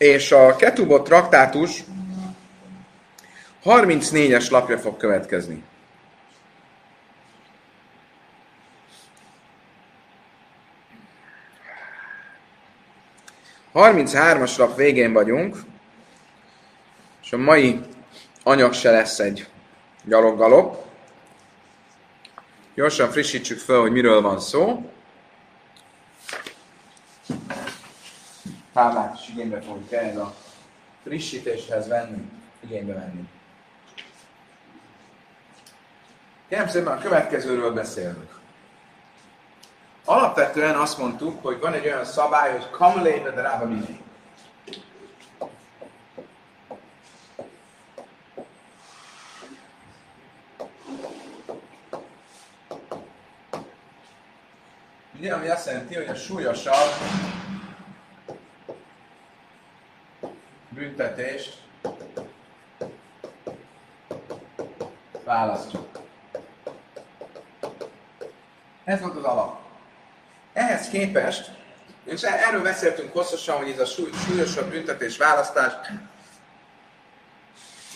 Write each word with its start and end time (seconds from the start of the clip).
És 0.00 0.32
a 0.32 0.56
Ketubot 0.56 1.04
traktátus 1.04 1.84
34-es 3.64 4.50
lapja 4.50 4.78
fog 4.78 4.96
következni. 4.96 5.62
33-as 13.74 14.58
lap 14.58 14.76
végén 14.76 15.12
vagyunk, 15.12 15.56
és 17.22 17.32
a 17.32 17.36
mai 17.36 17.80
anyag 18.42 18.72
se 18.72 18.90
lesz 18.90 19.18
egy 19.18 19.46
gyaloggalop. 20.04 20.84
Gyorsan 22.74 23.10
frissítsük 23.10 23.58
fel, 23.58 23.80
hogy 23.80 23.92
miről 23.92 24.20
van 24.20 24.40
szó. 24.40 24.90
Táblát 28.80 29.18
is 29.20 29.28
igénybe 29.28 29.60
fogjuk 29.60 29.92
ehhez 29.92 30.16
a 30.16 30.34
frissítéshez 31.02 31.88
venni, 31.88 32.30
igénybe 32.60 32.92
venni. 32.92 33.28
Kérem 36.48 36.68
szépen, 36.68 36.92
a 36.92 36.98
következőről 36.98 37.72
beszélünk. 37.72 38.38
Alapvetően 40.04 40.74
azt 40.74 40.98
mondtuk, 40.98 41.42
hogy 41.42 41.58
van 41.60 41.72
egy 41.72 41.86
olyan 41.86 42.04
szabály, 42.04 42.50
hogy 42.50 42.70
kamlébe 42.70 43.30
de 43.30 43.40
rába 43.40 43.64
mindig. 43.64 44.00
Ugye, 55.18 55.34
ami 55.34 55.48
azt 55.48 55.66
jelenti, 55.66 55.94
hogy 55.94 56.08
a 56.08 56.14
súlyosabb 56.14 56.90
büntetést 60.80 61.58
választjuk. 65.24 65.88
Ez 68.84 69.00
volt 69.00 69.16
az 69.16 69.22
alap. 69.22 69.60
Ehhez 70.52 70.88
képest, 70.88 71.50
és 72.04 72.22
erről 72.22 72.62
beszéltünk 72.62 73.12
hosszasan, 73.12 73.56
hogy 73.56 73.70
ez 73.70 73.78
a 73.78 73.84
súlyosabb 74.26 74.70
büntetés 74.70 75.16
választás, 75.16 75.72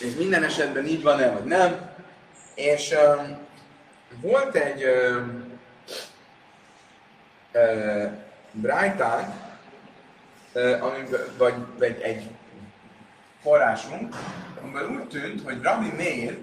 és 0.00 0.14
minden 0.14 0.42
esetben 0.42 0.86
így 0.86 1.02
van-e, 1.02 1.30
vagy 1.30 1.44
nem. 1.44 1.90
És 2.54 2.90
um, 2.90 3.38
volt 4.20 4.54
egy 4.54 4.84
um, 4.84 5.58
uh, 7.52 8.10
Brighton, 8.52 9.34
uh, 10.52 11.08
vagy, 11.36 11.54
vagy 11.78 12.00
egy 12.00 12.30
forrásunk, 13.44 14.14
amiben 14.62 14.90
úgy 14.90 15.08
tűnt, 15.08 15.42
hogy 15.42 15.62
Rabbi 15.62 15.92
Meir 15.96 16.38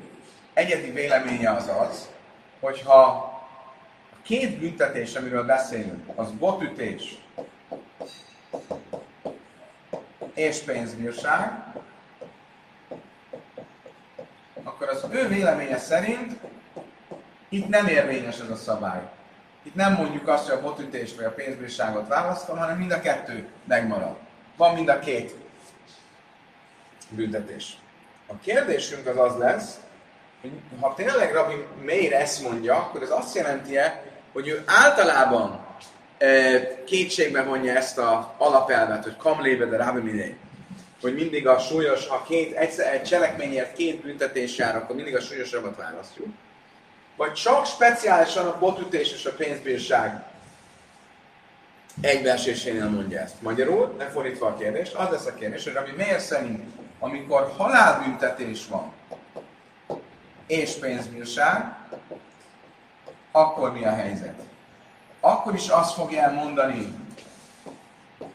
egyedi 0.53 0.91
véleménye 0.91 1.51
az 1.51 1.71
az, 1.79 2.09
hogyha 2.59 3.29
két 4.21 4.59
büntetés, 4.59 5.15
amiről 5.15 5.45
beszélünk, 5.45 6.03
az 6.15 6.31
botütés 6.31 7.17
és 10.33 10.57
pénzbírság, 10.57 11.63
akkor 14.63 14.89
az 14.89 15.05
ő 15.11 15.27
véleménye 15.27 15.77
szerint 15.77 16.37
itt 17.49 17.67
nem 17.67 17.87
érvényes 17.87 18.39
ez 18.39 18.49
a 18.49 18.55
szabály. 18.55 19.01
Itt 19.63 19.75
nem 19.75 19.93
mondjuk 19.93 20.27
azt, 20.27 20.49
hogy 20.49 20.57
a 20.57 20.61
botütést 20.61 21.15
vagy 21.15 21.25
a 21.25 21.33
pénzbírságot 21.33 22.07
választom, 22.07 22.57
hanem 22.57 22.77
mind 22.77 22.91
a 22.91 22.99
kettő 23.01 23.47
megmarad. 23.65 24.15
Van 24.57 24.73
mind 24.73 24.89
a 24.89 24.99
két 24.99 25.35
büntetés. 27.11 27.77
A 28.27 28.33
kérdésünk 28.43 29.07
az 29.07 29.17
az 29.17 29.37
lesz, 29.37 29.79
hogy 30.41 30.51
ha 30.79 30.93
tényleg 30.95 31.33
Rabbi 31.33 31.65
Meir 31.85 32.13
ezt 32.13 32.41
mondja, 32.41 32.75
akkor 32.75 33.01
ez 33.01 33.11
azt 33.11 33.35
jelenti 33.35 33.77
hogy 34.33 34.47
ő 34.47 34.63
általában 34.65 35.65
e, 36.17 36.83
kétségbe 36.83 37.43
vonja 37.43 37.75
ezt 37.75 37.97
a 37.97 38.35
alapelvet, 38.37 39.03
hogy 39.03 39.17
kamlébe 39.17 39.65
de 39.65 39.77
rábi 39.77 40.37
hogy 41.01 41.13
mindig 41.13 41.47
a 41.47 41.59
súlyos, 41.59 42.07
ha 42.07 42.23
két, 42.23 42.55
egy, 42.55 42.79
egy 42.79 43.03
cselekményért 43.03 43.73
két 43.73 44.01
büntetés 44.01 44.57
jár, 44.57 44.75
akkor 44.75 44.95
mindig 44.95 45.15
a 45.15 45.21
súlyosabbat 45.21 45.77
választjuk. 45.77 46.27
Vagy 47.15 47.33
csak 47.33 47.65
speciálisan 47.65 48.47
a 48.47 48.59
botütés 48.59 49.13
és 49.13 49.25
a 49.25 49.33
pénzbírság 49.33 50.23
egybeesésénél 52.01 52.89
mondja 52.89 53.19
ezt. 53.19 53.41
Magyarul, 53.41 53.95
ne 53.97 54.09
fordítva 54.09 54.47
a 54.47 54.57
kérdést, 54.57 54.93
az 54.93 55.09
lesz 55.09 55.25
a 55.25 55.33
kérdés, 55.33 55.63
hogy 55.63 55.75
ami 55.75 55.91
miért 55.97 56.19
szerint, 56.19 56.63
amikor 57.03 57.53
halálbüntetés 57.57 58.67
van, 58.67 58.91
és 60.47 60.73
pénzbírság, 60.73 61.75
akkor 63.31 63.73
mi 63.73 63.85
a 63.85 63.93
helyzet? 63.93 64.35
Akkor 65.19 65.53
is 65.53 65.67
azt 65.67 65.93
fogja 65.93 66.21
elmondani, 66.21 66.95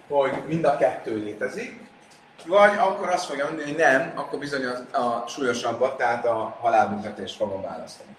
hogy 0.08 0.42
mind 0.46 0.64
a 0.64 0.76
kettő 0.76 1.16
létezik, 1.16 1.84
vagy 2.46 2.76
akkor 2.78 3.08
azt 3.08 3.24
fogja 3.24 3.44
mondani, 3.44 3.68
hogy 3.68 3.78
nem, 3.78 4.12
akkor 4.14 4.38
bizony 4.38 4.64
a, 4.64 4.98
a 4.98 5.24
súlyosabbat, 5.28 5.96
tehát 5.96 6.26
a 6.26 6.56
halálbüntetést 6.60 7.36
fogom 7.36 7.62
választani. 7.62 8.16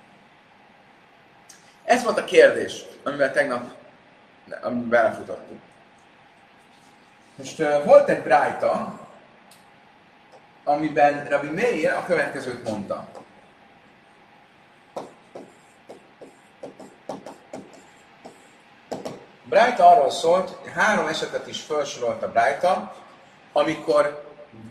Ez 1.84 2.04
volt 2.04 2.18
a 2.18 2.24
kérdés, 2.24 2.86
amivel 3.04 3.32
tegnap 3.32 3.76
amiben 4.62 4.90
belefutottunk. 4.90 5.62
Most 7.36 7.60
uh, 7.60 7.86
volt 7.86 8.10
egy 8.10 8.24
brájta, 8.24 9.00
amiben 10.68 11.28
Rabbi 11.28 11.50
Meir 11.50 11.92
a 11.92 12.04
következőt 12.06 12.70
mondta. 12.70 13.08
Brájta 19.44 19.90
arról 19.90 20.12
szólt, 20.12 20.70
három 20.74 21.08
esetet 21.08 21.48
is 21.48 21.62
felsorolt 21.62 22.24
a 22.24 22.32
Brájta, 22.32 22.96
amikor 23.54 24.26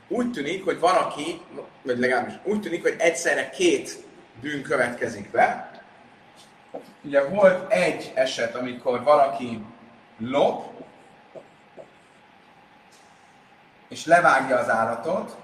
úgy 0.09 0.31
tűnik, 0.31 0.65
hogy 0.65 0.79
van 0.79 0.95
aki, 0.95 1.41
vagy 1.83 1.99
legalábbis 1.99 2.35
úgy 2.43 2.61
tűnik, 2.61 2.83
hogy 2.83 2.95
egyszerre 2.99 3.51
két 3.51 4.05
bűn 4.41 4.63
következik 4.63 5.31
be. 5.31 5.71
Ugye 7.03 7.29
volt 7.29 7.73
egy 7.73 8.13
eset, 8.15 8.55
amikor 8.55 9.03
valaki 9.03 9.65
lop, 10.19 10.85
és 13.89 14.07
levágja 14.07 14.59
az 14.59 14.69
állatot, 14.69 15.37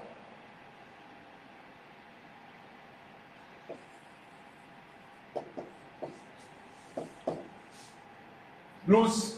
plusz 8.85 9.35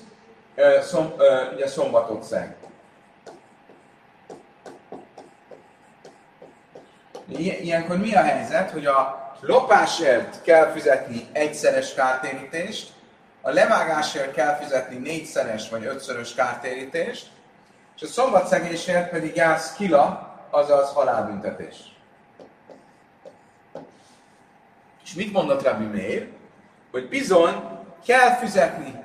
uh, 0.55 0.81
szom, 0.81 1.05
uh, 1.05 1.53
ugye 1.53 1.67
szombatot 1.67 2.23
szeg. 2.23 2.55
Ilyenkor 7.37 7.97
mi 7.97 8.15
a 8.15 8.21
helyzet, 8.21 8.71
hogy 8.71 8.85
a 8.85 9.25
lopásért 9.41 10.41
kell 10.41 10.71
fizetni 10.71 11.27
egyszeres 11.31 11.93
kártérítést, 11.93 12.93
a 13.41 13.51
levágásért 13.51 14.33
kell 14.33 14.55
fizetni 14.55 14.95
négyszeres 14.95 15.69
vagy 15.69 15.85
ötszörös 15.85 16.33
kártérítést, 16.33 17.27
és 17.95 18.01
a 18.01 18.07
szombatszegésért 18.07 19.09
pedig 19.09 19.35
jársz 19.35 19.73
kila, 19.73 20.33
azaz 20.49 20.93
halálbüntetés. 20.93 21.77
És 25.03 25.13
mit 25.13 25.33
mondott 25.33 25.63
Rabbi 25.63 25.85
Meir? 25.85 26.29
Hogy 26.91 27.09
bizony 27.09 27.63
kell 28.05 28.35
fizetni 28.35 29.04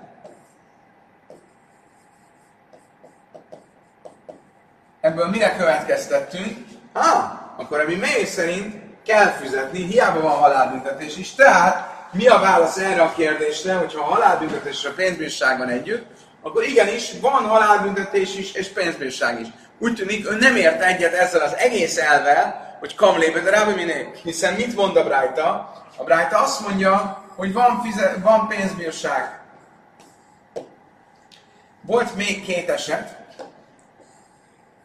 ebből 5.00 5.28
mire 5.28 5.56
következtettünk? 5.56 6.56
Ah, 6.92 7.32
akkor 7.56 7.80
ami 7.80 7.94
mely 7.94 8.24
szerint 8.24 8.74
kell 9.06 9.26
fizetni, 9.26 9.82
hiába 9.82 10.20
van 10.20 10.38
halálbüntetés 10.38 11.16
is. 11.16 11.34
Tehát 11.34 11.98
mi 12.12 12.26
a 12.26 12.38
válasz 12.38 12.76
erre 12.76 13.02
a 13.02 13.12
kérdésre, 13.14 13.74
hogyha 13.74 14.00
a 14.00 14.14
halálbüntetés 14.14 14.78
és 14.78 14.84
a 14.84 14.92
pénzbírság 14.92 15.58
van 15.58 15.68
együtt, 15.68 16.06
akkor 16.42 16.64
igenis 16.64 17.12
van 17.20 17.44
halálbüntetés 17.44 18.36
is 18.36 18.52
és 18.52 18.68
pénzbírság 18.68 19.40
is. 19.40 19.46
Úgy 19.78 19.94
tűnik, 19.94 20.30
ő 20.30 20.36
nem 20.36 20.56
ért 20.56 20.82
egyet 20.82 21.14
ezzel 21.14 21.40
az 21.40 21.56
egész 21.56 21.98
elvel, 21.98 22.76
hogy 22.78 22.94
kamlébe, 22.94 23.40
de 23.40 23.50
rábbi 23.50 23.72
minél. 23.72 24.10
Hiszen 24.22 24.54
mit 24.54 24.76
mond 24.76 24.96
a 24.96 25.04
Brájta? 25.04 25.72
A 25.96 26.04
Brájta 26.04 26.38
azt 26.38 26.68
mondja, 26.68 27.24
hogy 27.36 27.52
van, 27.52 27.82
fize- 27.82 28.16
van 28.22 28.48
pénzbírság. 28.48 29.40
Volt 31.82 32.14
még 32.14 32.44
két 32.44 32.70
eset, 32.70 33.16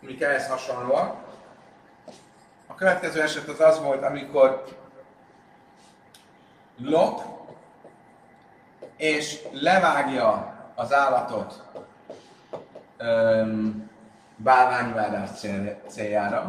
amik 0.06 0.22
ehhez 0.22 0.48
hasonlóak. 0.48 1.16
A 2.68 2.76
következő 2.76 3.22
eset 3.22 3.48
az 3.48 3.60
az 3.60 3.80
volt, 3.80 4.04
amikor 4.04 4.66
lop, 6.78 7.22
és 8.98 9.40
levágja 9.52 10.54
az 10.76 10.94
állatot, 10.94 11.64
öm, 12.98 13.90
bálványimádás 14.36 15.30
céljára. 15.88 16.46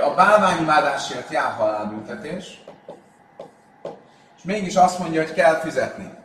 A 0.00 0.14
bálványimádásért 0.14 1.30
jár 1.30 1.52
halálbüntetés, 1.52 2.64
és 4.36 4.42
mégis 4.42 4.74
azt 4.76 4.98
mondja, 4.98 5.22
hogy 5.22 5.32
kell 5.32 5.54
fizetni. 5.54 6.15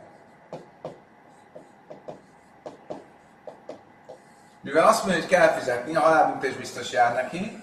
Mivel 4.62 4.86
azt 4.86 5.04
mondja, 5.04 5.20
hogy 5.20 5.30
kell 5.30 5.48
fizetni, 5.48 5.96
a 5.96 6.00
halálbüntetés 6.00 6.56
biztos 6.56 6.92
jár 6.92 7.14
neki, 7.14 7.62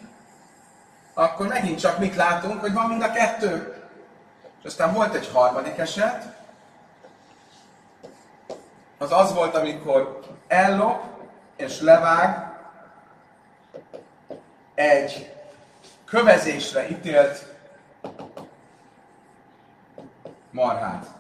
akkor 1.14 1.48
megint 1.48 1.80
csak 1.80 1.98
mit 1.98 2.16
látunk, 2.16 2.62
hogy 2.62 2.74
van 2.74 2.88
mind 2.88 3.02
a 3.02 3.12
kettő. 3.12 3.84
És 4.60 4.66
aztán 4.66 4.94
volt 4.94 5.14
egy 5.14 5.30
harmadik 5.34 5.78
eset, 5.78 6.38
az 8.98 9.12
az 9.12 9.34
volt, 9.34 9.56
amikor 9.56 10.20
ellop 10.48 11.04
és 11.56 11.82
levág 11.82 12.58
egy 14.76 15.34
kövezésre 16.06 16.90
ítélt 16.90 17.46
marhát. 20.52 21.19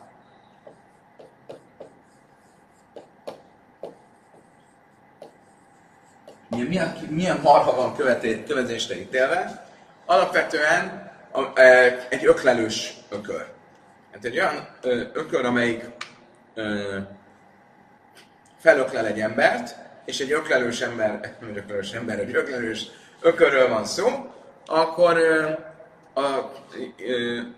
Milyen, 6.68 6.98
milyen 7.10 7.40
marha 7.44 7.76
van 7.76 7.96
követé, 7.96 8.44
kövezésre 8.44 8.96
ítélve? 8.96 9.68
Alapvetően 10.06 11.12
a, 11.32 11.60
e, 11.60 12.08
egy 12.10 12.26
öklelős 12.26 12.94
ökör. 13.10 13.46
Hát 14.12 14.26
egy 14.26 14.40
olyan 14.40 14.68
ökör, 15.14 15.46
amelyik 15.46 15.86
felöklel 18.60 19.06
egy 19.06 19.20
embert, 19.20 19.76
és 20.06 20.20
egy 20.20 20.32
öklelős 20.32 20.82
ember, 20.82 21.20
egy 21.42 21.58
öklelős 21.58 21.92
ember, 21.92 22.20
egy 22.20 22.36
öklelős 22.36 22.88
ökörről 23.22 23.70
van 23.70 23.86
szó, 23.86 24.08
akkor, 24.66 25.18
a, 26.14 26.20
a, 26.20 26.52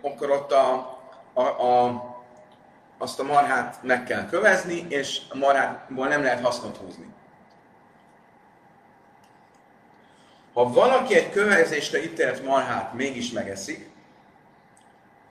akkor 0.01 0.30
ott 0.30 0.51
a, 0.51 1.00
a, 1.33 1.42
a, 1.42 2.04
azt 2.97 3.19
a 3.19 3.24
marhát 3.24 3.83
meg 3.83 4.04
kell 4.04 4.25
kövezni, 4.25 4.86
és 4.89 5.21
a 5.30 5.38
marhátból 5.38 6.07
nem 6.07 6.24
lehet 6.24 6.44
hasznot 6.44 6.77
húzni. 6.77 7.06
Ha 10.61 10.69
valaki 10.69 11.15
egy 11.15 11.29
kövezésre 11.29 12.03
ítélt 12.03 12.45
marhát 12.45 12.93
mégis 12.93 13.31
megeszik, 13.31 13.89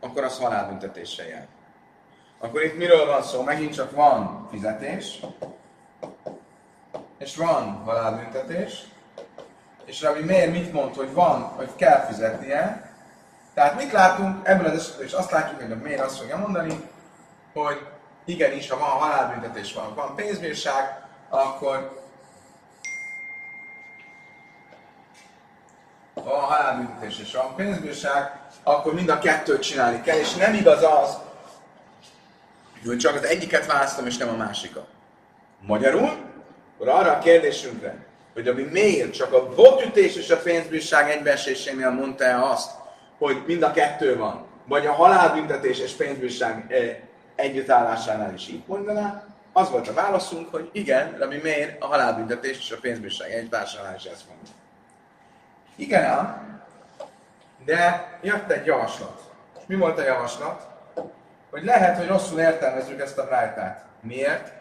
akkor 0.01 0.25
az 0.25 0.39
halálbüntetéssel 0.39 1.27
jár. 1.27 1.47
Akkor 2.39 2.63
itt 2.63 2.77
miről 2.77 3.07
van 3.07 3.23
szó? 3.23 3.43
Megint 3.43 3.75
csak 3.75 3.91
van 3.91 4.49
fizetés, 4.51 5.21
és 7.19 7.37
van 7.37 7.83
halálbüntetés, 7.85 8.85
és 9.85 10.03
Rabbi 10.03 10.23
miért 10.23 10.53
mit 10.53 10.73
mond, 10.73 10.95
hogy 10.95 11.13
van, 11.13 11.43
hogy 11.43 11.71
kell 11.77 12.01
fizetnie. 12.07 12.93
Tehát 13.55 13.77
mit 13.77 13.93
látunk 13.93 14.49
ebből 14.49 14.67
az 14.67 14.79
esetben, 14.79 15.07
és 15.07 15.13
azt 15.13 15.31
látjuk, 15.31 15.61
hogy 15.61 15.81
miért 15.81 16.05
azt 16.05 16.19
fogja 16.19 16.37
mondani, 16.37 16.91
hogy 17.53 17.87
igenis, 18.25 18.71
ha 18.71 18.79
van 18.79 18.89
halálbüntetés, 18.89 19.75
van, 19.75 19.95
van 19.95 20.15
pénzbírság, 20.15 21.05
akkor 21.29 22.00
van 26.25 26.41
halálbüntetés 26.41 27.19
és 27.19 27.33
van 27.33 27.55
pénzbírság, 27.57 28.41
akkor 28.63 28.95
mind 28.95 29.09
a 29.09 29.19
kettőt 29.19 29.63
csinálni 29.63 30.01
kell, 30.01 30.19
és 30.19 30.35
nem 30.35 30.55
igaz 30.55 30.83
az, 30.83 31.19
hogy 32.87 32.99
csak 32.99 33.15
az 33.15 33.25
egyiket 33.25 33.67
választom, 33.67 34.07
és 34.07 34.17
nem 34.17 34.29
a 34.29 34.37
másikat. 34.37 34.87
Magyarul, 35.61 36.11
akkor 36.75 36.89
arra 36.89 37.13
a 37.13 37.19
kérdésünkre, 37.19 38.07
hogy 38.35 38.49
ami 38.49 38.63
miért 38.63 39.13
csak 39.13 39.33
a 39.33 39.55
botütés 39.55 40.17
és 40.17 40.31
a 40.31 40.39
pénzbírság 40.39 41.11
egybeesésénél 41.11 41.91
mondta 41.91 42.25
el 42.25 42.43
azt, 42.43 42.71
hogy 43.19 43.43
mind 43.47 43.63
a 43.63 43.71
kettő 43.71 44.17
van, 44.17 44.47
vagy 44.67 44.87
a 44.87 44.93
halálbüntetés 44.93 45.79
és 45.79 45.93
pénzbírság 45.93 46.65
eh, 46.69 46.97
együttállásánál 47.35 48.35
is 48.35 48.49
így 48.49 48.63
mondaná, 48.67 49.25
az 49.53 49.71
volt 49.71 49.89
a 49.89 49.93
válaszunk, 49.93 50.51
hogy 50.51 50.69
igen, 50.73 51.17
ami 51.21 51.37
miért 51.43 51.83
a 51.83 51.87
halálbüntetés 51.87 52.59
és 52.59 52.71
a 52.71 52.79
pénzbírság 52.81 53.31
együttállásánál 53.31 53.95
is 53.95 54.05
ezt 54.05 54.29
mondja. 54.29 54.53
Igen 55.81 56.05
ám, 56.05 56.61
de 57.65 58.09
jött 58.23 58.51
egy 58.51 58.67
javaslat. 58.67 59.21
És 59.59 59.63
mi 59.67 59.77
volt 59.77 59.99
a 59.99 60.03
javaslat? 60.03 60.67
Hogy 61.51 61.65
lehet, 61.65 61.97
hogy 61.97 62.07
rosszul 62.07 62.41
értelmezzük 62.41 63.01
ezt 63.01 63.19
a 63.19 63.25
brájtát. 63.25 63.85
Miért? 64.01 64.53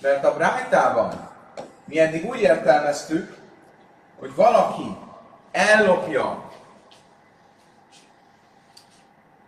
Mert 0.00 0.24
a 0.24 0.34
brájtában 0.34 1.30
mi 1.84 1.98
eddig 1.98 2.24
úgy 2.24 2.40
értelmeztük, 2.40 3.36
hogy 4.18 4.34
valaki 4.34 4.96
ellopja, 5.52 6.50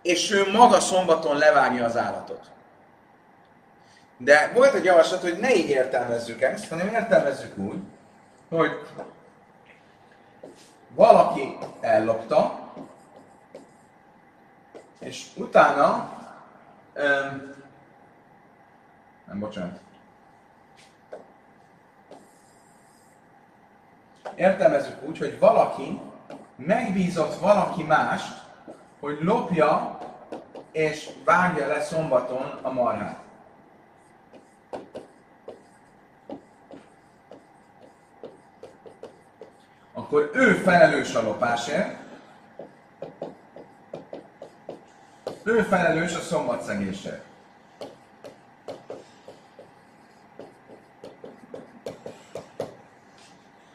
és 0.02 0.30
ő 0.30 0.50
maga 0.50 0.80
szombaton 0.80 1.36
levágja 1.36 1.84
az 1.84 1.96
állatot. 1.96 2.50
De 4.16 4.50
volt 4.54 4.74
egy 4.74 4.84
javaslat, 4.84 5.20
hogy 5.20 5.38
ne 5.38 5.54
így 5.54 5.68
értelmezzük 5.68 6.42
ezt, 6.42 6.68
hanem 6.68 6.88
értelmezzük 6.88 7.58
úgy, 7.58 7.78
hogy 8.48 8.70
valaki 10.94 11.58
ellopta, 11.80 12.58
és 14.98 15.26
utána, 15.36 16.12
um, 16.96 17.54
nem 19.24 19.38
bocsánat, 19.38 19.80
értelmezzük 24.34 25.02
úgy, 25.02 25.18
hogy 25.18 25.38
valaki 25.38 26.00
megbízott 26.56 27.38
valaki 27.38 27.82
mást, 27.82 28.42
hogy 29.00 29.18
lopja 29.20 29.98
és 30.72 31.10
vágja 31.24 31.66
le 31.66 31.80
szombaton 31.80 32.58
a 32.62 32.70
marhát. 32.70 33.18
Akkor 40.04 40.30
ő 40.34 40.52
felelős 40.52 41.14
a 41.14 41.22
lopásért, 41.22 41.96
ő 45.42 45.62
felelős 45.62 46.14
a 46.14 46.20
szombatszegésért. 46.20 47.24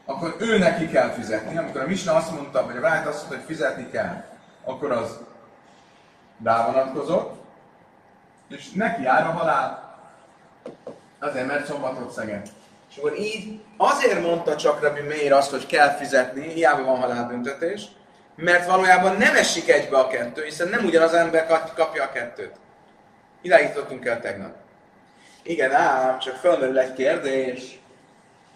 akkor 0.06 0.36
ő 0.39 0.58
neki 0.58 0.88
kell 0.88 1.10
fizetni. 1.10 1.58
Amikor 1.58 1.82
a 1.82 1.88
Misna 1.88 2.15
azt 2.15 2.32
mondta, 2.32 2.65
vagy 2.65 2.77
a 2.77 2.80
Rájt 2.80 3.08
azt 3.08 3.18
mondta, 3.18 3.36
hogy 3.36 3.46
fizetni 3.46 3.89
kell, 3.89 4.24
akkor 4.63 4.92
az 4.92 5.20
rávonatkozott, 6.44 7.44
és 8.48 8.72
neki 8.72 9.01
jár 9.01 9.27
a 9.27 9.32
halál. 9.32 9.98
Azért, 11.20 11.48
mert 11.48 11.65
szombatot 11.65 12.12
szegett. 12.12 12.59
És 12.89 12.98
akkor 12.98 13.19
így 13.19 13.60
azért 13.77 14.22
mondta 14.22 14.55
csak 14.55 14.81
Rabbi 14.81 15.01
Meir 15.01 15.34
azt, 15.34 15.51
hogy 15.51 15.65
kell 15.65 15.89
fizetni, 15.89 16.48
hiába 16.48 16.84
van 16.84 17.00
halálbüntetés, 17.00 17.84
mert 18.36 18.67
valójában 18.67 19.15
nem 19.15 19.36
esik 19.36 19.69
egybe 19.69 19.98
a 19.98 20.08
kettő, 20.08 20.43
hiszen 20.43 20.67
nem 20.67 20.86
ugyanaz 20.86 21.13
ember 21.13 21.48
kapja 21.75 22.03
a 22.03 22.12
kettőt. 22.12 22.55
Idáig 23.41 23.67
jutottunk 23.67 24.05
el 24.05 24.22
tegnap. 24.22 24.53
Igen, 25.43 25.72
ám, 25.72 26.19
csak 26.19 26.36
fölmerül 26.36 26.79
egy 26.79 26.93
kérdés 26.93 27.79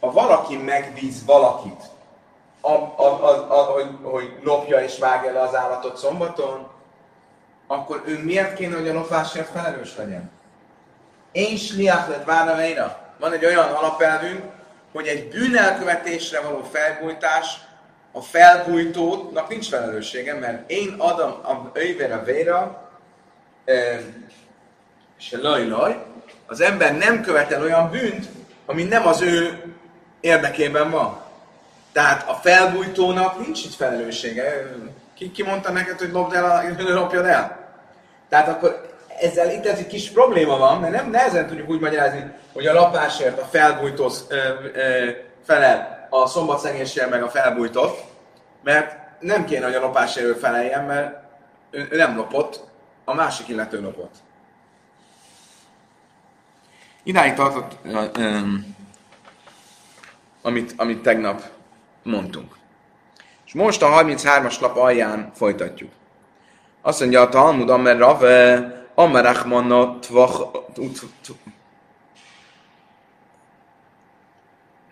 ha 0.03 0.11
valaki 0.11 0.57
megbíz 0.57 1.25
valakit, 1.25 1.83
a, 2.61 2.71
a, 2.71 3.03
a, 3.03 3.59
a, 3.59 3.63
hogy, 3.63 3.89
hogy 4.03 4.39
lopja 4.41 4.83
és 4.83 4.99
vágja 4.99 5.33
le 5.33 5.41
az 5.41 5.55
állatot 5.55 5.97
szombaton, 5.97 6.67
akkor 7.67 8.03
ő 8.05 8.23
miért 8.23 8.53
kéne, 8.53 8.75
hogy 8.75 8.87
a 8.87 8.93
lopásért 8.93 9.49
felelős 9.49 9.95
legyen? 9.97 10.31
Én 11.31 11.57
sliach 11.57 12.09
lett 12.09 12.25
várnaveira. 12.25 13.02
Van 13.23 13.33
egy 13.33 13.45
olyan 13.45 13.71
alapelvünk, 13.71 14.43
hogy 14.91 15.07
egy 15.07 15.27
bűnelkövetésre 15.27 16.39
való 16.41 16.63
felbújtás 16.71 17.57
a 18.11 18.21
felbújtónak 18.21 19.49
nincs 19.49 19.67
felelőssége, 19.67 20.33
mert 20.33 20.69
én 20.69 20.95
adom 20.97 21.31
a 21.43 21.79
a 22.11 22.23
véra, 22.23 22.89
és 25.17 25.31
laj, 25.41 25.67
laj, 25.67 26.03
az 26.47 26.61
ember 26.61 26.97
nem 26.97 27.21
követel 27.21 27.61
olyan 27.61 27.89
bűnt, 27.89 28.27
ami 28.65 28.83
nem 28.83 29.07
az 29.07 29.21
ő 29.21 29.63
érdekében 30.19 30.91
van. 30.91 31.21
Tehát 31.91 32.29
a 32.29 32.33
felbújtónak 32.33 33.45
nincs 33.45 33.65
itt 33.65 33.73
felelőssége. 33.73 34.71
Ki, 35.13 35.31
ki 35.31 35.43
mondta 35.43 35.71
neked, 35.71 35.99
hogy 35.99 36.11
lopd 36.11 36.33
el, 36.33 36.45
a, 36.45 36.83
lopjad 36.99 37.25
el? 37.25 37.73
Tehát 38.29 38.47
akkor 38.47 38.92
ezzel 39.19 39.51
itt 39.51 39.65
egy 39.65 39.87
kis 39.87 40.09
probléma 40.09 40.57
van, 40.57 40.79
mert 40.79 40.93
nem 40.93 41.09
nehezen 41.09 41.47
tudjuk 41.47 41.69
úgy 41.69 41.79
magyarázni, 41.79 42.31
hogy 42.53 42.65
a 42.65 42.73
lapásért 42.73 43.41
a 43.41 43.45
felbújtó 43.45 44.11
felel 45.43 46.07
a 46.09 46.27
szombatszegésért 46.27 47.09
meg 47.09 47.23
a 47.23 47.29
felbújtott, 47.29 48.03
mert 48.63 48.95
nem 49.19 49.45
kéne, 49.45 49.65
hogy 49.65 49.75
a 49.75 49.79
lopásért 49.79 50.25
ő 50.25 50.33
feleljen, 50.33 50.83
mert 50.85 51.23
ő, 51.71 51.87
nem 51.91 52.15
lopott, 52.15 52.63
a 53.05 53.13
másik 53.13 53.47
illető 53.47 53.81
lopott. 53.81 54.15
Idáig 57.03 57.33
tartott 57.33 57.77
um, 58.17 58.75
amit, 60.41 60.73
amit 60.77 61.01
tegnap 61.01 61.41
mondtunk. 62.03 62.55
És 63.45 63.53
most 63.53 63.81
a 63.81 63.87
33-as 63.87 64.59
lap 64.59 64.77
alján 64.77 65.31
folytatjuk. 65.35 65.91
Azt 66.81 66.99
mondja 66.99 67.21
a 67.21 67.29
Talmud, 67.29 67.69
amer 67.69 67.97
rave, 67.97 68.82
amer 68.95 69.25
achmanna 69.25 69.99
tvach, 69.99 70.41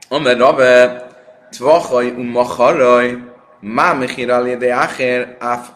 amer 0.09 0.37
rave, 0.37 1.07
tvachaj 1.51 2.07
um 2.17 2.27
macharaj, 2.31 3.17
má 3.61 3.93
mechir 3.93 4.31
al 4.31 4.47
acher, 4.47 5.37
af 5.39 5.71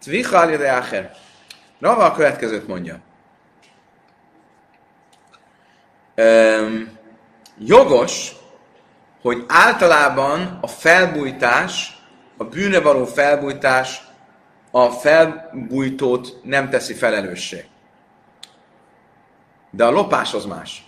tvicha 0.00 0.40
al 0.40 0.54
acher. 0.54 1.10
Rava 1.80 2.04
a 2.04 2.12
következőt 2.12 2.66
mondja. 2.66 3.00
Um, 6.16 6.98
jogos, 7.58 8.32
hogy 9.22 9.44
általában 9.48 10.58
a 10.62 10.66
felbújtás 10.66 11.98
a 12.36 12.44
bűne 12.44 12.80
való 12.80 13.04
felbújtás 13.04 14.07
a 14.70 14.90
felbújtót 14.90 16.40
nem 16.42 16.70
teszi 16.70 16.94
felelőssé. 16.94 17.64
De 19.70 19.84
a 19.84 19.90
lopás 19.90 20.34
az 20.34 20.44
más. 20.44 20.86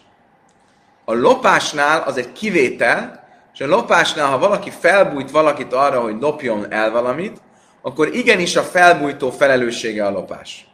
A 1.05 1.15
lopásnál 1.15 2.03
az 2.03 2.17
egy 2.17 2.33
kivétel, 2.33 3.29
és 3.53 3.61
a 3.61 3.67
lopásnál, 3.67 4.31
ha 4.31 4.39
valaki 4.39 4.71
felbújt 4.71 5.31
valakit 5.31 5.73
arra, 5.73 6.01
hogy 6.01 6.21
lopjon 6.21 6.73
el 6.73 6.91
valamit, 6.91 7.41
akkor 7.81 8.15
igenis 8.15 8.57
a 8.57 8.63
felbújtó 8.63 9.31
felelőssége 9.31 10.07
a 10.07 10.11
lopás. 10.11 10.67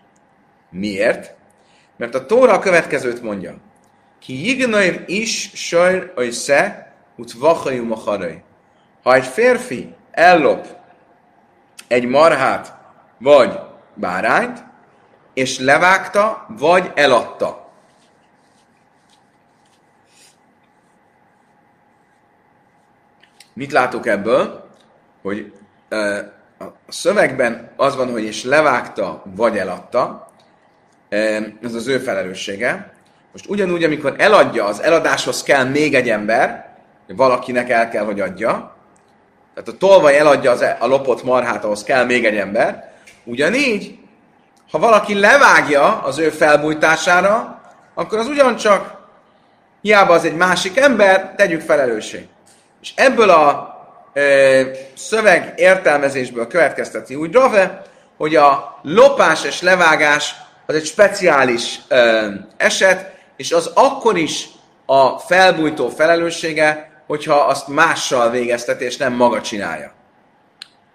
Miért? 0.70 1.34
Mert 1.96 2.14
a 2.14 2.26
Tóra 2.26 2.52
a 2.52 2.58
következőt 2.58 3.22
mondja. 3.22 3.56
Ki 4.18 4.46
jignaim 4.46 5.04
is 5.06 5.50
sajr, 5.54 6.12
hogy 6.14 6.32
sze, 6.32 6.94
ut 7.16 7.32
vachajum 7.32 7.92
a 7.92 7.96
Ha 9.02 9.14
egy 9.14 9.24
férfi 9.24 9.94
ellop 10.10 10.66
egy 11.88 12.04
marhát, 12.04 12.75
vagy 13.18 13.58
bárányt, 13.94 14.64
és 15.34 15.58
levágta, 15.58 16.46
vagy 16.48 16.92
eladta. 16.94 17.70
Mit 23.52 23.72
látok 23.72 24.06
ebből? 24.06 24.68
Hogy 25.22 25.52
a 26.58 26.64
szövegben 26.88 27.72
az 27.76 27.96
van, 27.96 28.10
hogy 28.10 28.22
és 28.22 28.44
levágta, 28.44 29.22
vagy 29.24 29.58
eladta, 29.58 30.30
ez 31.62 31.74
az 31.74 31.86
ő 31.86 31.98
felelőssége. 31.98 32.92
Most 33.32 33.48
ugyanúgy, 33.48 33.84
amikor 33.84 34.14
eladja, 34.18 34.64
az 34.64 34.82
eladáshoz 34.82 35.42
kell 35.42 35.64
még 35.64 35.94
egy 35.94 36.08
ember, 36.08 36.76
valakinek 37.06 37.70
el 37.70 37.88
kell, 37.88 38.04
hogy 38.04 38.20
adja, 38.20 38.76
tehát 39.54 39.70
a 39.70 39.76
tolvaj 39.76 40.18
eladja 40.18 40.50
az, 40.50 40.62
e- 40.62 40.76
a 40.80 40.86
lopott 40.86 41.22
marhát, 41.22 41.64
ahhoz 41.64 41.84
kell 41.84 42.04
még 42.04 42.24
egy 42.24 42.36
ember. 42.36 42.92
Ugyanígy, 43.28 43.98
ha 44.70 44.78
valaki 44.78 45.14
levágja 45.14 46.02
az 46.02 46.18
ő 46.18 46.30
felbújtására, 46.30 47.60
akkor 47.94 48.18
az 48.18 48.26
ugyancsak, 48.26 48.96
hiába 49.82 50.12
az 50.12 50.24
egy 50.24 50.36
másik 50.36 50.76
ember, 50.76 51.34
tegyük 51.36 51.60
felelősség. 51.60 52.26
És 52.82 52.92
ebből 52.96 53.30
a 53.30 53.74
e, 54.12 54.22
szöveg 54.96 55.52
értelmezésből 55.56 56.46
következteti 56.46 57.14
úgy 57.14 57.32
Rave, 57.32 57.82
hogy 58.16 58.36
a 58.36 58.78
lopás 58.82 59.44
és 59.44 59.60
levágás 59.60 60.34
az 60.66 60.74
egy 60.74 60.84
speciális 60.84 61.80
e, 61.88 62.28
eset, 62.56 63.14
és 63.36 63.52
az 63.52 63.70
akkor 63.74 64.16
is 64.16 64.48
a 64.86 65.18
felbújtó 65.18 65.88
felelőssége, 65.88 66.90
hogyha 67.06 67.34
azt 67.34 67.68
mással 67.68 68.30
végezteti, 68.30 68.84
és 68.84 68.96
nem 68.96 69.12
maga 69.12 69.40
csinálja. 69.40 69.95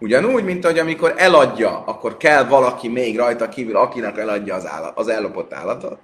Ugyanúgy, 0.01 0.43
mint 0.43 0.65
hogy 0.65 0.79
amikor 0.79 1.13
eladja, 1.17 1.84
akkor 1.86 2.17
kell 2.17 2.43
valaki 2.43 2.88
még 2.88 3.17
rajta 3.17 3.50
kívül, 3.50 3.75
akinek 3.75 4.17
eladja 4.17 4.55
az, 4.55 4.67
állat, 4.67 4.98
az 4.98 5.08
ellopott 5.08 5.53
állatot. 5.53 6.00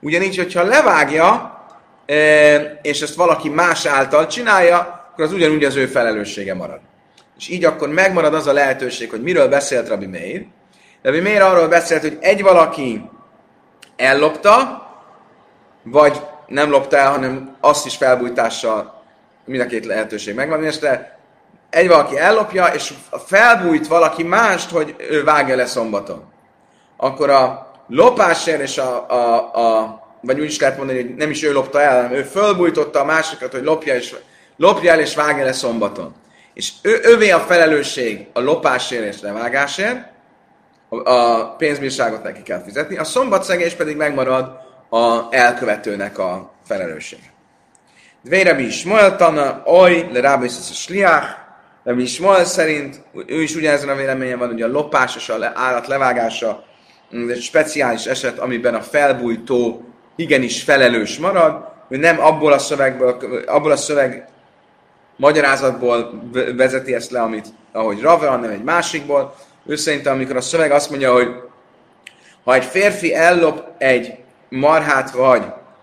Ugyanígy, 0.00 0.36
hogyha 0.36 0.62
levágja, 0.62 1.58
e, 2.06 2.14
és 2.82 3.00
ezt 3.00 3.14
valaki 3.14 3.48
más 3.48 3.86
által 3.86 4.26
csinálja, 4.26 4.78
akkor 5.12 5.24
az 5.24 5.32
ugyanúgy 5.32 5.64
az 5.64 5.76
ő 5.76 5.86
felelőssége 5.86 6.54
marad. 6.54 6.80
És 7.38 7.48
így 7.48 7.64
akkor 7.64 7.88
megmarad 7.88 8.34
az 8.34 8.46
a 8.46 8.52
lehetőség, 8.52 9.10
hogy 9.10 9.22
miről 9.22 9.48
beszélt 9.48 9.88
Rabbi 9.88 10.06
Meir. 10.06 10.46
Rabbi 11.02 11.20
Meir 11.20 11.42
arról 11.42 11.68
beszélt, 11.68 12.02
hogy 12.02 12.18
egy 12.20 12.42
valaki 12.42 13.10
ellopta, 13.96 14.82
vagy 15.82 16.20
nem 16.46 16.70
lopta 16.70 16.96
el, 16.96 17.10
hanem 17.10 17.56
azt 17.60 17.86
is 17.86 17.96
felbújtással 17.96 19.02
mind 19.44 19.60
a 19.60 19.66
két 19.66 19.86
lehetőség 19.86 20.34
megvan, 20.34 20.64
és 20.64 20.78
egy 21.70 21.88
valaki 21.88 22.18
ellopja, 22.18 22.66
és 22.66 22.92
felbújt 23.26 23.86
valaki 23.86 24.22
mást, 24.22 24.70
hogy 24.70 24.94
ő 24.98 25.24
vágja 25.24 25.56
le 25.56 25.66
szombaton. 25.66 26.24
Akkor 26.96 27.30
a 27.30 27.72
lopásért 27.86 28.60
és 28.60 28.78
a, 28.78 29.10
a, 29.10 29.36
a 29.54 29.98
vagy 30.20 30.40
úgy 30.40 30.46
is 30.46 30.60
lehet 30.60 30.76
mondani, 30.76 31.02
hogy 31.02 31.14
nem 31.14 31.30
is 31.30 31.42
ő 31.42 31.52
lopta 31.52 31.80
el, 31.80 31.96
hanem 31.96 32.12
ő 32.12 32.22
fölbújtotta 32.22 33.00
a 33.00 33.04
másikat, 33.04 33.52
hogy 33.52 33.64
lopja, 33.64 33.94
és, 33.94 34.14
lopja 34.56 34.92
el 34.92 35.00
és 35.00 35.14
vágja 35.14 35.44
le 35.44 35.52
szombaton. 35.52 36.14
És 36.54 36.72
ő, 36.82 37.00
ővé 37.02 37.30
a 37.30 37.38
felelősség 37.38 38.26
a 38.32 38.40
lopásért 38.40 39.14
és 39.14 39.20
levágásért, 39.20 40.08
a, 40.88 41.10
a 41.10 41.48
pénzbírságot 41.56 42.22
neki 42.22 42.42
kell 42.42 42.62
fizetni, 42.62 42.96
a 42.96 43.04
szombatszegés 43.04 43.72
pedig 43.72 43.96
megmarad 43.96 44.50
a 44.88 45.34
elkövetőnek 45.34 46.18
a 46.18 46.52
felelősség. 46.66 47.20
Dvei 48.22 48.42
Rabbi 48.42 48.66
Ismael 48.66 49.16
tana, 49.16 49.62
oj, 49.64 50.08
le 50.12 50.20
Rabbi 50.20 50.46
a 50.46 50.72
sliach, 50.72 51.26
Rabbi 51.84 52.02
Ismael 52.02 52.44
szerint, 52.44 53.02
ő 53.26 53.42
is 53.42 53.54
ugyanezen 53.54 53.88
a 53.88 53.94
véleményen 53.94 54.38
van, 54.38 54.48
hogy 54.48 54.62
a 54.62 54.68
lopás 54.68 55.16
és 55.16 55.28
a 55.28 55.52
állat 55.54 55.86
levágása 55.86 56.64
egy 57.10 57.40
speciális 57.40 58.06
eset, 58.06 58.38
amiben 58.38 58.74
a 58.74 58.80
felbújtó 58.80 59.84
igenis 60.16 60.62
felelős 60.62 61.18
marad, 61.18 61.68
hogy 61.88 61.98
nem 61.98 62.20
abból 62.20 62.52
a 62.52 62.58
szövegből, 62.58 63.42
abból 63.46 63.70
a 63.70 63.76
szöveg 63.76 64.28
magyarázatból 65.16 66.22
vezeti 66.56 66.94
ezt 66.94 67.10
le, 67.10 67.20
amit, 67.20 67.46
ahogy 67.72 68.00
Rave, 68.00 68.28
hanem 68.28 68.50
egy 68.50 68.62
másikból. 68.62 69.34
Ő 69.66 69.76
szerint, 69.76 70.06
amikor 70.06 70.36
a 70.36 70.40
szöveg 70.40 70.70
azt 70.70 70.90
mondja, 70.90 71.12
hogy 71.12 71.28
ha 72.44 72.54
egy 72.54 72.64
férfi 72.64 73.14
ellop 73.14 73.64
egy 73.78 74.14
marhát 74.48 75.10
vagy 75.10 75.42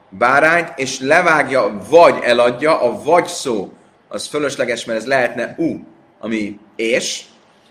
bárányt, 0.09 0.73
és 0.75 0.99
levágja, 0.99 1.77
vagy 1.89 2.15
eladja, 2.23 2.81
a 2.81 3.03
vagy 3.03 3.25
szó 3.25 3.76
az 4.07 4.27
fölösleges, 4.27 4.85
mert 4.85 4.99
ez 4.99 5.05
lehetne 5.05 5.55
u, 5.57 5.75
ami 6.19 6.59
és, 6.75 7.23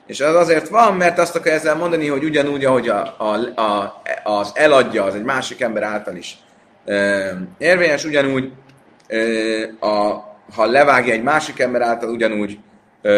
és 0.06 0.20
az 0.20 0.34
azért 0.34 0.68
van, 0.68 0.96
mert 0.96 1.18
azt 1.18 1.36
akar 1.36 1.52
ezzel 1.52 1.74
mondani, 1.74 2.06
hogy 2.06 2.24
ugyanúgy, 2.24 2.64
ahogy 2.64 2.88
a, 2.88 3.14
a, 3.18 3.60
a, 3.60 4.02
az 4.24 4.52
eladja, 4.54 5.04
az 5.04 5.14
egy 5.14 5.24
másik 5.24 5.60
ember 5.60 5.82
által 5.82 6.16
is 6.16 6.38
e, 6.84 7.32
érvényes, 7.58 8.04
ugyanúgy 8.04 8.52
e, 9.06 9.18
a, 9.86 10.24
ha 10.54 10.66
levágja 10.66 11.12
egy 11.12 11.22
másik 11.22 11.58
ember 11.58 11.82
által, 11.82 12.10
ugyanúgy 12.10 12.58
e, 13.02 13.10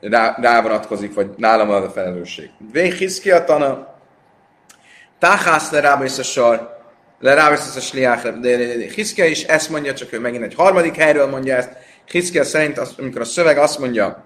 rá, 0.00 0.36
rá 0.40 0.62
vonatkozik, 0.62 1.14
vagy 1.14 1.30
nálam 1.36 1.70
az 1.70 1.84
a 1.84 1.90
felelősség. 1.90 2.50
Véhiszkiatana, 2.72 3.94
táhász 5.18 5.70
le 5.70 5.80
rába 5.80 6.04
a 6.04 6.22
sor, 6.22 6.78
le 7.20 7.34
rávesz 7.34 7.76
a 7.76 7.80
sliach, 7.80 8.40
de 8.40 8.56
Hiszkia 8.94 9.24
is 9.24 9.42
ezt 9.42 9.70
mondja, 9.70 9.94
csak 9.94 10.12
ő 10.12 10.20
megint 10.20 10.42
egy 10.42 10.54
harmadik 10.54 10.96
helyről 10.96 11.26
mondja 11.26 11.56
ezt. 11.56 11.70
Hiszkia 12.10 12.44
szerint, 12.44 12.78
az, 12.78 12.94
amikor 12.98 13.20
a 13.20 13.24
szöveg 13.24 13.58
azt 13.58 13.78
mondja 13.78 14.24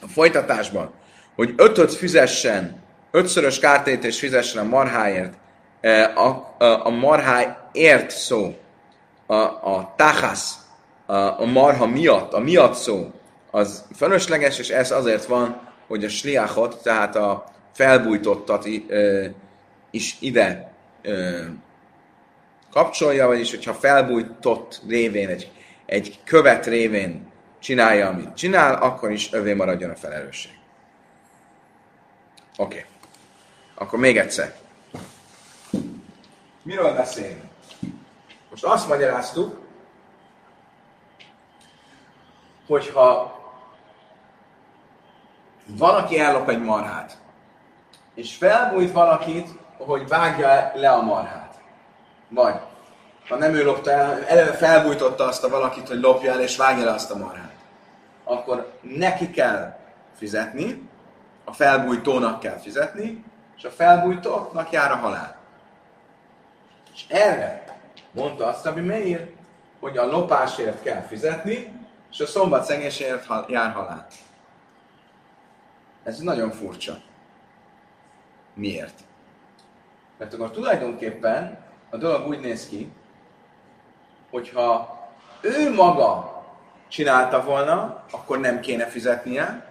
a 0.00 0.08
folytatásban, 0.08 0.92
hogy 1.34 1.54
ötöt 1.56 1.94
fizessen, 1.94 2.82
ötszörös 3.10 3.58
kártétés 3.58 4.18
fizessen 4.18 4.64
a 4.64 4.68
marháért, 4.68 5.32
e, 5.80 6.12
a, 6.14 6.54
a, 6.58 6.86
a 6.86 6.90
marháért 6.90 8.10
szó, 8.10 8.56
a, 9.26 9.34
a 9.34 9.94
táhász, 9.96 10.54
a, 11.06 11.14
a 11.14 11.44
marha 11.44 11.86
miatt, 11.86 12.32
a 12.32 12.38
miatt 12.38 12.74
szó, 12.74 13.10
az 13.50 13.84
fölösleges, 13.96 14.58
és 14.58 14.68
ez 14.68 14.90
azért 14.90 15.24
van, 15.24 15.60
hogy 15.86 16.04
a 16.04 16.08
sliachot, 16.08 16.82
tehát 16.82 17.16
a 17.16 17.44
felbújtottat 17.72 18.68
is 19.90 20.16
ide 20.20 20.72
kapcsolja, 22.72 23.26
vagyis 23.26 23.50
hogyha 23.50 23.74
felbújtott 23.74 24.80
révén, 24.88 25.28
egy, 25.28 25.50
egy 25.86 26.20
követ 26.24 26.66
révén 26.66 27.32
csinálja, 27.58 28.08
amit 28.08 28.34
csinál, 28.34 28.74
akkor 28.74 29.10
is 29.10 29.32
övé 29.32 29.54
maradjon 29.54 29.90
a 29.90 29.96
felelősség. 29.96 30.58
Oké. 32.56 32.76
Okay. 32.76 32.90
Akkor 33.74 33.98
még 33.98 34.16
egyszer. 34.16 34.54
Miről 36.62 36.94
beszélünk? 36.94 37.42
Most 38.50 38.64
azt 38.64 38.88
magyaráztuk, 38.88 39.60
hogyha 42.66 43.40
valaki 45.66 46.18
ellop 46.18 46.48
egy 46.48 46.62
marhát, 46.62 47.18
és 48.14 48.36
felbújt 48.36 48.92
valakit, 48.92 49.48
hogy 49.76 50.08
vágja 50.08 50.72
le 50.74 50.90
a 50.90 51.02
marhát 51.02 51.52
vagy 52.32 52.60
ha 53.28 53.36
nem 53.36 53.54
ő 53.54 53.64
lopta 53.64 53.90
el, 53.90 54.24
eleve 54.24 54.52
felbújtotta 54.52 55.24
azt 55.24 55.44
a 55.44 55.48
valakit, 55.48 55.88
hogy 55.88 56.00
lopja 56.00 56.32
el 56.32 56.40
és 56.40 56.56
vágja 56.56 56.84
le 56.84 56.90
azt 56.90 57.10
a 57.10 57.16
marhát, 57.16 57.54
akkor 58.24 58.72
neki 58.80 59.30
kell 59.30 59.76
fizetni, 60.16 60.88
a 61.44 61.52
felbújtónak 61.52 62.40
kell 62.40 62.58
fizetni, 62.58 63.24
és 63.56 63.64
a 63.64 63.70
felbújtónak 63.70 64.70
jár 64.70 64.90
a 64.90 64.96
halál. 64.96 65.36
És 66.94 67.04
erre 67.08 67.64
mondta 68.12 68.46
azt, 68.46 68.66
ami 68.66 68.80
Meir, 68.80 69.30
hogy 69.80 69.96
a 69.96 70.06
lopásért 70.06 70.82
kell 70.82 71.00
fizetni, 71.00 71.80
és 72.10 72.20
a 72.20 72.26
szombat 72.26 72.64
szengésért 72.64 73.26
jár 73.48 73.72
halál. 73.72 74.06
Ez 76.02 76.18
nagyon 76.18 76.50
furcsa. 76.50 76.98
Miért? 78.54 79.00
Mert 80.18 80.34
akkor 80.34 80.50
tulajdonképpen 80.50 81.58
a 81.90 81.96
dolog 81.96 82.26
úgy 82.26 82.40
néz 82.40 82.68
ki, 82.68 82.92
hogyha 84.32 85.00
ő 85.40 85.74
maga 85.74 86.42
csinálta 86.88 87.42
volna, 87.42 88.04
akkor 88.10 88.40
nem 88.40 88.60
kéne 88.60 88.86
fizetnie, 88.86 89.64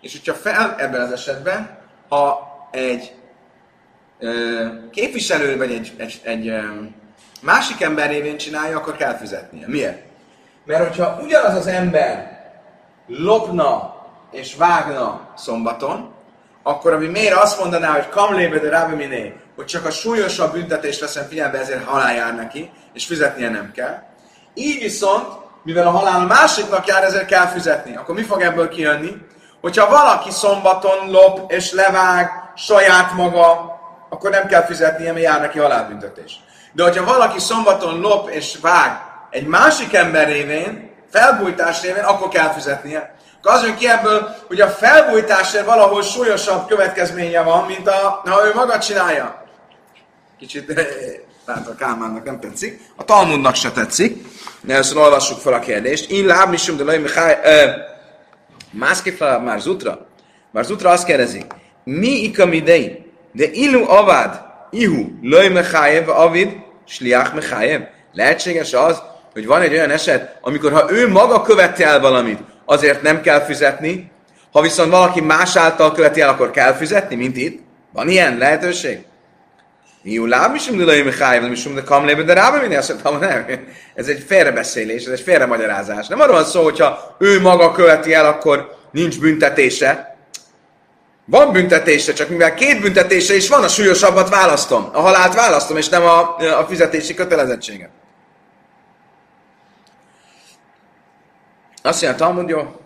és 0.00 0.12
hogyha 0.12 0.34
fel 0.34 0.74
ebben 0.78 1.00
az 1.00 1.12
esetben, 1.12 1.78
ha 2.08 2.48
egy 2.70 3.14
ö, 4.18 4.66
képviselő 4.90 5.56
vagy 5.56 5.72
egy, 5.72 5.92
egy, 5.96 6.20
egy 6.24 6.48
ö, 6.48 6.60
másik 7.42 7.80
ember 7.80 8.10
révén 8.10 8.36
csinálja, 8.36 8.76
akkor 8.76 8.96
kell 8.96 9.14
fizetnie. 9.14 9.66
Miért? 9.66 10.02
Mert 10.64 10.86
hogyha 10.86 11.20
ugyanaz 11.22 11.54
az 11.54 11.66
ember 11.66 12.40
lopna 13.06 13.96
és 14.30 14.54
vágna 14.56 15.32
szombaton, 15.36 16.14
akkor 16.68 16.92
ami 16.92 17.06
miért 17.06 17.34
azt 17.34 17.60
mondaná, 17.60 17.92
hogy 17.92 18.08
kamlébe 18.08 18.58
de 18.58 18.68
rábi 18.68 18.94
miné, 18.94 19.34
hogy 19.56 19.64
csak 19.64 19.84
a 19.84 19.90
súlyosabb 19.90 20.52
büntetést 20.52 21.00
veszem 21.00 21.26
figyelembe, 21.28 21.58
ezért 21.58 21.84
halál 21.84 22.14
jár 22.14 22.34
neki, 22.34 22.70
és 22.92 23.06
fizetnie 23.06 23.50
nem 23.50 23.72
kell. 23.74 24.02
Így 24.54 24.82
viszont, 24.82 25.26
mivel 25.62 25.86
a 25.86 25.90
halál 25.90 26.20
a 26.20 26.26
másiknak 26.26 26.86
jár, 26.86 27.04
ezért 27.04 27.26
kell 27.26 27.46
fizetni. 27.46 27.96
Akkor 27.96 28.14
mi 28.14 28.22
fog 28.22 28.40
ebből 28.42 28.68
kijönni? 28.68 29.16
Hogyha 29.60 29.90
valaki 29.90 30.30
szombaton 30.30 31.10
lop 31.10 31.52
és 31.52 31.72
levág 31.72 32.30
saját 32.56 33.12
maga, 33.12 33.78
akkor 34.08 34.30
nem 34.30 34.46
kell 34.46 34.64
fizetnie, 34.64 35.12
mert 35.12 35.24
jár 35.24 35.40
neki 35.40 35.58
halálbüntetés. 35.58 36.40
De 36.72 36.82
hogyha 36.82 37.04
valaki 37.04 37.38
szombaton 37.38 38.00
lop 38.00 38.30
és 38.30 38.58
vág 38.60 39.00
egy 39.30 39.46
másik 39.46 39.94
ember 39.94 40.26
révén, 40.26 40.90
felbújtás 41.10 41.82
révén, 41.82 42.04
akkor 42.04 42.28
kell 42.28 42.48
fizetnie. 42.48 43.14
Akkor 43.42 43.52
az 43.52 43.62
jön 43.64 43.76
ki 43.76 43.88
ebből, 43.88 44.34
hogy 44.46 44.60
a 44.60 44.68
felbújtásért 44.68 45.64
valahol 45.64 46.02
súlyosabb 46.02 46.66
következménye 46.66 47.42
van, 47.42 47.64
mint 47.66 47.88
a, 47.88 48.22
ha 48.24 48.46
ő 48.46 48.54
maga 48.54 48.78
csinálja. 48.78 49.44
Kicsit, 50.38 50.66
tehát 51.46 51.66
a 51.68 51.74
Kálmánnak 51.74 52.24
nem 52.24 52.40
tetszik, 52.40 52.80
a 52.96 53.04
Talmudnak 53.04 53.54
se 53.54 53.70
tetszik, 53.70 54.24
de 54.60 54.74
ezt 54.74 54.94
olvassuk 54.94 55.38
fel 55.38 55.52
a 55.52 55.58
kérdést. 55.58 56.10
Én 56.10 56.26
láb 56.26 56.50
misum 56.50 56.76
de 56.76 56.84
laj 56.84 56.98
Mihály, 56.98 57.38
mászkifa 58.70 59.40
már 59.40 59.60
zutra. 59.60 60.06
Már 60.50 60.64
zutra 60.64 60.90
azt 60.90 61.04
kérdezi, 61.04 61.46
mi 61.84 62.08
ikamidei, 62.08 63.12
de 63.32 63.44
illu 63.52 63.88
avad, 63.88 64.40
ihu, 64.70 65.06
laj 65.22 65.48
Mihály, 65.48 66.04
avid, 66.04 66.56
sliach 66.86 67.34
Mihály. 67.34 67.90
Lehetséges 68.12 68.72
az, 68.72 69.02
hogy 69.32 69.46
van 69.46 69.60
egy 69.60 69.72
olyan 69.72 69.90
eset, 69.90 70.38
amikor 70.40 70.72
ha 70.72 70.92
ő 70.92 71.08
maga 71.08 71.42
követi 71.42 71.82
el 71.82 72.00
valamit, 72.00 72.40
azért 72.70 73.02
nem 73.02 73.20
kell 73.20 73.40
fizetni, 73.40 74.10
ha 74.52 74.60
viszont 74.60 74.90
valaki 74.90 75.20
más 75.20 75.56
által 75.56 75.92
követi 75.92 76.20
el, 76.20 76.28
akkor 76.28 76.50
kell 76.50 76.72
fizetni, 76.72 77.16
mint 77.16 77.36
itt. 77.36 77.62
Van 77.92 78.08
ilyen 78.08 78.38
lehetőség? 78.38 79.04
Mi 80.02 80.28
láb 80.28 80.54
is 80.54 80.66
de 80.66 80.84
lőjön 80.84 81.04
Mihály, 81.04 81.50
is 81.50 81.62
de 81.62 81.82
kamlébe, 81.82 82.22
de 82.22 82.32
rába 82.32 82.60
minni 82.60 82.74
azt 82.76 82.88
mondtam, 82.88 83.18
nem. 83.18 83.46
Ez 83.94 84.08
egy 84.08 84.24
félrebeszélés, 84.26 85.04
ez 85.04 85.12
egy 85.12 85.20
félremagyarázás. 85.20 86.06
Nem 86.06 86.20
arról 86.20 86.34
van 86.34 86.44
szó, 86.44 86.62
hogyha 86.62 87.16
ő 87.18 87.40
maga 87.40 87.72
követi 87.72 88.14
el, 88.14 88.26
akkor 88.26 88.76
nincs 88.92 89.20
büntetése. 89.20 90.16
Van 91.24 91.52
büntetése, 91.52 92.12
csak 92.12 92.28
mivel 92.28 92.54
két 92.54 92.80
büntetése 92.80 93.34
is 93.34 93.48
van, 93.48 93.62
a 93.62 93.68
súlyosabbat 93.68 94.28
választom. 94.28 94.88
A 94.92 95.00
halált 95.00 95.34
választom, 95.34 95.76
és 95.76 95.88
nem 95.88 96.02
a, 96.02 96.36
a 96.36 96.66
fizetési 96.68 97.14
kötelezettséget. 97.14 97.90
Azt 101.88 102.02
mondja, 102.02 102.24
Talmud, 102.24 102.48
jó, 102.48 102.80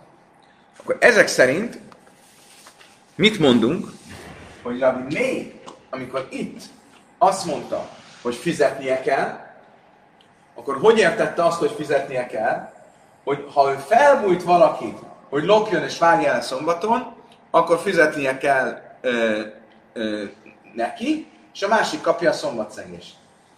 akkor 0.79 0.97
ezek 0.99 1.27
szerint 1.27 1.79
mit 3.15 3.39
mondunk, 3.39 3.87
hogy 4.61 4.79
Rabbi 4.79 5.13
még, 5.13 5.59
amikor 5.89 6.27
itt 6.31 6.61
azt 7.17 7.45
mondta, 7.45 7.89
hogy 8.21 8.35
fizetnie 8.35 9.01
kell, 9.01 9.39
akkor 10.55 10.77
hogy 10.77 10.97
értette 10.97 11.45
azt, 11.45 11.59
hogy 11.59 11.71
fizetnie 11.71 12.25
kell, 12.25 12.73
hogy 13.23 13.45
ha 13.53 13.71
ő 13.71 13.75
felbújt 13.75 14.43
valakit, 14.43 14.97
hogy 15.29 15.43
lopjon 15.43 15.83
és 15.83 15.97
vágja 15.97 16.31
el 16.31 16.41
szombaton, 16.41 17.15
akkor 17.51 17.79
fizetnie 17.79 18.37
kell 18.37 18.81
ö, 19.01 19.41
ö, 19.93 20.23
neki, 20.73 21.27
és 21.53 21.61
a 21.61 21.67
másik 21.67 22.01
kapja 22.01 22.29
a 22.29 22.33
szombatszengést. 22.33 23.15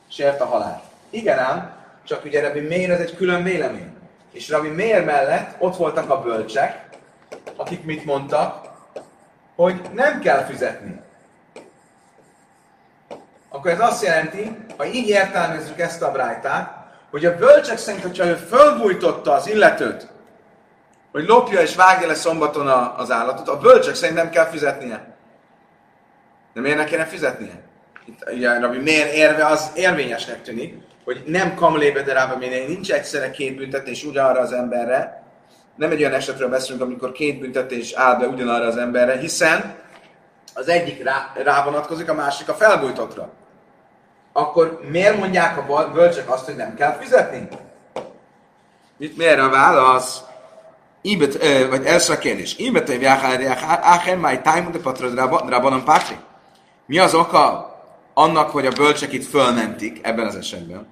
És 0.10 0.18
ért 0.18 0.42
a 0.42 0.46
halált. 0.46 0.84
Igen 1.10 1.40
ám, 1.40 1.74
csak 2.04 2.26
ugye 2.26 2.42
Rabbi 2.42 2.60
Meir 2.60 2.92
ez 2.92 3.00
egy 3.00 3.16
külön 3.16 3.44
vélemény. 3.44 3.95
És 4.36 4.50
Rabbi 4.50 4.70
Meir 4.70 5.04
mellett 5.04 5.56
ott 5.58 5.76
voltak 5.76 6.10
a 6.10 6.22
bölcsek, 6.22 6.86
akik 7.56 7.84
mit 7.84 8.06
mondtak, 8.06 8.68
hogy 9.56 9.82
nem 9.94 10.20
kell 10.20 10.44
fizetni. 10.44 11.02
Akkor 13.50 13.72
ez 13.72 13.80
azt 13.80 14.04
jelenti, 14.04 14.58
ha 14.78 14.86
így 14.86 15.08
értelmezzük 15.08 15.80
ezt 15.80 16.02
a 16.02 16.12
brájtát, 16.12 16.86
hogy 17.10 17.26
a 17.26 17.36
bölcsek 17.36 17.78
szerint, 17.78 18.04
hogyha 18.04 18.26
ő 18.26 18.36
fölbújtotta 18.36 19.34
az 19.34 19.48
illetőt, 19.48 20.08
hogy 21.12 21.28
lopja 21.28 21.62
és 21.62 21.76
vágja 21.76 22.08
le 22.08 22.16
szombaton 22.16 22.68
az 22.98 23.12
állatot, 23.12 23.48
a 23.48 23.58
bölcsek 23.58 23.96
szerint 23.96 24.18
nem 24.18 24.30
kell 24.30 24.46
fizetnie. 24.46 25.16
De 26.54 26.62
miért 26.62 26.78
ne 26.78 26.84
kéne 26.84 27.06
fizetnie? 27.06 27.62
Itt 28.06 28.32
ugye 28.34 28.60
Rabbi 28.60 28.78
miért 28.78 29.14
érve 29.14 29.46
az 29.46 29.72
érvényesnek 29.76 30.42
tűnik, 30.42 30.78
hogy 31.04 31.24
nem 31.26 31.56
kamlébe 31.56 32.02
de 32.02 32.14
rába 32.14 32.38
nincs 32.68 32.92
egyszerre 32.92 33.32
két 33.32 33.56
büntetés 33.56 34.04
ugyanarra 34.04 34.40
az 34.40 34.52
emberre, 34.52 35.24
nem 35.76 35.92
egy 35.92 36.00
olyan 36.00 36.14
esetről 36.14 36.50
beszélünk, 36.50 36.84
amikor 36.84 37.12
két 37.12 37.40
büntetés 37.40 37.94
áll 37.94 38.16
be 38.16 38.28
ugyanarra 38.28 38.66
az 38.66 38.78
emberre, 38.78 39.18
hiszen 39.18 39.76
az 40.54 40.68
egyik 40.68 41.04
rá, 41.04 41.32
rá 41.44 41.64
vonatkozik, 41.64 42.10
a 42.10 42.14
másik 42.14 42.50
a 42.50 42.54
felbújtottra. 42.54 43.30
Akkor 44.34 44.80
miért 44.92 45.18
mondják 45.18 45.58
a 45.58 45.92
bölcsek 45.94 46.32
azt, 46.32 46.46
hogy 46.46 46.56
nem 46.56 46.76
kell 46.76 46.94
fizetni? 46.94 47.48
Mit 48.98 49.18
miért 49.18 49.40
a 49.40 49.50
válasz? 49.50 50.22
Íbet, 51.02 51.38
vagy 51.70 51.86
első 51.86 52.14
a 52.14 52.18
kérdés. 52.18 52.56
Íbet, 52.60 52.90
hogy 52.90 53.06
Áchen, 53.06 54.18
máj 54.18 54.42
tájmú, 54.42 54.70
de 54.70 54.80
patrod 54.80 55.16
rábanon 55.50 55.84
pátri. 55.84 56.16
Mi 56.86 57.00
az 57.00 57.14
oka 57.14 57.75
annak, 58.18 58.50
hogy 58.50 58.66
a 58.66 58.72
bölcsek 58.72 59.14
itt 59.14 59.26
fölmentik 59.26 60.00
ebben 60.02 60.26
az 60.26 60.36
esetben? 60.36 60.88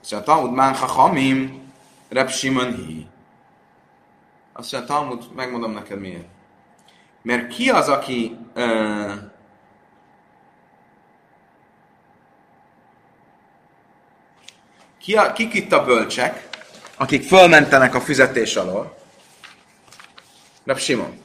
Szóval 0.00 0.24
a 0.24 0.28
Talmud 0.28 0.52
Mán 0.52 0.74
Hamim, 0.74 1.72
Reb 2.08 2.28
Simon 2.28 2.74
Hi. 2.74 3.06
Azt 4.52 4.72
mondja, 4.72 4.94
Talmud, 4.94 5.34
megmondom 5.34 5.72
neked 5.72 6.00
miért. 6.00 6.26
Mert 7.22 7.48
ki 7.48 7.70
az, 7.70 7.88
aki 7.88 8.36
uh, 8.56 9.12
ki 15.00 15.16
a, 15.16 15.32
kik 15.32 15.54
itt 15.54 15.72
a 15.72 15.84
bölcsek, 15.84 16.48
akik 16.96 17.22
fölmentenek 17.22 17.94
a 17.94 18.00
fizetés 18.00 18.56
alól? 18.56 18.98
Rab 20.64 20.78
Simon. 20.78 21.20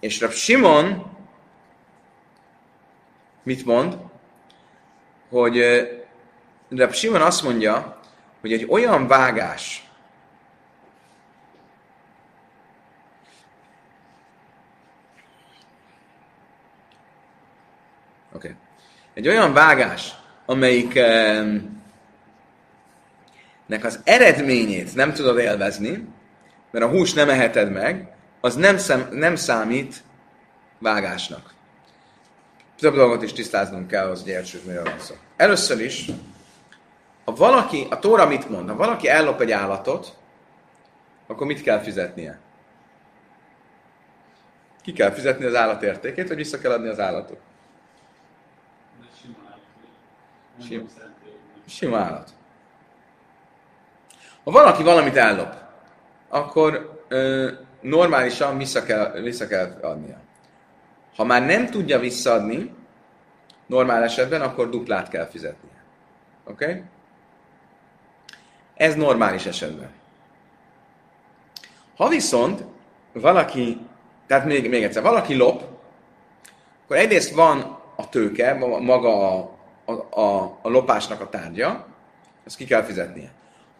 És 0.00 0.20
Rab 0.20 0.32
Simon 0.32 1.16
mit 3.42 3.64
mond? 3.64 3.98
Hogy 5.28 5.62
Rab 6.68 6.92
Simon 6.92 7.22
azt 7.22 7.42
mondja, 7.42 8.00
hogy 8.40 8.52
egy 8.52 8.66
olyan 8.68 9.06
vágás, 9.06 9.86
Oké. 18.32 18.48
Okay. 18.48 18.60
Egy 19.14 19.28
olyan 19.28 19.52
vágás, 19.52 20.14
amelyik 20.46 20.94
nek 23.66 23.84
az 23.84 24.00
eredményét 24.04 24.94
nem 24.94 25.12
tudod 25.12 25.38
élvezni, 25.38 26.08
mert 26.70 26.84
a 26.84 26.88
hús 26.88 27.12
nem 27.12 27.28
eheted 27.28 27.72
meg, 27.72 28.14
az 28.40 28.54
nem, 28.54 28.76
szem, 28.78 29.08
nem 29.10 29.36
számít 29.36 30.02
vágásnak. 30.78 31.54
Több 32.78 32.94
dolgot 32.94 33.22
is 33.22 33.32
tisztáznunk 33.32 33.86
kell, 33.88 34.10
az, 34.10 34.26
értsük, 34.26 34.64
miről 34.64 34.84
van 34.84 34.98
szó. 34.98 35.14
Először 35.36 35.80
is, 35.80 36.10
ha 37.24 37.32
valaki, 37.32 37.86
a 37.90 37.98
Tóra 37.98 38.26
mit 38.26 38.48
mond? 38.48 38.68
Ha 38.68 38.76
valaki 38.76 39.08
ellop 39.08 39.40
egy 39.40 39.50
állatot, 39.50 40.16
akkor 41.26 41.46
mit 41.46 41.62
kell 41.62 41.78
fizetnie? 41.78 42.38
Ki 44.82 44.92
kell 44.92 45.10
fizetni 45.10 45.44
az 45.44 45.54
állat 45.54 45.82
értékét, 45.82 46.28
vagy 46.28 46.36
vissza 46.36 46.58
kell 46.58 46.72
adni 46.72 46.88
az 46.88 47.00
állatot? 47.00 47.38
Sim. 50.66 50.88
Sima 51.68 51.98
állat. 51.98 52.30
Ha 54.44 54.50
valaki 54.50 54.82
valamit 54.82 55.16
ellop, 55.16 55.54
akkor 56.28 57.02
ö, 57.08 57.50
normálisan 57.80 58.58
vissza 58.58 58.82
kell, 58.82 59.10
vissza 59.10 59.46
kell 59.46 59.78
adnia. 59.82 60.20
Ha 61.16 61.24
már 61.24 61.46
nem 61.46 61.66
tudja 61.66 61.98
visszaadni, 61.98 62.74
normál 63.66 64.02
esetben, 64.02 64.40
akkor 64.40 64.70
duplát 64.70 65.08
kell 65.08 65.26
fizetnie. 65.26 65.82
Oké? 66.44 66.64
Okay? 66.64 66.82
Ez 68.74 68.94
normális 68.94 69.46
esetben. 69.46 69.90
Ha 71.96 72.08
viszont 72.08 72.64
valaki, 73.12 73.80
tehát 74.26 74.44
még, 74.44 74.68
még 74.68 74.82
egyszer, 74.82 75.02
valaki 75.02 75.34
lop, 75.34 75.62
akkor 76.84 76.96
egyrészt 76.96 77.34
van 77.34 77.78
a 77.96 78.08
tőke, 78.08 78.54
maga 78.80 79.36
a, 79.36 79.50
a, 79.84 80.20
a, 80.20 80.58
a 80.62 80.68
lopásnak 80.68 81.20
a 81.20 81.28
tárgya, 81.28 81.86
ezt 82.44 82.56
ki 82.56 82.64
kell 82.64 82.82
fizetnie. 82.82 83.30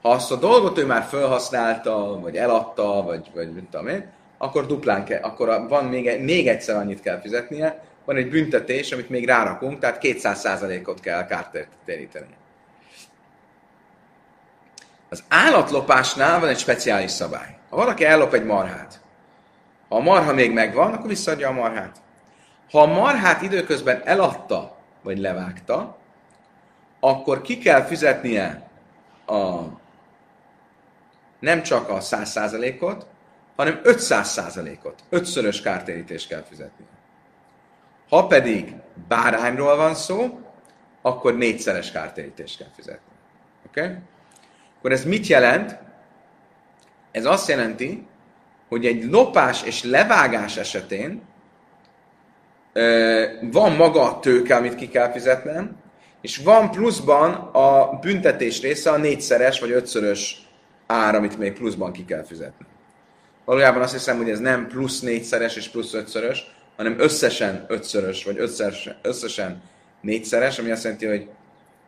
Ha 0.02 0.08
azt 0.08 0.32
a 0.32 0.36
dolgot 0.36 0.78
ő 0.78 0.86
már 0.86 1.02
felhasználta, 1.02 2.20
vagy 2.20 2.36
eladta, 2.36 3.02
vagy, 3.02 3.30
vagy 3.34 3.52
mit 3.52 3.64
tudom 3.64 3.88
én, 3.88 4.10
akkor 4.38 4.66
duplán 4.66 5.04
kell, 5.04 5.22
akkor 5.22 5.66
van 5.68 5.84
még, 5.84 6.20
még 6.20 6.48
egyszer 6.48 6.76
annyit 6.76 7.00
kell 7.00 7.20
fizetnie, 7.20 7.84
van 8.04 8.16
egy 8.16 8.28
büntetés, 8.28 8.92
amit 8.92 9.08
még 9.08 9.26
rárakunk, 9.26 9.78
tehát 9.78 9.98
200%-ot 10.02 11.00
kell 11.00 11.26
kártéríteni. 11.26 12.34
Az 15.08 15.24
állatlopásnál 15.28 16.40
van 16.40 16.48
egy 16.48 16.58
speciális 16.58 17.10
szabály. 17.10 17.56
Ha 17.70 17.76
valaki 17.76 18.04
ellop 18.04 18.32
egy 18.34 18.44
marhát, 18.44 19.00
ha 19.88 19.96
a 19.96 20.00
marha 20.00 20.32
még 20.32 20.52
megvan, 20.52 20.92
akkor 20.92 21.08
visszaadja 21.08 21.48
a 21.48 21.52
marhát. 21.52 21.96
Ha 22.70 22.80
a 22.80 22.86
marhát 22.86 23.42
időközben 23.42 24.02
eladta, 24.04 24.76
vagy 25.02 25.18
levágta, 25.18 25.96
akkor 27.00 27.42
ki 27.42 27.58
kell 27.58 27.82
fizetnie 27.82 28.68
a, 29.26 29.60
nem 31.38 31.62
csak 31.62 31.88
a 31.88 31.98
100%-ot, 31.98 33.06
hanem 33.56 33.80
500%-ot. 33.84 35.04
Ötszörös 35.08 35.60
kártérítést 35.60 36.28
kell 36.28 36.42
fizetnie. 36.42 36.86
Ha 38.08 38.26
pedig 38.26 38.74
bárányról 39.08 39.76
van 39.76 39.94
szó, 39.94 40.40
akkor 41.02 41.36
négyszeres 41.36 41.92
kártérítést 41.92 42.58
kell 42.58 42.70
fizetni. 42.74 43.12
Oké? 43.66 43.80
Okay? 43.80 43.94
Akkor 44.78 44.92
ez 44.92 45.04
mit 45.04 45.26
jelent? 45.26 45.78
Ez 47.10 47.24
azt 47.24 47.48
jelenti, 47.48 48.06
hogy 48.68 48.86
egy 48.86 49.04
lopás 49.04 49.62
és 49.62 49.82
levágás 49.82 50.56
esetén 50.56 51.22
van 53.40 53.72
maga 53.76 54.02
a 54.02 54.18
tőke, 54.18 54.54
amit 54.56 54.74
ki 54.74 54.88
kell 54.88 55.12
fizetnem, 55.12 55.76
és 56.20 56.36
van 56.36 56.70
pluszban 56.70 57.32
a 57.34 57.98
büntetés 57.98 58.60
része 58.60 58.90
a 58.90 58.96
négyszeres 58.96 59.60
vagy 59.60 59.70
ötszörös 59.70 60.48
ár, 60.86 61.14
amit 61.14 61.38
még 61.38 61.52
pluszban 61.52 61.92
ki 61.92 62.04
kell 62.04 62.24
fizetni. 62.24 62.66
Valójában 63.46 63.82
azt 63.82 63.92
hiszem, 63.92 64.16
hogy 64.16 64.30
ez 64.30 64.38
nem 64.38 64.66
plusz 64.66 65.00
négyszeres 65.00 65.56
és 65.56 65.68
plusz 65.68 65.94
ötszörös, 65.94 66.46
hanem 66.76 66.98
összesen 66.98 67.64
ötszörös, 67.68 68.24
vagy 68.24 68.38
összesen, 68.38 68.96
összesen 69.02 69.62
négyszeres, 70.00 70.58
ami 70.58 70.70
azt 70.70 70.82
jelenti, 70.82 71.06
hogy, 71.06 71.28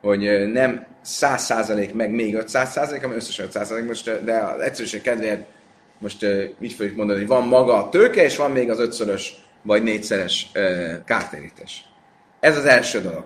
hogy 0.00 0.52
nem 0.52 0.86
100 1.02 1.44
százalék, 1.44 1.94
meg 1.94 2.10
még 2.10 2.34
500 2.34 2.72
százalék, 2.72 3.00
hanem 3.00 3.16
összesen 3.16 3.44
500 3.46 3.66
százalék, 3.66 3.88
most, 3.88 4.24
de 4.24 4.36
az 4.38 4.60
egyszerűség 4.60 5.02
kedvéért 5.02 5.46
most 5.98 6.26
így 6.60 6.72
fogjuk 6.72 6.96
mondani, 6.96 7.18
hogy 7.18 7.28
van 7.28 7.46
maga 7.48 7.84
a 7.84 7.88
tőke, 7.88 8.22
és 8.22 8.36
van 8.36 8.50
még 8.50 8.70
az 8.70 8.78
ötszörös 8.78 9.34
vagy 9.62 9.82
négyszeres 9.82 10.50
kártérítés. 11.04 11.84
Ez 12.40 12.56
az 12.56 12.64
első 12.64 13.00
dolog. 13.00 13.24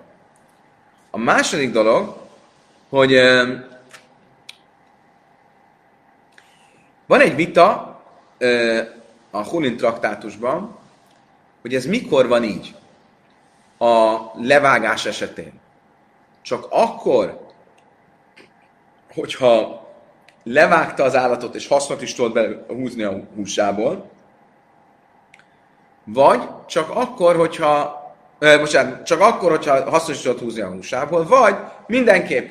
A 1.11 1.17
második 1.17 1.71
dolog, 1.71 2.17
hogy 2.89 3.13
van 7.07 7.19
egy 7.19 7.35
vita 7.35 7.92
a 9.31 9.43
Hulin 9.43 9.77
traktátusban, 9.77 10.77
hogy 11.61 11.75
ez 11.75 11.85
mikor 11.85 12.27
van 12.27 12.43
így 12.43 12.75
a 13.77 14.17
levágás 14.33 15.05
esetén. 15.05 15.53
Csak 16.41 16.65
akkor, 16.69 17.47
hogyha 19.13 19.87
levágta 20.43 21.03
az 21.03 21.15
állatot, 21.15 21.55
és 21.55 21.67
hasznot 21.67 22.01
is 22.01 22.13
tudott 22.13 22.67
húzni 22.67 23.03
a 23.03 23.23
húsából, 23.35 24.11
vagy 26.03 26.41
csak 26.67 26.89
akkor, 26.89 27.35
hogyha 27.35 28.03
eh, 28.39 28.59
bocsánat, 28.59 29.05
csak 29.05 29.19
akkor, 29.21 29.49
hogyha 29.49 29.89
hasznos 29.89 30.15
is 30.15 30.21
tudott 30.21 30.39
húzni 30.39 30.61
a 30.61 30.71
húsából, 30.71 31.25
vagy 31.25 31.55
mindenképp. 31.87 32.49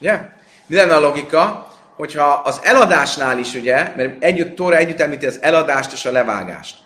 Ugye? 0.00 0.20
Mi 0.66 0.74
lenne 0.74 0.94
a 0.94 1.00
logika, 1.00 1.65
hogyha 1.96 2.24
az 2.24 2.60
eladásnál 2.62 3.38
is, 3.38 3.54
ugye, 3.54 3.92
mert 3.96 4.22
együtt, 4.22 4.56
Tóra 4.56 4.76
együtt 4.76 5.00
említi 5.00 5.26
az 5.26 5.38
eladást 5.42 5.92
és 5.92 6.04
a 6.04 6.12
levágást. 6.12 6.78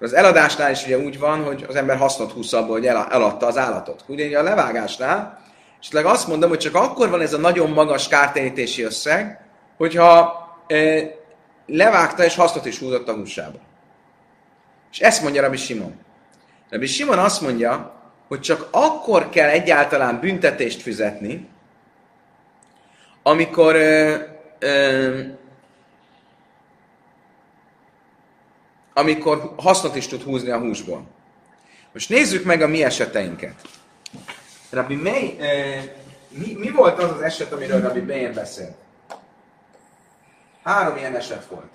Az 0.00 0.12
eladásnál 0.12 0.70
is 0.70 0.84
ugye 0.84 0.98
úgy 0.98 1.18
van, 1.18 1.44
hogy 1.44 1.64
az 1.68 1.76
ember 1.76 1.96
hasznot 1.96 2.32
húsz 2.32 2.52
abból, 2.52 2.72
hogy 2.72 2.86
eladta 2.86 3.46
az 3.46 3.58
állatot. 3.58 4.04
Ugye 4.06 4.38
a 4.38 4.42
levágásnál, 4.42 5.40
és 5.80 5.88
azt 5.92 6.28
mondom, 6.28 6.48
hogy 6.48 6.58
csak 6.58 6.74
akkor 6.74 7.08
van 7.10 7.20
ez 7.20 7.32
a 7.32 7.38
nagyon 7.38 7.70
magas 7.70 8.08
kártérítési 8.08 8.82
összeg, 8.82 9.40
hogyha 9.76 10.40
e, 10.66 11.02
levágta 11.66 12.24
és 12.24 12.34
hasznot 12.34 12.66
is 12.66 12.78
húzott 12.78 13.08
a 13.08 13.14
húsába. 13.14 13.58
És 14.92 15.00
ezt 15.00 15.22
mondja 15.22 15.42
Rabbi 15.42 15.56
Simon. 15.56 15.94
Rabbi 16.70 16.86
Simon 16.86 17.18
azt 17.18 17.40
mondja, 17.40 18.00
hogy 18.28 18.40
csak 18.40 18.68
akkor 18.70 19.28
kell 19.28 19.48
egyáltalán 19.48 20.20
büntetést 20.20 20.82
fizetni, 20.82 21.48
amikor 23.22 23.74
ö, 23.74 24.14
amikor 28.94 29.54
hasznot 29.56 29.96
is 29.96 30.06
tud 30.06 30.22
húzni 30.22 30.50
a 30.50 30.58
húsból. 30.58 31.06
Most 31.92 32.08
nézzük 32.08 32.44
meg 32.44 32.62
a 32.62 32.68
mi 32.68 32.84
eseteinket. 32.84 33.54
Rabbi 34.70 34.94
May, 34.94 35.38
mi, 36.28 36.54
mi 36.58 36.70
volt 36.70 37.02
az 37.02 37.10
az 37.10 37.20
eset, 37.20 37.52
amiről 37.52 37.80
Rabbi 37.80 38.00
Meir 38.00 38.34
beszélt? 38.34 38.74
Három 40.62 40.96
ilyen 40.96 41.14
eset 41.14 41.46
volt. 41.46 41.70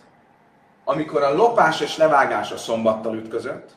Amikor 0.84 1.23
a 1.23 1.36
lopás 1.36 1.82
és 1.82 1.97
levágás 1.97 2.52
a 2.52 2.58
szombattal 2.58 3.15
ütközött, 3.15 3.69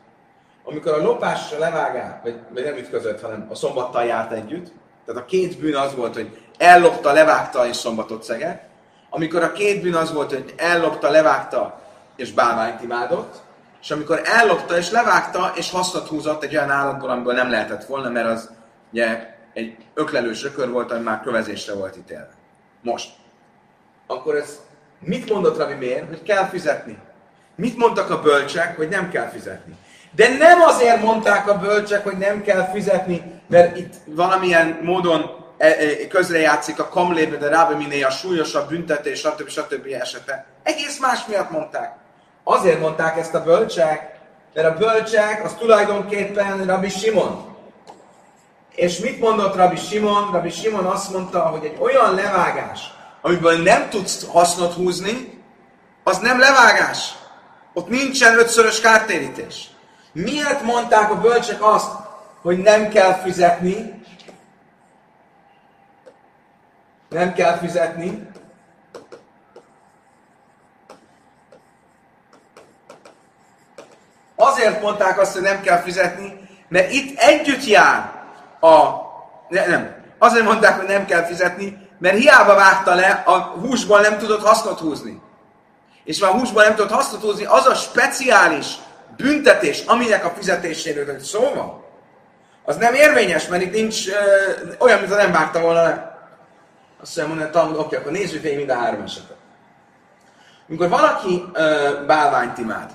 amikor 0.64 0.92
a 0.92 1.02
lopás 1.02 1.40
és 1.46 1.56
a 1.56 1.58
levágás, 1.58 2.12
vagy, 2.22 2.38
vagy 2.50 2.64
nem 2.64 2.76
ütközött, 2.76 3.20
hanem 3.20 3.46
a 3.50 3.54
szombattal 3.54 4.04
járt 4.04 4.32
együtt, 4.32 4.72
tehát 5.04 5.22
a 5.22 5.24
két 5.24 5.58
bűn 5.58 5.76
az 5.76 5.94
volt, 5.94 6.14
hogy 6.14 6.38
ellopta, 6.58 7.12
levágta 7.12 7.66
és 7.66 7.76
szombatot 7.76 8.22
szegett, 8.22 8.69
amikor 9.10 9.42
a 9.42 9.52
két 9.52 9.82
bűn 9.82 9.94
az 9.94 10.12
volt, 10.12 10.32
hogy 10.32 10.54
ellopta, 10.56 11.10
levágta 11.10 11.80
és 12.16 12.32
bálványt 12.32 12.82
imádott, 12.82 13.42
és 13.82 13.90
amikor 13.90 14.20
ellopta 14.24 14.76
és 14.76 14.90
levágta 14.90 15.52
és 15.54 15.70
hasznot 15.70 16.08
húzott 16.08 16.42
egy 16.42 16.56
olyan 16.56 16.70
állatból, 16.70 17.10
amiből 17.10 17.34
nem 17.34 17.50
lehetett 17.50 17.84
volna, 17.84 18.08
mert 18.08 18.26
az 18.26 18.50
ugye 18.92 19.34
egy 19.52 19.76
öklelős 19.94 20.44
ökör 20.44 20.70
volt, 20.70 20.92
ami 20.92 21.02
már 21.02 21.20
kövezésre 21.20 21.74
volt 21.74 21.96
ítélve. 21.96 22.30
Most. 22.82 23.10
Akkor 24.06 24.36
ez 24.36 24.60
mit 25.00 25.30
mondott 25.30 25.58
Rabbi 25.58 25.74
Mér, 25.74 26.06
hogy 26.08 26.22
kell 26.22 26.44
fizetni? 26.44 26.98
Mit 27.54 27.76
mondtak 27.76 28.10
a 28.10 28.20
bölcsek, 28.20 28.76
hogy 28.76 28.88
nem 28.88 29.10
kell 29.10 29.28
fizetni? 29.28 29.76
De 30.14 30.28
nem 30.28 30.60
azért 30.60 31.02
mondták 31.02 31.48
a 31.48 31.58
bölcsek, 31.58 32.04
hogy 32.04 32.18
nem 32.18 32.42
kell 32.42 32.70
fizetni, 32.70 33.40
mert 33.46 33.76
itt 33.76 33.94
valamilyen 34.04 34.78
módon 34.82 35.39
közrejátszik 36.08 36.80
a 36.80 36.88
kamlébe, 36.88 37.36
de 37.36 37.48
Rabbi 37.48 37.74
Miné 37.74 38.02
a 38.02 38.10
súlyosabb 38.10 38.68
büntetés, 38.68 39.18
stb. 39.18 39.48
stb. 39.48 39.86
esete. 40.00 40.46
Egész 40.62 40.98
más 40.98 41.26
miatt 41.26 41.50
mondták. 41.50 41.96
Azért 42.44 42.80
mondták 42.80 43.18
ezt 43.18 43.34
a 43.34 43.42
bölcsek, 43.42 44.18
mert 44.54 44.68
a 44.68 44.78
bölcsek 44.78 45.44
az 45.44 45.54
tulajdonképpen 45.58 46.64
Rabbi 46.66 46.88
Simon. 46.88 47.56
És 48.74 48.98
mit 48.98 49.20
mondott 49.20 49.56
Rabbi 49.56 49.76
Simon? 49.76 50.30
Rabbi 50.32 50.50
Simon 50.50 50.84
azt 50.84 51.10
mondta, 51.12 51.40
hogy 51.40 51.64
egy 51.64 51.76
olyan 51.80 52.14
levágás, 52.14 52.80
amiből 53.20 53.62
nem 53.62 53.88
tudsz 53.88 54.26
hasznot 54.26 54.72
húzni, 54.72 55.42
az 56.04 56.18
nem 56.18 56.38
levágás. 56.38 57.14
Ott 57.72 57.88
nincsen 57.88 58.38
ötszörös 58.38 58.80
kártérítés. 58.80 59.70
Miért 60.12 60.62
mondták 60.62 61.10
a 61.10 61.20
bölcsek 61.20 61.64
azt, 61.64 61.90
hogy 62.42 62.58
nem 62.58 62.88
kell 62.88 63.12
fizetni? 63.12 63.99
Nem 67.10 67.32
kell 67.32 67.56
fizetni. 67.56 68.28
Azért 74.36 74.82
mondták 74.82 75.18
azt, 75.18 75.32
hogy 75.32 75.42
nem 75.42 75.60
kell 75.60 75.78
fizetni, 75.78 76.48
mert 76.68 76.92
itt 76.92 77.18
együtt 77.18 77.66
jár 77.66 78.12
a... 78.60 78.90
Ne, 79.48 79.66
nem. 79.66 79.94
Azért 80.18 80.44
mondták, 80.44 80.76
hogy 80.76 80.88
nem 80.88 81.06
kell 81.06 81.24
fizetni, 81.24 81.88
mert 81.98 82.16
hiába 82.16 82.54
vágta 82.54 82.94
le, 82.94 83.22
a 83.26 83.32
húsból 83.40 84.00
nem 84.00 84.18
tudott 84.18 84.46
hasznot 84.46 84.78
húzni. 84.78 85.20
És 86.04 86.20
ha 86.20 86.26
a 86.26 86.38
húsból 86.38 86.62
nem 86.62 86.74
tudott 86.74 86.92
hasznot 86.92 87.22
húzni, 87.22 87.44
az 87.44 87.66
a 87.66 87.74
speciális 87.74 88.74
büntetés, 89.16 89.84
aminek 89.86 90.24
a 90.24 90.32
fizetéséről 90.36 91.20
szó 91.20 91.52
van, 91.54 91.84
az 92.64 92.76
nem 92.76 92.94
érvényes, 92.94 93.46
mert 93.46 93.62
itt 93.62 93.72
nincs 93.72 94.08
ö, 94.08 94.14
olyan, 94.78 94.98
mintha 94.98 95.16
nem 95.16 95.32
vágta 95.32 95.60
volna 95.60 95.82
le. 95.82 96.09
Azt 97.02 97.16
mondja, 97.16 97.34
mondani, 97.34 97.50
Talmud, 97.50 97.76
oké, 97.76 97.96
akkor 97.96 98.12
nézzük 98.12 98.42
végig 98.42 98.58
mind 98.58 98.70
a 98.70 98.74
három 98.74 99.02
esetet. 99.02 99.36
Amikor 100.68 100.88
valaki 100.88 101.44
ö, 101.52 101.90
bálványt 102.06 102.58
imád, 102.58 102.90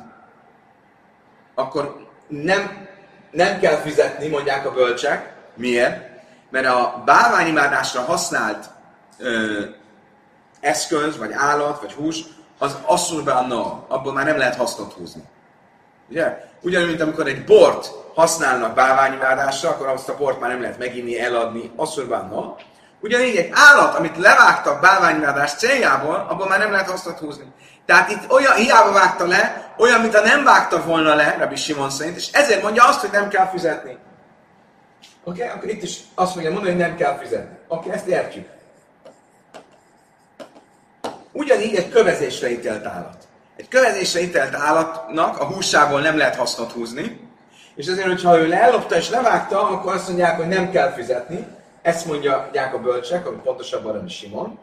akkor 1.56 2.08
nem, 2.28 2.88
nem 3.32 3.60
kell 3.60 3.76
fizetni, 3.76 4.28
mondják 4.28 4.66
a 4.66 4.72
bölcsek. 4.72 5.34
Miért? 5.56 6.10
Mert 6.50 6.66
a 6.66 7.02
bálványimádásra 7.06 8.02
használt 8.02 8.70
ö, 9.18 9.62
eszköz, 10.60 11.18
vagy 11.18 11.32
állat, 11.34 11.82
vagy 11.82 11.94
hús, 11.94 12.24
az 12.58 12.78
asszul 12.86 13.24
be 13.24 13.32
a 13.32 13.86
abból 13.88 14.14
már 14.14 14.26
nem 14.26 14.38
lehet 14.38 14.56
hasznot 14.56 14.94
húzni. 14.94 15.24
Ugye? 16.10 16.48
Ugyanúgy, 16.62 16.88
mint 16.88 17.02
amikor 17.02 17.28
egy 17.28 17.44
bort 17.44 17.92
használnak 18.16 18.76
bálványimádásra, 18.76 19.70
akkor 19.70 19.88
azt 19.88 20.10
a 20.10 20.18
bort 20.18 20.40
már 20.40 20.50
nem 20.50 20.62
lehet 20.62 20.78
meginni, 20.78 21.20
eladni, 21.20 21.72
asszul 21.76 22.06
be 22.06 22.16
a 22.16 22.56
Ugyanígy 23.00 23.36
egy 23.36 23.52
állat, 23.54 23.96
amit 23.96 24.18
levágtak 24.18 24.82
bálványimádás 24.82 25.54
céljából, 25.54 26.26
abból 26.30 26.48
már 26.48 26.60
nem 26.60 26.72
lehet 26.72 26.90
hasznot 26.90 27.20
húzni. 27.20 27.46
Tehát 27.86 28.10
itt 28.10 28.32
olyan, 28.32 28.56
hiába 28.56 28.92
vágta 28.92 29.28
le, 29.28 29.74
olyan, 29.78 30.02
mint 30.02 30.16
a 30.16 30.22
nem 30.22 30.44
vágta 30.44 30.84
volna 30.84 31.16
le, 31.16 31.36
Rabbi 31.40 31.56
Simon 31.56 31.90
szerint, 31.90 32.18
és 32.18 32.32
ezért 32.32 32.62
mondja 32.62 32.88
azt, 32.88 33.00
hogy 33.00 33.12
nem 33.12 33.30
kell 33.30 33.50
fizetni. 33.50 33.98
Oké, 35.24 35.44
okay? 35.44 35.56
akkor 35.56 35.70
itt 35.70 35.84
is 35.84 36.00
azt 36.16 36.36
mondja 36.36 36.54
mondani, 36.54 36.76
hogy 36.76 36.86
nem 36.86 36.96
kell 36.96 37.18
fizetni. 37.18 37.58
Oké, 37.68 37.88
okay, 37.88 37.92
ezt 37.92 38.08
értjük. 38.08 38.48
Ugyanígy 41.32 41.76
egy 41.76 41.90
kövezésre 41.90 42.52
ítélt 42.52 42.86
állat. 42.86 43.28
Egy 43.56 43.68
kövezésre 43.68 44.22
ítélt 44.22 44.56
állatnak 44.56 45.40
a 45.40 45.46
húsából 45.46 46.02
nem 46.02 46.18
lehet 46.18 46.36
hasznot 46.36 46.72
húzni, 46.72 47.30
és 47.76 47.88
ezért, 47.88 48.08
hogyha 48.08 48.40
ő 48.40 48.54
ellopta 48.54 48.96
és 48.96 49.10
levágta, 49.10 49.70
akkor 49.70 49.94
azt 49.94 50.08
mondják, 50.08 50.38
hogy 50.38 50.48
nem 50.48 50.72
kell 50.72 50.92
fizetni. 50.92 51.48
Ezt 51.86 52.06
mondják 52.06 52.74
a 52.74 52.80
bölcsek, 52.80 53.28
ami 53.28 53.38
pontosabban 53.38 53.96
a 53.96 54.08
Simon. 54.08 54.60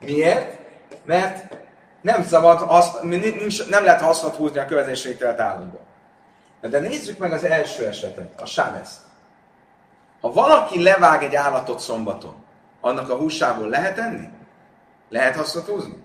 Miért? 0.00 0.58
Mert 1.04 1.56
nem 2.00 2.24
szabad, 2.24 2.64
azt, 2.66 3.02
nincs, 3.02 3.68
nem 3.68 3.84
lehet 3.84 4.00
hasznot 4.00 4.34
húzni 4.34 4.58
a 4.58 4.66
kövezésre 4.66 5.10
ítélt 5.10 5.40
állatból. 5.40 5.80
De 6.60 6.78
nézzük 6.78 7.18
meg 7.18 7.32
az 7.32 7.44
első 7.44 7.86
esetet, 7.86 8.40
a 8.40 8.46
sámeszt. 8.46 9.00
Ha 10.20 10.32
valaki 10.32 10.82
levág 10.82 11.22
egy 11.22 11.34
állatot 11.34 11.80
szombaton, 11.80 12.44
annak 12.80 13.10
a 13.10 13.16
húsából 13.16 13.68
lehet 13.68 13.98
enni? 13.98 14.28
Lehet 15.08 15.36
hasznot 15.36 15.66
húzni? 15.66 16.04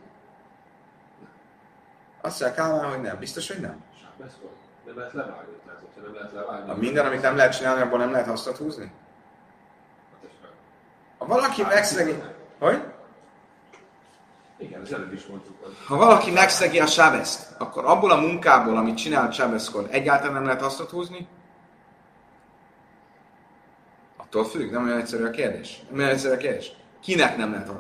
Azt 2.22 2.42
mondja 2.42 2.64
Kálmán, 2.64 2.90
hogy 2.90 3.02
nem. 3.02 3.18
Biztos, 3.20 3.48
hogy 3.48 3.60
nem. 3.60 3.84
Nem 4.86 4.98
lehet 4.98 5.14
levágni. 5.14 5.54
Nem 6.04 6.14
lehet 6.14 6.32
levágni. 6.34 6.72
A 6.72 6.76
minden, 6.76 7.06
amit 7.06 7.22
nem 7.22 7.36
lehet 7.36 7.58
csinálni, 7.58 7.82
abból 7.82 8.00
nem 8.00 8.12
lehet 8.12 8.28
hasznot 8.28 8.58
húzni? 8.58 8.92
Ha 11.20 11.26
valaki 11.26 11.62
megszegi... 11.62 12.24
Hogy? 12.60 12.84
Igen, 14.58 14.82
az 14.82 14.94
előbb 14.94 15.14
is 15.14 15.26
mondtuk. 15.26 15.56
Ha 15.88 15.98
valaki 15.98 16.32
megszegi 16.32 16.80
a 16.80 16.86
sábeszt, 16.86 17.56
akkor 17.58 17.86
abból 17.86 18.12
a 18.12 18.22
munkából, 18.22 18.78
amit 18.78 18.98
csinált 18.98 19.34
sábeszkor, 19.34 19.88
egyáltalán 19.90 20.34
nem 20.34 20.46
lehet 20.46 20.62
hasznot 20.62 20.90
húzni? 20.90 21.28
Attól 24.18 24.46
függ, 24.46 24.72
nem 24.72 24.84
olyan 24.84 24.98
egyszerű 24.98 25.26
a 25.26 25.30
kérdés. 25.30 25.82
Nem 25.90 26.00
olyan 26.00 26.10
egyszerű 26.10 26.34
a 26.34 26.38
kérdés. 26.38 26.72
Kinek 27.02 27.38
nem 27.38 27.52
lehet 27.52 27.72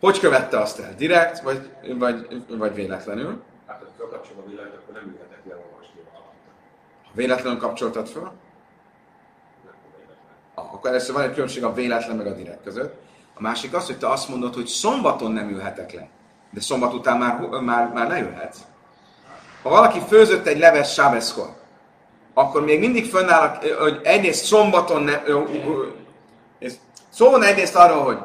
Hogy 0.00 0.20
követte 0.20 0.58
azt 0.58 0.80
el? 0.80 0.94
Direkt, 0.94 1.40
vagy, 1.40 1.70
vagy, 1.98 2.44
vagy 2.48 2.74
véletlenül? 2.74 3.42
Hát, 3.66 3.82
ha 3.98 4.08
kapcsolom 4.08 4.42
a 4.46 4.48
világot, 4.48 4.74
akkor 4.74 4.94
nem 4.94 5.02
ülhetek 5.08 5.40
le 5.48 5.54
olvasni. 5.54 6.00
Ha 7.04 7.10
véletlenül 7.14 7.58
kapcsoltad 7.58 8.08
fel? 8.08 8.32
Akkor 10.58 10.90
először 10.90 11.14
van 11.14 11.24
egy 11.24 11.32
különbség 11.32 11.64
a 11.64 11.72
véletlen 11.72 12.16
meg 12.16 12.26
a 12.26 12.34
direkt 12.34 12.62
között. 12.62 12.94
A 13.34 13.40
másik 13.42 13.74
az, 13.74 13.86
hogy 13.86 13.98
te 13.98 14.10
azt 14.10 14.28
mondod, 14.28 14.54
hogy 14.54 14.66
szombaton 14.66 15.32
nem 15.32 15.50
ülhetek 15.50 15.92
le. 15.92 16.08
De 16.50 16.60
szombat 16.60 16.92
után 16.92 17.18
már, 17.18 17.38
már, 17.40 17.92
már 17.94 18.08
lejöhetsz. 18.08 18.58
Ha 19.62 19.68
valaki 19.68 20.00
főzött 20.08 20.46
egy 20.46 20.58
leves 20.58 20.92
sábeszkor, 20.92 21.48
akkor 22.34 22.64
még 22.64 22.80
mindig 22.80 23.10
fönnáll, 23.10 23.58
hogy 23.78 24.00
egyrészt 24.02 24.44
szombaton 24.44 25.02
ne, 25.02 25.20
Szó 27.18 27.30
van 27.30 27.42
egyrészt 27.42 27.74
arról, 27.74 28.02
hogy 28.02 28.18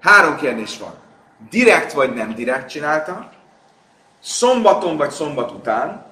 három 0.00 0.36
kérdés 0.36 0.78
van. 0.78 0.94
Direkt 1.50 1.92
vagy 1.92 2.14
nem 2.14 2.34
direkt 2.34 2.68
csinálta, 2.68 3.28
szombaton 4.22 4.96
vagy 4.96 5.10
szombat 5.10 5.50
után, 5.50 6.04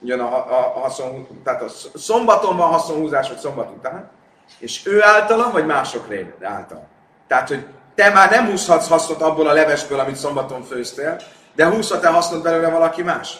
ugyan 0.00 0.20
a, 0.20 0.34
a, 0.34 0.76
a 0.76 0.80
haszon, 0.80 1.26
tehát 1.44 1.62
a 1.62 1.68
szombaton 1.94 2.56
van 2.56 2.68
haszonhúzás, 2.68 3.28
vagy 3.28 3.38
szombat 3.38 3.70
után, 3.76 4.10
és 4.58 4.86
ő 4.86 5.02
általa, 5.02 5.50
vagy 5.50 5.66
mások 5.66 6.06
által. 6.42 6.86
Tehát, 7.28 7.48
hogy 7.48 7.66
te 7.94 8.10
már 8.10 8.30
nem 8.30 8.46
húzhatsz 8.46 8.88
hasznot 8.88 9.22
abból 9.22 9.48
a 9.48 9.52
levesből, 9.52 10.00
amit 10.00 10.16
szombaton 10.16 10.62
főztél, 10.62 11.16
de 11.54 11.66
húzhat-e 11.66 12.08
hasznot 12.08 12.42
belőle 12.42 12.68
valaki 12.68 13.02
más? 13.02 13.36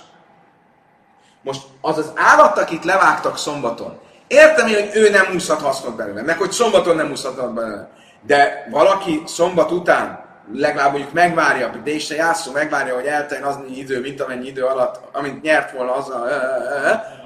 Most 1.42 1.62
az 1.81 1.98
az 1.98 2.12
állat, 2.14 2.59
akit 2.59 2.85
levágtak 2.85 3.38
szombaton, 3.38 3.98
értem 4.27 4.66
én, 4.66 4.75
hogy 4.75 4.96
ő 4.96 5.11
nem 5.11 5.25
húzhat 5.25 5.61
hasznot 5.61 5.96
belőle, 5.96 6.22
meg 6.22 6.38
hogy 6.38 6.53
szombaton 6.53 6.96
nem 6.96 7.09
húzhat 7.09 7.55
belőle. 7.55 7.88
De 8.27 8.68
valaki 8.70 9.22
szombat 9.27 9.70
után 9.70 10.25
legalább 10.55 10.90
mondjuk 10.90 11.12
megvárja, 11.12 11.70
de 11.85 11.90
is 11.90 12.07
se 12.07 12.37
megvárja, 12.53 12.94
hogy 12.94 13.07
elteljen 13.07 13.46
az 13.46 13.59
idő, 13.75 14.01
mint 14.01 14.20
amennyi 14.20 14.46
idő 14.46 14.64
alatt, 14.64 15.01
amint 15.12 15.42
nyert 15.42 15.72
volna 15.72 15.94
azzal, 15.94 16.29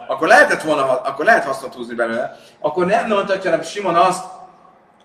akkor 0.07 0.29
lehetett 0.29 0.62
volna, 0.62 1.01
akkor 1.01 1.25
lehet 1.25 1.45
hasznot 1.45 1.75
húzni 1.75 1.95
belőle, 1.95 2.37
akkor 2.61 2.87
nem 2.87 3.07
mondhatja 3.07 3.51
Rabbi 3.51 3.64
Simon 3.64 3.95
azt, 3.95 4.25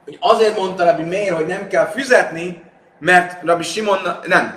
hogy 0.03 0.17
azért 0.19 0.57
mondta 0.57 0.85
Rabbi 0.85 1.03
Meir, 1.03 1.33
hogy 1.33 1.45
nem 1.45 1.67
kell 1.67 1.85
fizetni, 1.85 2.63
mert 2.99 3.43
Rabbi 3.43 3.63
Simon, 3.63 3.99
nem, 4.25 4.55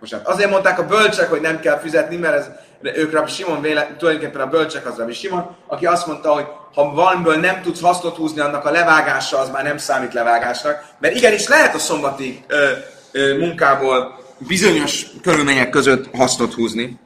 most 0.00 0.12
hát 0.12 0.28
azért 0.28 0.50
mondták 0.50 0.78
a 0.78 0.86
bölcsek, 0.86 1.30
hogy 1.30 1.40
nem 1.40 1.60
kell 1.60 1.78
fizetni, 1.78 2.16
mert 2.16 2.34
ez, 2.34 2.50
ők 2.82 3.12
Rabbi 3.12 3.30
Simon 3.30 3.60
véle, 3.60 3.94
tulajdonképpen 3.98 4.40
a 4.40 4.46
bölcsek 4.46 4.86
az 4.86 4.96
Rabbi 4.96 5.12
Simon, 5.12 5.56
aki 5.66 5.86
azt 5.86 6.06
mondta, 6.06 6.32
hogy 6.32 6.46
ha 6.74 6.92
valamiből 6.94 7.36
nem 7.36 7.62
tudsz 7.62 7.80
hasznot 7.80 8.16
húzni, 8.16 8.40
annak 8.40 8.64
a 8.64 8.70
levágása 8.70 9.38
az 9.38 9.50
már 9.50 9.62
nem 9.62 9.78
számít 9.78 10.14
levágásnak, 10.14 10.84
mert 10.98 11.14
igenis 11.14 11.48
lehet 11.48 11.74
a 11.74 11.78
szombati 11.78 12.44
ö, 12.46 12.70
ö, 13.12 13.38
munkából 13.38 14.18
bizonyos 14.38 15.06
körülmények 15.22 15.70
között 15.70 16.16
hasznot 16.16 16.54
húzni. 16.54 16.98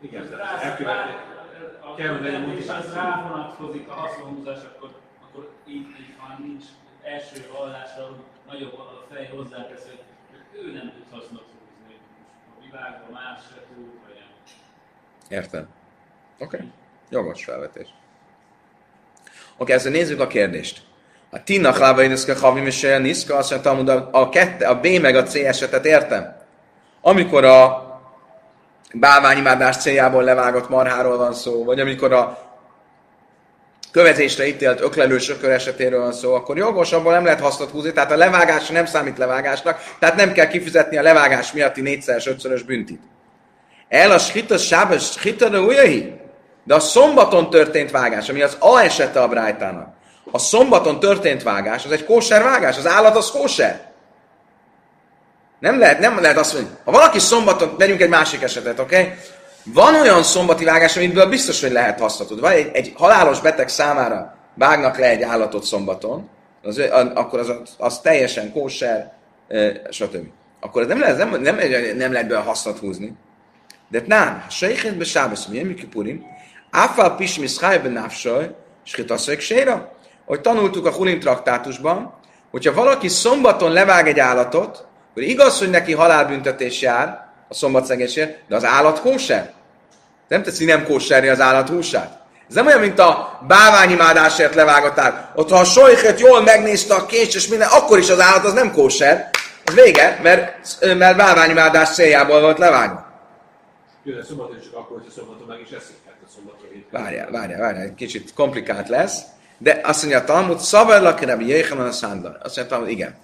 Igen, 0.00 0.40
elkövetni. 0.62 1.12
Kell, 1.96 2.12
hogy 2.12 2.22
legyen 2.22 2.40
motiváció. 2.40 2.92
rá 2.92 3.28
vonatkozik 3.28 3.88
a 3.88 3.92
haszonhúzás, 3.92 4.58
akkor, 4.74 4.90
akkor 5.22 5.50
így, 5.66 5.86
így 6.00 6.14
van, 6.18 6.46
nincs 6.46 6.64
első 7.02 7.48
hallásra 7.52 8.16
nagyobb 8.50 8.78
a 8.78 9.06
fej 9.12 9.30
hozzátesz, 9.34 9.82
hogy 9.82 10.00
ő 10.52 10.72
nem 10.72 10.92
tud 10.92 11.04
hasznot 11.10 11.42
húzni. 11.42 11.98
A 12.58 12.64
világban 12.64 13.12
más 13.12 13.40
se 13.48 13.62
tud, 13.74 13.86
vagy 14.06 14.14
nem. 14.14 15.38
Értem. 15.38 15.68
Oké. 16.38 16.56
Okay. 16.56 16.70
Jogos 17.10 17.44
felvetés. 17.44 17.88
Oké, 17.88 19.32
okay, 19.56 19.74
ezzel 19.74 19.92
nézzük 19.92 20.20
a 20.20 20.26
kérdést. 20.26 20.82
A 21.30 21.42
Tinnak 21.42 21.78
lába 21.78 22.02
éneszke 22.02 22.38
havim 22.38 22.66
és 22.66 22.80
niszka, 23.00 23.36
azt 23.36 23.64
mondja, 23.64 23.94
a, 23.94 24.20
a, 24.20 24.28
kette, 24.28 24.68
a 24.68 24.80
B 24.80 24.86
meg 24.86 25.16
a 25.16 25.22
C 25.22 25.34
esetet 25.34 25.84
értem. 25.84 26.36
Amikor 27.00 27.44
a 27.44 27.89
bálványimádás 28.92 29.76
céljából 29.76 30.22
levágott 30.22 30.68
marháról 30.68 31.16
van 31.16 31.34
szó, 31.34 31.64
vagy 31.64 31.80
amikor 31.80 32.12
a 32.12 32.48
kövezésre 33.92 34.46
ítélt 34.46 34.80
öklelő 34.80 35.18
sökör 35.18 35.50
esetéről 35.50 36.00
van 36.00 36.12
szó, 36.12 36.34
akkor 36.34 36.56
jogos, 36.56 36.92
abból 36.92 37.12
nem 37.12 37.24
lehet 37.24 37.40
hasznot 37.40 37.70
húzni, 37.70 37.92
tehát 37.92 38.12
a 38.12 38.16
levágás 38.16 38.68
nem 38.68 38.86
számít 38.86 39.18
levágásnak, 39.18 39.80
tehát 39.98 40.16
nem 40.16 40.32
kell 40.32 40.46
kifizetni 40.46 40.96
a 40.96 41.02
levágás 41.02 41.52
miatti 41.52 41.80
négyszeres, 41.80 42.26
ötszörös 42.26 42.62
büntit. 42.62 43.00
El 43.88 44.10
a 44.10 44.18
schitas 44.18 44.66
sábes 44.66 45.10
schitana 45.10 45.60
ujjahi, 45.60 46.12
de 46.64 46.74
a 46.74 46.80
szombaton 46.80 47.50
történt 47.50 47.90
vágás, 47.90 48.28
ami 48.28 48.42
az 48.42 48.56
A 48.58 48.80
esete 48.80 49.22
a 49.22 49.28
brájtának. 49.28 49.94
A 50.30 50.38
szombaton 50.38 51.00
történt 51.00 51.42
vágás, 51.42 51.84
az 51.84 51.90
egy 51.90 52.04
kóser 52.04 52.42
vágás, 52.42 52.76
az 52.76 52.86
állat 52.86 53.16
az 53.16 53.30
kóser. 53.30 53.89
Nem 55.60 55.78
lehet, 55.78 55.98
nem 55.98 56.20
lehet 56.20 56.38
azt 56.38 56.52
mondani, 56.52 56.76
ha 56.84 56.90
valaki 56.90 57.18
szombaton, 57.18 57.74
vegyünk 57.78 58.00
egy 58.00 58.08
másik 58.08 58.42
esetet, 58.42 58.78
oké? 58.78 59.00
Okay? 59.00 59.12
Van 59.64 59.94
olyan 59.94 60.22
szombati 60.22 60.64
vágás, 60.64 60.96
amiből 60.96 61.26
biztos, 61.26 61.60
hogy 61.60 61.72
lehet 61.72 62.00
hasznot. 62.00 62.40
Vagy 62.40 62.54
egy, 62.54 62.70
egy 62.72 62.92
halálos 62.96 63.40
beteg 63.40 63.68
számára 63.68 64.34
vágnak 64.54 64.98
le 64.98 65.06
egy 65.06 65.22
állatot 65.22 65.64
szombaton, 65.64 66.28
az, 66.62 66.82
akkor 67.14 67.38
az, 67.38 67.52
az 67.78 68.00
teljesen 68.00 68.52
kóser, 68.52 69.12
stb. 69.90 70.26
Akkor 70.60 70.86
nem 70.86 71.00
lehet, 71.00 71.16
nem, 71.16 71.40
nem, 71.40 71.56
nem 71.96 72.12
lehet 72.12 72.28
belőle 72.28 72.44
hasznot 72.44 72.78
húzni. 72.78 73.12
De 73.88 74.02
nem, 74.06 74.44
sejként 74.50 74.96
be 74.96 75.04
sábasz, 75.04 75.46
milyen 75.46 75.66
mikipurim, 75.66 76.22
áfál 76.70 77.16
pismi 77.16 77.46
szhájben 77.46 77.92
návsaj, 77.92 78.54
és 78.84 78.94
hitaszajk 78.94 79.40
séra. 79.40 79.92
Hogy 80.24 80.40
tanultuk 80.40 80.86
a 80.86 80.92
Hulim 80.92 81.20
traktátusban, 81.20 82.14
hogyha 82.50 82.74
valaki 82.74 83.08
szombaton 83.08 83.72
levág 83.72 84.08
egy 84.08 84.18
állatot, 84.18 84.86
akkor 85.20 85.32
igaz, 85.32 85.58
hogy 85.58 85.70
neki 85.70 85.92
halálbüntetés 85.92 86.80
jár, 86.80 87.28
a 87.48 87.54
szombatszegésért, 87.54 88.38
de 88.48 88.56
az 88.56 88.64
állat 88.64 89.00
kóser. 89.00 89.52
Nem 90.28 90.42
teszi 90.42 90.64
nem 90.64 90.84
kóserni 90.84 91.28
az 91.28 91.40
állat 91.40 91.68
húsát. 91.68 92.18
Ez 92.48 92.54
nem 92.54 92.66
olyan, 92.66 92.80
mint 92.80 92.98
a 92.98 93.40
báványimádásért 93.46 94.54
levágatál. 94.54 95.32
Ott, 95.34 95.50
ha 95.50 95.58
a 95.58 95.64
sojhet 95.64 96.20
jól 96.20 96.42
megnézte 96.42 96.94
a 96.94 97.06
kés 97.06 97.34
és 97.34 97.48
minden, 97.48 97.68
akkor 97.68 97.98
is 97.98 98.10
az 98.10 98.20
állat 98.20 98.44
az 98.44 98.52
nem 98.52 98.72
kóser. 98.72 99.30
Az 99.64 99.74
vége, 99.74 100.20
mert, 100.22 100.66
mert 100.96 101.16
báványimádás 101.16 101.94
céljából 101.94 102.40
volt 102.40 102.58
levágva. 102.58 103.06
Jó, 104.02 104.14
de 104.14 104.24
szombaton 104.24 104.60
csak 104.62 104.74
akkor, 104.74 104.96
hogyha 104.98 105.12
szombaton 105.12 105.46
meg 105.46 105.60
is 105.60 105.70
eszik. 105.70 105.96
Hát 106.06 106.16
a 106.26 106.30
szombaton 106.34 106.68
hét. 106.72 106.86
Várjál, 106.90 107.30
várjál, 107.30 107.60
várjál, 107.60 107.84
egy 107.84 107.94
kicsit 107.94 108.34
komplikált 108.34 108.88
lesz. 108.88 109.18
De 109.58 109.80
azt 109.84 110.02
mondja 110.02 110.20
a 110.20 110.24
Talmud, 110.24 110.58
szavarlak 110.58 111.20
Rabbi 111.20 111.48
Yechanan 111.48 111.86
a. 111.86 111.90
Azt 111.92 112.02
mondja 112.12 112.62
a 112.62 112.66
Talmud, 112.66 112.88
igen. 112.88 113.14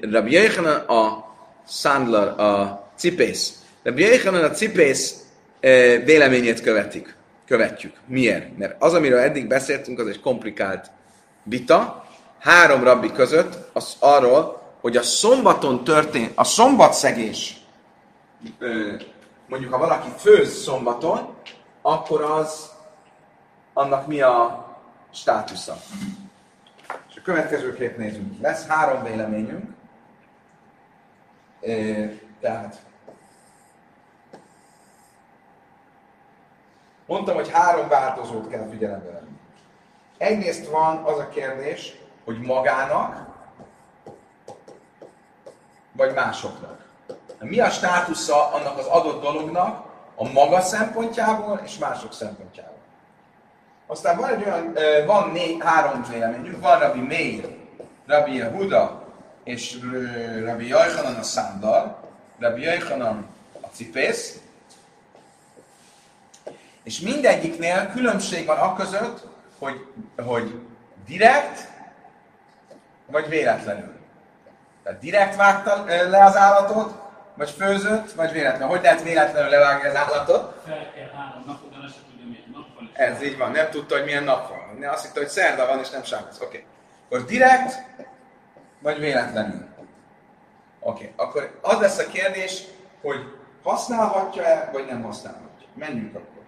Rabbi 0.00 0.32
Yechanan 0.32 0.76
a 0.76 1.24
Szándlar, 1.66 2.40
a 2.40 2.82
cipész. 2.96 3.54
Rabbi 3.82 4.02
Yechanan 4.02 4.44
a 4.44 4.50
cipész 4.50 5.14
véleményét 6.04 6.60
követik. 6.60 7.14
Követjük. 7.46 7.94
Miért? 8.06 8.58
Mert 8.58 8.82
az, 8.82 8.94
amiről 8.94 9.18
eddig 9.18 9.46
beszéltünk, 9.46 9.98
az 9.98 10.06
egy 10.06 10.20
komplikált 10.20 10.90
vita. 11.42 12.06
Három 12.38 12.84
rabbi 12.84 13.12
között 13.12 13.58
az 13.72 13.96
arról, 13.98 14.62
hogy 14.80 14.96
a 14.96 15.02
szombaton 15.02 15.84
történt, 15.84 16.32
a 16.34 16.44
szombatszegés, 16.44 17.56
ö, 18.58 18.92
mondjuk 19.48 19.72
ha 19.72 19.78
valaki 19.78 20.08
főz 20.18 20.62
szombaton, 20.62 21.34
akkor 21.82 22.22
az 22.22 22.70
annak 23.72 24.06
mi 24.06 24.20
a 24.20 24.66
státusza. 25.12 25.76
És 27.08 27.16
a 27.16 27.20
következő 27.22 27.74
kép 27.74 27.96
nézünk. 27.96 28.40
Lesz 28.40 28.66
három 28.66 29.02
véleményünk. 29.02 29.74
Tehát 32.40 32.82
mondtam, 37.06 37.34
hogy 37.34 37.50
három 37.50 37.88
változót 37.88 38.48
kell 38.48 38.68
figyelembe 38.68 39.10
venni. 39.10 39.38
Egyrészt 40.18 40.70
van 40.70 40.96
az 41.04 41.18
a 41.18 41.28
kérdés, 41.28 41.96
hogy 42.24 42.40
magának, 42.40 43.34
vagy 45.92 46.14
másoknak. 46.14 46.84
Mi 47.38 47.60
a 47.60 47.70
státusza 47.70 48.52
annak 48.52 48.78
az 48.78 48.86
adott 48.86 49.22
dolognak 49.22 49.86
a 50.14 50.28
maga 50.32 50.60
szempontjából 50.60 51.60
és 51.64 51.78
mások 51.78 52.12
szempontjából. 52.12 52.75
Aztán 53.86 54.16
van 54.16 54.30
egy 54.30 54.44
olyan, 54.44 54.76
van 55.06 55.30
né, 55.30 55.56
három 55.58 56.04
véleményünk, 56.10 56.60
van 56.60 56.78
Rabbi 56.78 57.00
Meir, 57.00 57.56
Rabbi 58.06 58.34
Yehuda 58.34 59.04
és 59.44 59.78
Rabbi 60.44 60.66
Jajhanan 60.66 61.14
a 61.14 61.22
szándal, 61.22 61.98
Rabbi 62.38 62.62
Jajhanan 62.62 63.26
a 63.60 63.66
cipész, 63.66 64.40
és 66.82 67.00
mindegyiknél 67.00 67.90
különbség 67.92 68.46
van 68.46 68.58
a 68.58 68.74
között, 68.74 69.26
hogy, 69.58 69.86
hogy 70.16 70.60
direkt, 71.06 71.68
vagy 73.06 73.28
véletlenül. 73.28 73.94
Tehát 74.82 75.00
direkt 75.00 75.36
vágta 75.36 75.84
le 75.84 76.24
az 76.24 76.36
állatot, 76.36 76.94
vagy 77.34 77.50
főzött, 77.50 78.12
vagy 78.12 78.32
véletlenül. 78.32 78.68
Hogy 78.68 78.82
lehet 78.82 79.02
véletlenül 79.02 79.50
levágni 79.50 79.88
az 79.88 79.94
állatot? 79.94 80.62
Fel 80.66 80.92
három 81.16 81.42
napot, 81.46 81.70
de 81.70 81.76
se 81.88 82.00
tudja 82.10 82.26
milyen 82.28 82.50
nap 82.52 82.74
van. 82.74 82.84
és 82.84 82.85
Ez 82.96 83.22
így 83.22 83.36
van, 83.36 83.50
nem 83.50 83.70
tudta, 83.70 83.94
hogy 83.94 84.04
milyen 84.04 84.24
nap 84.24 84.48
van. 84.48 84.76
Ne 84.78 84.90
azt 84.90 85.06
hitte, 85.06 85.20
hogy 85.20 85.28
szerda 85.28 85.66
van, 85.66 85.78
és 85.78 85.90
nem 85.90 86.02
sámsz. 86.02 86.40
Oké. 86.40 86.46
Okay. 86.46 86.64
Akkor 87.08 87.24
direkt, 87.24 87.74
vagy 88.80 88.98
véletlenül. 88.98 89.68
Oké, 90.80 91.12
okay. 91.16 91.26
akkor 91.26 91.58
az 91.60 91.80
lesz 91.80 91.98
a 91.98 92.06
kérdés, 92.06 92.62
hogy 93.02 93.20
használhatja-e, 93.62 94.70
vagy 94.72 94.86
nem 94.86 95.02
használhatja. 95.02 95.66
Menjünk 95.74 96.14
akkor. 96.14 96.42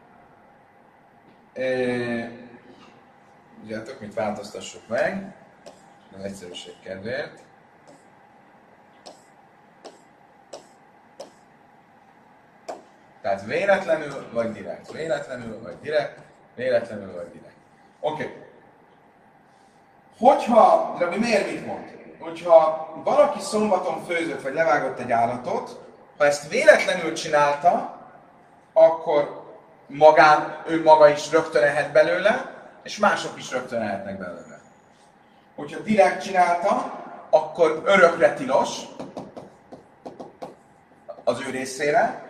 E, 1.53 2.47
Tudjátok, 3.61 4.01
mit 4.01 4.15
változtassuk 4.15 4.89
meg, 4.89 5.35
az 6.17 6.25
egyszerűség 6.25 6.75
kedvéért. 6.83 7.41
Tehát 13.23 13.45
véletlenül, 13.45 14.31
vagy 14.33 14.53
direkt. 14.53 14.93
Véletlenül, 14.93 15.63
vagy 15.63 15.79
direkt. 15.81 16.28
Véletlenül, 16.59 17.13
vagy. 17.13 17.41
Oké. 18.01 18.23
Okay. 18.23 18.35
Hogyha, 20.19 20.97
Rabbi 20.99 21.19
miért 21.19 21.51
mit 21.51 21.67
mond? 21.67 21.97
Hogyha 22.19 22.91
valaki 23.05 23.41
szombaton 23.41 24.05
főzött, 24.05 24.43
vagy 24.43 24.55
levágott 24.55 24.99
egy 24.99 25.13
állatot, 25.13 25.81
ha 26.19 26.25
ezt 26.25 26.49
véletlenül 26.49 27.13
csinálta, 27.13 27.99
akkor 28.73 29.43
magán, 29.87 30.63
ő 30.67 30.83
maga 30.83 31.09
is 31.09 31.31
rögtön 31.31 31.63
ehet 31.63 31.93
belőle, 31.93 32.55
és 32.83 32.99
mások 32.99 33.39
is 33.39 33.51
rögtön 33.51 33.81
ehetnek 33.81 34.19
belőle. 34.19 34.61
Hogyha 35.57 35.81
direkt 35.81 36.23
csinálta, 36.23 36.93
akkor 37.31 37.83
örökre 37.85 38.35
tilos 38.35 38.83
az 41.25 41.41
ő 41.47 41.51
részére, 41.51 42.29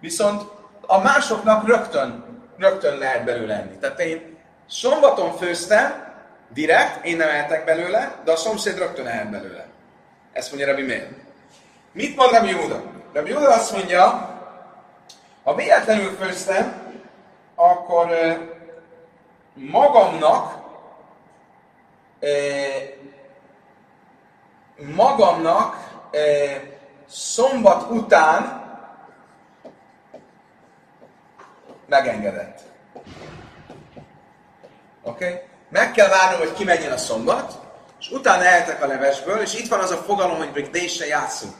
Viszont 0.00 0.42
a 0.86 0.98
másoknak 0.98 1.66
rögtön, 1.66 2.27
rögtön 2.58 2.98
lehet 2.98 3.24
belőle 3.24 3.54
enni. 3.54 3.76
Tehát 3.76 4.00
én 4.00 4.36
szombaton 4.68 5.36
főztem, 5.36 6.06
direkt, 6.48 7.04
én 7.04 7.16
nem 7.16 7.28
ehetek 7.28 7.64
belőle, 7.64 8.14
de 8.24 8.32
a 8.32 8.36
szomszéd 8.36 8.78
rögtön 8.78 9.06
ehet 9.06 9.30
belőle. 9.30 9.66
Ezt 10.32 10.48
mondja 10.48 10.66
Rabbi 10.68 10.82
Meir. 10.82 11.08
Mit 11.92 12.16
mond 12.16 12.32
Rabbi 12.32 12.50
Júda? 12.50 12.82
Rabbi 13.12 13.30
Júda 13.30 13.54
azt 13.54 13.72
mondja, 13.72 14.36
ha 15.44 15.54
véletlenül 15.54 16.16
főztem, 16.20 16.82
akkor 17.54 18.08
magamnak 19.54 20.58
magamnak 24.94 25.76
szombat 27.08 27.90
után 27.90 28.67
megengedett. 31.88 32.60
Oké? 35.02 35.26
Okay? 35.26 35.40
Meg 35.70 35.92
kell 35.92 36.08
várnom, 36.08 36.38
hogy 36.38 36.52
kimenjen 36.52 36.92
a 36.92 36.96
szombat, 36.96 37.58
és 38.00 38.10
utána 38.10 38.44
ehetek 38.44 38.82
a 38.82 38.86
levesből, 38.86 39.40
és 39.40 39.54
itt 39.54 39.68
van 39.68 39.80
az 39.80 39.90
a 39.90 39.96
fogalom, 39.96 40.36
hogy 40.36 40.50
még 40.54 40.70
désre 40.70 41.06
játszunk. 41.06 41.54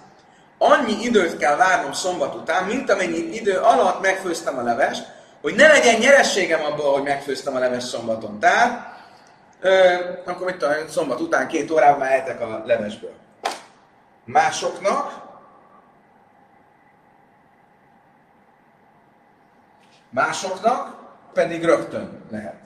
Annyi 0.59 1.03
időt 1.03 1.37
kell 1.37 1.57
várnom 1.57 1.93
szombat 1.93 2.35
után, 2.35 2.65
mint 2.65 2.91
amennyi 2.91 3.17
idő 3.17 3.59
alatt 3.59 4.01
megfőztem 4.01 4.59
a 4.59 4.63
levest, 4.63 5.07
hogy 5.43 5.55
ne 5.55 5.67
legyen 5.67 5.99
nyerességem 5.99 6.65
abból, 6.65 6.93
hogy 6.93 7.03
megfőztem 7.03 7.57
a 7.57 7.59
leves 7.59 7.85
szombaton. 7.85 8.39
Tehát, 8.39 8.97
ö, 9.61 9.95
akkor 10.25 10.47
mit 10.47 10.57
tudom, 10.57 10.75
szombat 10.89 11.21
után 11.21 11.49
két 11.49 11.71
órában 11.71 12.07
ehetek 12.07 12.41
a 12.41 12.63
levesből. 12.67 13.13
Másoknak 14.25 15.28
Másoknak 20.11 20.97
pedig 21.33 21.65
rögtön 21.65 22.23
lehet. 22.31 22.61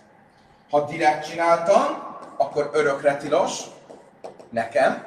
Ha 0.70 0.85
direkt 0.85 1.28
csináltam, 1.28 2.11
akkor 2.37 2.70
örökre 2.72 3.16
tilos, 3.16 3.61
nekem. 4.50 5.07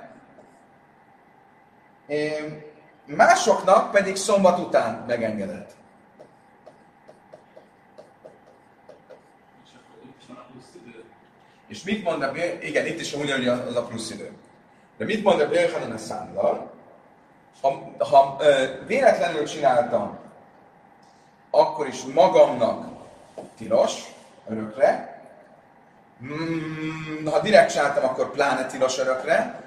Másoknak 3.06 3.92
pedig 3.92 4.16
szombat 4.16 4.60
után 4.60 5.04
megengedett. 5.08 5.72
És 11.68 11.84
mit 11.84 12.04
mond 12.04 12.22
a 12.24 12.32
Igen, 12.62 12.86
itt 12.86 13.00
is 13.00 13.14
ugyanúgy 13.14 13.48
az 13.48 13.76
a 13.76 13.84
plusz 13.84 14.12
idő. 14.12 14.32
De 14.98 15.06
mit 15.06 15.24
mond 15.24 15.42
a 15.42 15.48
Bélhanan 15.48 15.92
a 15.92 15.98
szándal? 15.98 16.74
Ha, 17.62 17.92
ha 17.98 18.38
ö, 18.40 18.66
véletlenül 18.86 19.46
csináltam 19.46 20.25
akkor 21.56 21.88
is 21.88 22.04
magamnak 22.04 22.88
tilos, 23.58 24.04
örökre. 24.48 25.20
Mm, 26.24 27.26
Ha 27.26 27.40
direkt 27.40 27.72
csináltam, 27.72 28.04
akkor 28.04 28.32
pláne 28.32 28.66
tilos 28.66 28.98
örökre. 28.98 29.64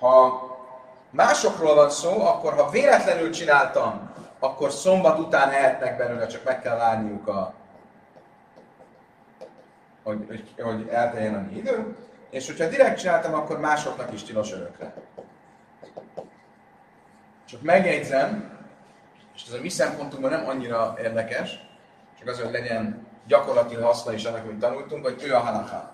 Ha 0.00 0.42
másokról 1.10 1.74
van 1.74 1.90
szó, 1.90 2.26
akkor 2.26 2.54
ha 2.54 2.70
véletlenül 2.70 3.30
csináltam, 3.30 4.10
akkor 4.38 4.70
szombat 4.70 5.18
után 5.18 5.50
ehetnek 5.50 5.96
belőle, 5.96 6.26
csak 6.26 6.44
meg 6.44 6.62
kell 6.62 6.76
várniuk 6.76 7.28
a 7.28 7.54
hogy, 10.02 10.24
hogy, 10.28 10.62
hogy 10.62 10.88
elteljen 10.88 11.34
annyi 11.34 11.56
idő. 11.56 11.96
És 12.34 12.46
hogyha 12.46 12.68
direkt 12.68 12.98
csináltam, 12.98 13.34
akkor 13.34 13.60
másoknak 13.60 14.12
is 14.12 14.22
tilos 14.22 14.52
örökre. 14.52 14.94
Csak 17.48 17.62
megjegyzem, 17.62 18.58
és 19.34 19.42
ez 19.46 19.52
a 19.52 19.60
mi 19.60 19.68
szempontunkban 19.68 20.30
nem 20.30 20.48
annyira 20.48 20.94
érdekes, 21.02 21.58
csak 22.18 22.28
az, 22.28 22.40
hogy 22.40 22.52
legyen 22.52 23.06
gyakorlati 23.26 23.74
haszna 23.74 24.12
is 24.12 24.24
annak, 24.24 24.44
amit 24.44 24.58
tanultunk, 24.58 25.04
hogy 25.04 25.22
ő 25.26 25.34
a 25.34 25.38
halaká. 25.38 25.92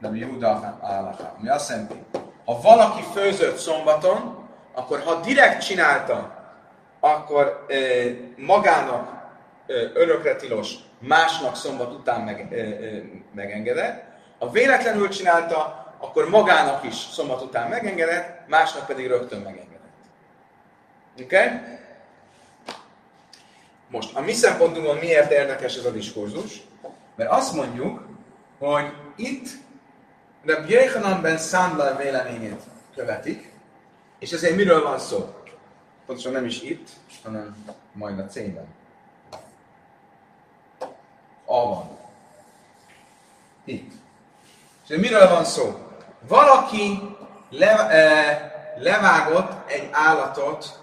Rabbi 0.00 0.18
Yehuda 0.18 0.78
állaká. 0.80 1.34
Ami 1.38 1.48
azt 1.48 1.70
jelenti, 1.70 2.02
ha 2.44 2.60
valaki 2.60 3.02
főzött 3.02 3.56
szombaton, 3.56 4.48
akkor 4.72 5.00
ha 5.00 5.20
direkt 5.20 5.64
csinálta, 5.64 6.44
akkor 7.00 7.66
e, 7.68 7.76
magának 8.36 9.08
e, 9.66 9.72
örökre 9.94 10.36
tilos, 10.36 10.74
másnak 10.98 11.56
szombat 11.56 11.92
után 11.92 12.20
meg, 12.20 12.52
e, 12.52 12.56
e, 12.56 13.02
megengedett. 13.34 14.12
Ha 14.44 14.50
véletlenül 14.50 15.08
csinálta, 15.08 15.86
akkor 15.98 16.28
magának 16.28 16.84
is 16.84 16.94
szombat 16.94 17.42
után 17.42 17.68
megengedett, 17.68 18.48
másnak 18.48 18.86
pedig 18.86 19.06
rögtön 19.06 19.40
megengedett. 19.40 19.80
Oké? 21.12 21.24
Okay? 21.24 21.48
Most, 23.88 24.16
a 24.16 24.20
mi 24.20 24.32
szempontunkon 24.32 24.96
miért 24.96 25.30
érdekes 25.30 25.76
ez 25.76 25.84
a 25.84 25.90
diskurzus? 25.90 26.62
Mert 27.16 27.30
azt 27.30 27.54
mondjuk, 27.54 28.06
hogy 28.58 28.92
itt 29.16 29.48
de 30.42 30.64
Jöjjhanan 30.68 31.22
ben 31.22 31.38
Sandler 31.38 31.96
véleményét 31.96 32.62
követik, 32.94 33.52
és 34.18 34.32
ezért 34.32 34.56
miről 34.56 34.82
van 34.82 34.98
szó? 34.98 35.34
Pontosan 36.06 36.32
nem 36.32 36.44
is 36.44 36.62
itt, 36.62 36.88
hanem 37.22 37.64
majd 37.92 38.18
a 38.18 38.26
C-ben. 38.26 38.66
A 41.44 41.68
van. 41.68 41.98
Itt. 43.64 44.02
És 44.88 44.96
miről 44.96 45.28
van 45.28 45.44
szó? 45.44 45.78
Valaki 46.28 47.16
le, 47.50 47.88
e, 47.88 48.74
levágott 48.78 49.70
egy 49.70 49.88
állatot, 49.92 50.82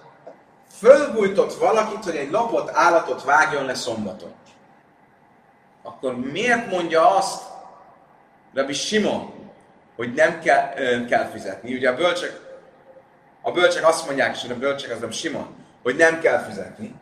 fölbújtott 0.80 1.54
valakit, 1.54 2.04
hogy 2.04 2.16
egy 2.16 2.32
lopott 2.32 2.70
állatot 2.74 3.24
vágjon 3.24 3.66
le 3.66 3.74
szombaton. 3.74 4.34
Akkor 5.84 6.16
miért 6.16 6.72
mondja 6.72 7.16
azt 7.16 7.44
Rabbi 8.54 8.74
Simon, 8.74 9.34
hogy 9.96 10.14
nem 10.14 10.40
kell, 10.40 10.74
ö, 10.76 11.06
kell 11.06 11.26
fizetni? 11.26 11.74
Ugye 11.74 11.90
a 11.90 11.96
bölcsek, 11.96 12.40
a 13.42 13.52
bölcsek 13.52 13.88
azt 13.88 14.06
mondják, 14.06 14.36
és 14.36 14.50
a 14.50 14.58
bölcsek 14.58 14.92
az 14.92 15.00
nem 15.00 15.12
Simon, 15.12 15.56
hogy 15.84 15.96
nem 15.96 16.20
kell 16.20 16.40
fizetni. 16.40 16.96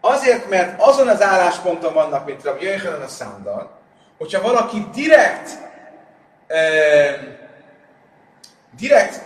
Azért, 0.00 0.48
mert 0.48 0.82
azon 0.82 1.08
az 1.08 1.22
állásponton 1.22 1.94
vannak, 1.94 2.26
mint 2.26 2.42
Rabbi 2.42 2.64
Jöjjön 2.64 3.00
a 3.00 3.08
szándal, 3.08 3.78
hogyha 4.18 4.42
valaki 4.42 4.86
direkt 4.94 5.58
direkt 8.78 9.20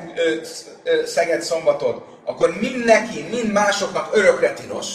szeged 1.06 1.42
szombatot, 1.42 2.06
akkor 2.24 2.56
mind 2.60 2.84
neki, 2.84 3.26
mind 3.30 3.52
másoknak 3.52 4.16
örökre 4.16 4.52
tilos. 4.52 4.94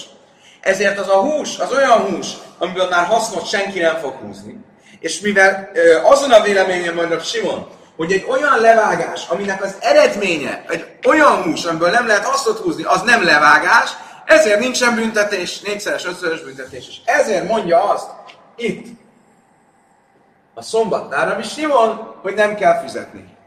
Ezért 0.62 1.00
az 1.00 1.10
a 1.10 1.20
hús, 1.20 1.58
az 1.58 1.72
olyan 1.72 2.00
hús, 2.00 2.28
amiből 2.58 2.90
már 2.90 3.06
hasznot 3.06 3.48
senki 3.48 3.80
nem 3.80 3.96
fog 3.96 4.14
húzni. 4.14 4.58
És 5.00 5.20
mivel 5.20 5.72
azon 6.04 6.32
a 6.32 6.42
véleményen 6.42 6.96
vannak 6.96 7.24
Simon, 7.24 7.68
hogy 7.96 8.12
egy 8.12 8.26
olyan 8.30 8.60
levágás, 8.60 9.28
aminek 9.28 9.64
az 9.64 9.76
eredménye, 9.80 10.66
egy 10.68 10.86
olyan 11.08 11.42
hús, 11.42 11.64
amiből 11.64 11.90
nem 11.90 12.08
lehet 12.08 12.26
hasznot 12.26 12.60
húzni, 12.60 12.84
az 12.84 13.02
nem 13.02 13.24
levágás, 13.24 13.90
ezért 14.26 14.60
nincsen 14.60 14.96
büntetés, 14.96 15.60
négyszeres, 15.60 16.06
ötszörös 16.06 16.42
büntetés. 16.42 16.88
És 16.88 16.96
ezért 17.06 17.48
mondja 17.48 17.84
azt 17.84 18.08
itt, 18.56 18.88
a 20.54 20.62
szombatnára 20.62 21.40
is 21.40 21.52
Simon, 21.52 22.16
hogy 22.22 22.34
nem 22.34 22.56
kell 22.56 22.80
fizetni. 22.80 23.38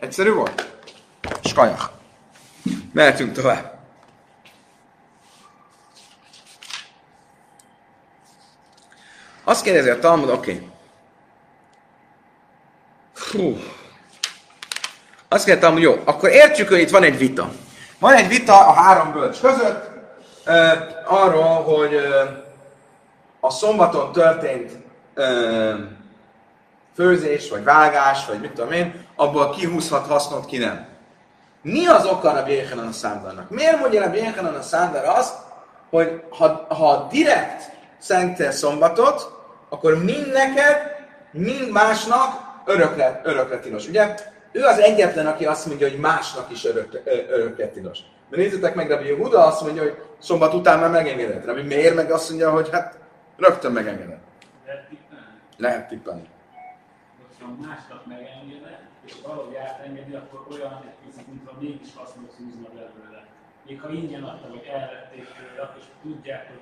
Egyszerű 0.00 0.32
volt? 0.32 0.76
Skajak. 1.42 1.90
Mehetünk 2.92 3.32
tovább. 3.32 3.78
Azt 9.44 9.62
kérdezi 9.62 9.88
a 9.88 9.98
Talmud, 9.98 10.30
oké. 10.30 10.52
Okay. 10.52 10.70
Hú. 13.32 13.58
Azt 15.28 15.44
kérdeztem, 15.44 15.72
hogy 15.72 15.82
jó, 15.82 16.02
akkor 16.04 16.30
értjük, 16.30 16.68
hogy 16.68 16.78
itt 16.78 16.90
van 16.90 17.02
egy 17.02 17.18
vita. 17.18 17.50
Van 17.98 18.14
egy 18.14 18.28
vita 18.28 18.66
a 18.66 18.72
három 18.72 19.12
bölcs 19.12 19.40
között 19.40 19.90
uh, 20.46 20.72
arról, 21.04 21.62
hogy 21.62 21.94
uh, 21.94 22.46
a 23.40 23.50
szombaton 23.50 24.12
történt 24.12 24.87
főzés, 26.94 27.50
vagy 27.50 27.64
vágás, 27.64 28.26
vagy 28.26 28.40
mit 28.40 28.52
tudom 28.52 28.72
én, 28.72 29.06
abból 29.16 29.50
kihúzhat 29.50 30.06
hasznot, 30.06 30.46
ki 30.46 30.58
nem. 30.58 30.86
Mi 31.62 31.86
az 31.86 32.06
oka 32.06 32.30
a 32.30 32.42
Bjéhenan 32.42 32.86
a 32.86 32.92
Szándarnak? 32.92 33.50
Miért 33.50 33.80
mondja 33.80 34.04
a 34.04 34.10
Bjéhenan 34.10 34.54
a 34.54 34.62
Szándar 34.62 35.04
azt, 35.04 35.34
hogy 35.90 36.22
ha, 36.30 36.66
ha 36.68 37.06
direkt 37.10 37.70
szentél 37.98 38.50
szombatot, 38.50 39.36
akkor 39.68 40.04
mind 40.04 40.32
neked, 40.32 40.76
mind 41.30 41.70
másnak 41.70 42.46
örökre, 42.64 43.20
örökre 43.24 43.58
tilos. 43.58 43.88
Ugye 43.88 44.14
ő 44.52 44.64
az 44.64 44.78
egyetlen, 44.78 45.26
aki 45.26 45.46
azt 45.46 45.66
mondja, 45.66 45.88
hogy 45.88 45.98
másnak 45.98 46.50
is 46.50 46.64
örökre, 46.64 47.00
örökre 47.28 47.68
tilos. 47.68 47.98
Mert 48.30 48.42
nézzétek 48.42 48.74
meg, 48.74 48.90
Rabbi 48.90 49.06
Yehuda 49.06 49.46
azt 49.46 49.62
mondja, 49.62 49.82
hogy 49.82 49.96
szombat 50.18 50.54
után 50.54 50.78
már 50.78 50.90
megengedett. 50.90 51.44
Rabbi 51.44 51.62
miért 51.62 51.94
meg 51.94 52.10
azt 52.10 52.28
mondja, 52.28 52.50
hogy 52.50 52.68
hát 52.72 52.98
rögtön 53.36 53.72
megengedett. 53.72 54.20
Tippelni? 54.64 54.97
Lehet 55.58 55.88
tippelni. 55.88 56.28
Hogyha 57.26 57.54
másnak 57.66 58.06
megengedett, 58.06 58.82
és 59.04 59.14
valahogy 59.22 59.56
átengedi, 59.56 60.14
akkor 60.14 60.46
olyan 60.50 60.84
mintha 61.28 61.56
mégis 61.60 61.88
hasznot 61.96 62.34
húzna 62.36 62.68
belőle. 62.74 63.26
Még 63.66 63.80
ha 63.80 63.90
ingyen 63.90 64.22
adta, 64.22 64.48
vagy 64.48 64.64
elvették 64.66 65.26
tőle, 65.36 65.74
és 65.78 65.84
tudják, 66.02 66.48
hogy, 66.48 66.60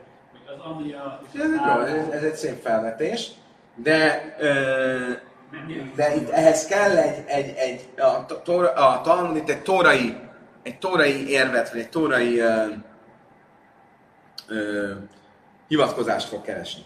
az 0.55 0.61
amiatt... 0.65 1.35
Ez, 1.35 1.41
egy, 1.43 1.61
jó, 1.67 1.81
ez, 1.81 2.09
ez 2.09 2.23
egy 2.23 2.35
szép 2.35 2.61
felvetés, 2.63 3.31
de 3.75 4.35
ö, 4.39 5.13
de 5.95 6.15
itt 6.15 6.29
ehhez 6.29 6.67
kell 6.67 6.97
egy, 6.97 7.25
egy, 7.27 7.55
egy 7.57 7.89
a, 8.01 8.43
tóra, 8.43 8.73
a 8.73 9.01
Talmud 9.01 9.37
itt 9.37 9.49
egy 9.49 9.63
tórai, 9.63 10.17
egy 10.63 10.79
tórai 10.79 11.29
érvet, 11.29 11.71
vagy 11.71 11.81
egy 11.81 11.89
tórai 11.89 12.39
ö, 12.39 12.67
ö, 14.49 14.93
hivatkozást 15.69 16.29
fog 16.29 16.43
keresni. 16.43 16.83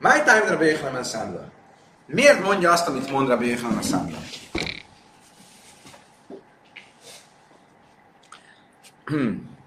My 0.00 0.22
time 0.24 0.48
Rabbi 0.48 0.64
Yechanan 0.64 1.02
Számla. 1.04 1.44
Miért 2.06 2.42
mondja 2.42 2.72
azt, 2.72 2.88
amit 2.88 3.10
mond 3.10 3.28
Rabbi 3.28 3.48
Yechanan 3.48 3.82
Számla? 3.82 4.16
Hmm. 9.04 9.58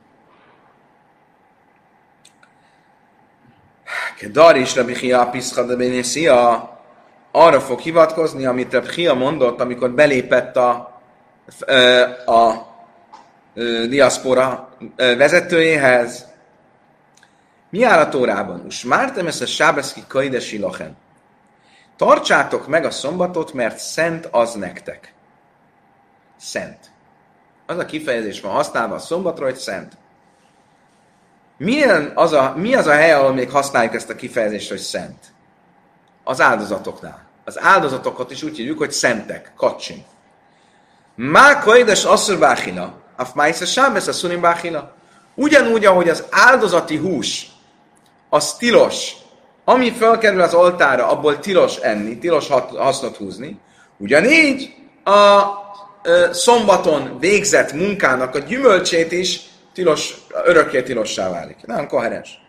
Kedar 4.18 4.58
is 4.58 4.76
Rabbi 4.76 4.94
Chia 4.94 5.30
Pischa 5.30 5.64
de 5.64 5.76
Benesia 5.76 6.72
arra 7.32 7.62
fog 7.62 7.80
hivatkozni, 7.80 8.46
amit 8.46 8.74
a 8.74 8.82
Hia 8.82 9.14
mondott, 9.14 9.62
amikor 9.62 9.92
belépett 9.92 10.56
a, 10.56 11.02
a, 12.26 12.32
a 12.32 12.68
diaszpora 13.90 14.70
vezetőjéhez. 14.96 16.26
Mi 17.74 17.84
áll 17.84 18.00
a 18.00 18.10
tórában? 18.10 18.64
Us 18.66 18.84
mártem 18.84 19.28
ezt 19.28 19.42
a 19.42 19.46
sábeszki 19.46 20.04
kaidesi 20.08 20.58
lachen. 20.58 20.98
Tartsátok 21.98 22.68
meg 22.68 22.86
a 22.86 22.92
szombatot, 22.92 23.54
mert 23.54 23.78
szent 23.78 24.26
az 24.32 24.54
nektek. 24.54 25.14
Szent. 26.40 26.92
Az 27.66 27.78
a 27.78 27.86
kifejezés 27.86 28.42
van 28.42 28.52
használva 28.52 28.96
a 28.96 29.00
szombatra, 29.00 29.46
hogy 29.46 29.56
szent. 29.56 29.98
Milyen 31.58 32.12
az 32.16 32.34
a, 32.34 32.54
mi 32.56 32.76
az 32.76 32.88
a 32.88 32.92
hely, 32.92 33.12
ahol 33.12 33.34
még 33.34 33.50
használjuk 33.50 33.94
ezt 33.94 34.10
a 34.10 34.16
kifejezést, 34.16 34.70
hogy 34.70 34.80
szent? 34.80 35.34
az 36.24 36.42
áldozatoknál. 36.42 37.26
Az 37.46 37.60
áldozatokat 37.62 38.32
is 38.32 38.44
úgy 38.44 38.58
hívjuk, 38.58 38.78
hogy 38.78 38.92
szentek, 38.92 39.52
kacsin. 39.58 40.06
Má 41.16 41.60
kaides 41.60 42.06
asszur 42.06 42.40
báhina, 42.40 42.94
af 43.16 43.34
májsza 43.34 43.66
sábesz 43.66 44.08
a 44.08 44.14
szunim 44.14 44.42
báhina. 44.42 44.92
Ugyanúgy, 45.36 45.86
ahogy 45.86 46.10
az 46.10 46.24
áldozati 46.30 46.98
hús, 46.98 47.53
az 48.34 48.56
tilos, 48.56 49.12
ami 49.64 49.92
felkerül 49.92 50.42
az 50.42 50.54
oltára, 50.54 51.08
abból 51.08 51.40
tilos 51.40 51.78
enni, 51.78 52.18
tilos 52.18 52.48
hasznot 52.78 53.18
húzni, 53.18 53.60
ugyanígy 53.98 54.76
a 55.04 55.44
szombaton 56.32 57.20
végzett 57.20 57.74
munkának 57.74 58.36
a 58.36 58.40
gyümölcsét 58.40 59.12
is 59.12 59.42
tilos, 59.74 60.18
örökké 60.44 60.84
tilossá 60.84 61.30
válik. 61.30 61.66
Nem 61.66 61.88
koherens. 61.88 62.42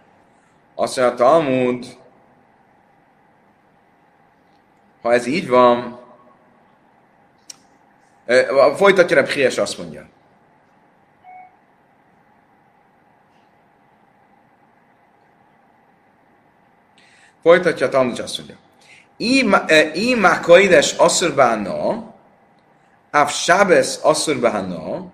Azt 0.75 0.97
mondja, 0.97 1.17
Talmud, 1.17 1.87
ha 5.03 5.13
ez 5.13 5.27
így 5.27 5.49
van, 5.49 6.01
folytatja 8.77 9.17
Reb 9.17 9.29
Hies 9.29 9.59
azt 9.59 9.79
mondja. 9.79 10.09
Folytatja 17.45 17.87
a 17.87 17.89
Talmud 17.89 18.19
azt 18.19 18.39
mondja. 18.39 18.57
Ima 19.95 20.41
kaides 20.41 20.93
asurbána, 20.93 22.15
af 23.11 23.33
sábesz 23.33 24.01
asurbána, 24.03 25.13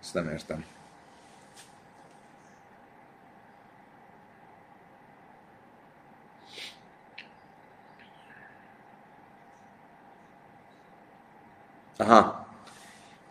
Ezt 0.00 0.14
nem 0.14 0.28
értem. 0.28 0.73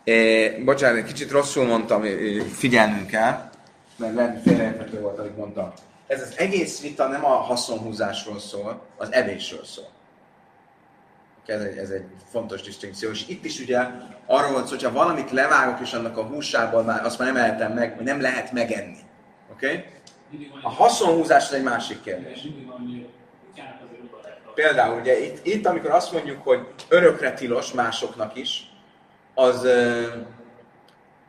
É, 0.04 0.48
bocsánat, 0.64 0.96
egy 0.96 1.04
kicsit 1.04 1.30
rosszul 1.30 1.64
mondtam, 1.64 2.02
figyelnünk 2.52 3.06
kell, 3.06 3.50
mert 3.96 4.14
lehet, 4.14 4.42
félreérthető 4.42 5.00
volt, 5.00 5.18
amit 5.18 5.36
mondtam. 5.36 5.72
Ez 6.06 6.20
az 6.20 6.38
egész 6.38 6.80
vita 6.80 7.08
nem 7.08 7.24
a 7.24 7.28
haszonhúzásról 7.28 8.38
szól, 8.38 8.82
az 8.96 9.12
evésről 9.12 9.64
szól. 9.64 9.88
Ez 11.46 11.60
egy, 11.60 11.76
ez 11.76 11.90
egy 11.90 12.04
fontos 12.30 12.62
distinkció. 12.62 13.10
És 13.10 13.28
itt 13.28 13.44
is 13.44 13.60
ugye 13.60 13.78
arról 14.26 14.50
volt 14.50 14.64
szó, 14.64 14.70
hogyha 14.70 14.92
valamit 14.92 15.30
levágok, 15.30 15.80
és 15.80 15.92
annak 15.92 16.16
a 16.16 16.22
húsából 16.22 16.82
már, 16.82 17.04
azt 17.04 17.18
már 17.18 17.32
nem 17.32 17.42
ehetem 17.42 17.72
meg, 17.72 17.96
vagy 17.96 18.04
nem 18.04 18.20
lehet 18.20 18.52
megenni. 18.52 18.98
Oké? 19.52 19.66
Okay? 19.66 19.84
A 20.62 20.70
haszonhúzás 20.70 21.46
az 21.46 21.52
egy 21.52 21.62
másik 21.62 22.02
kérdés. 22.02 22.46
Például 24.54 25.00
ugye 25.00 25.24
itt, 25.24 25.46
itt, 25.46 25.66
amikor 25.66 25.90
azt 25.90 26.12
mondjuk, 26.12 26.42
hogy 26.42 26.66
örökre 26.88 27.32
tilos 27.32 27.72
másoknak 27.72 28.36
is, 28.36 28.73
az, 29.34 29.66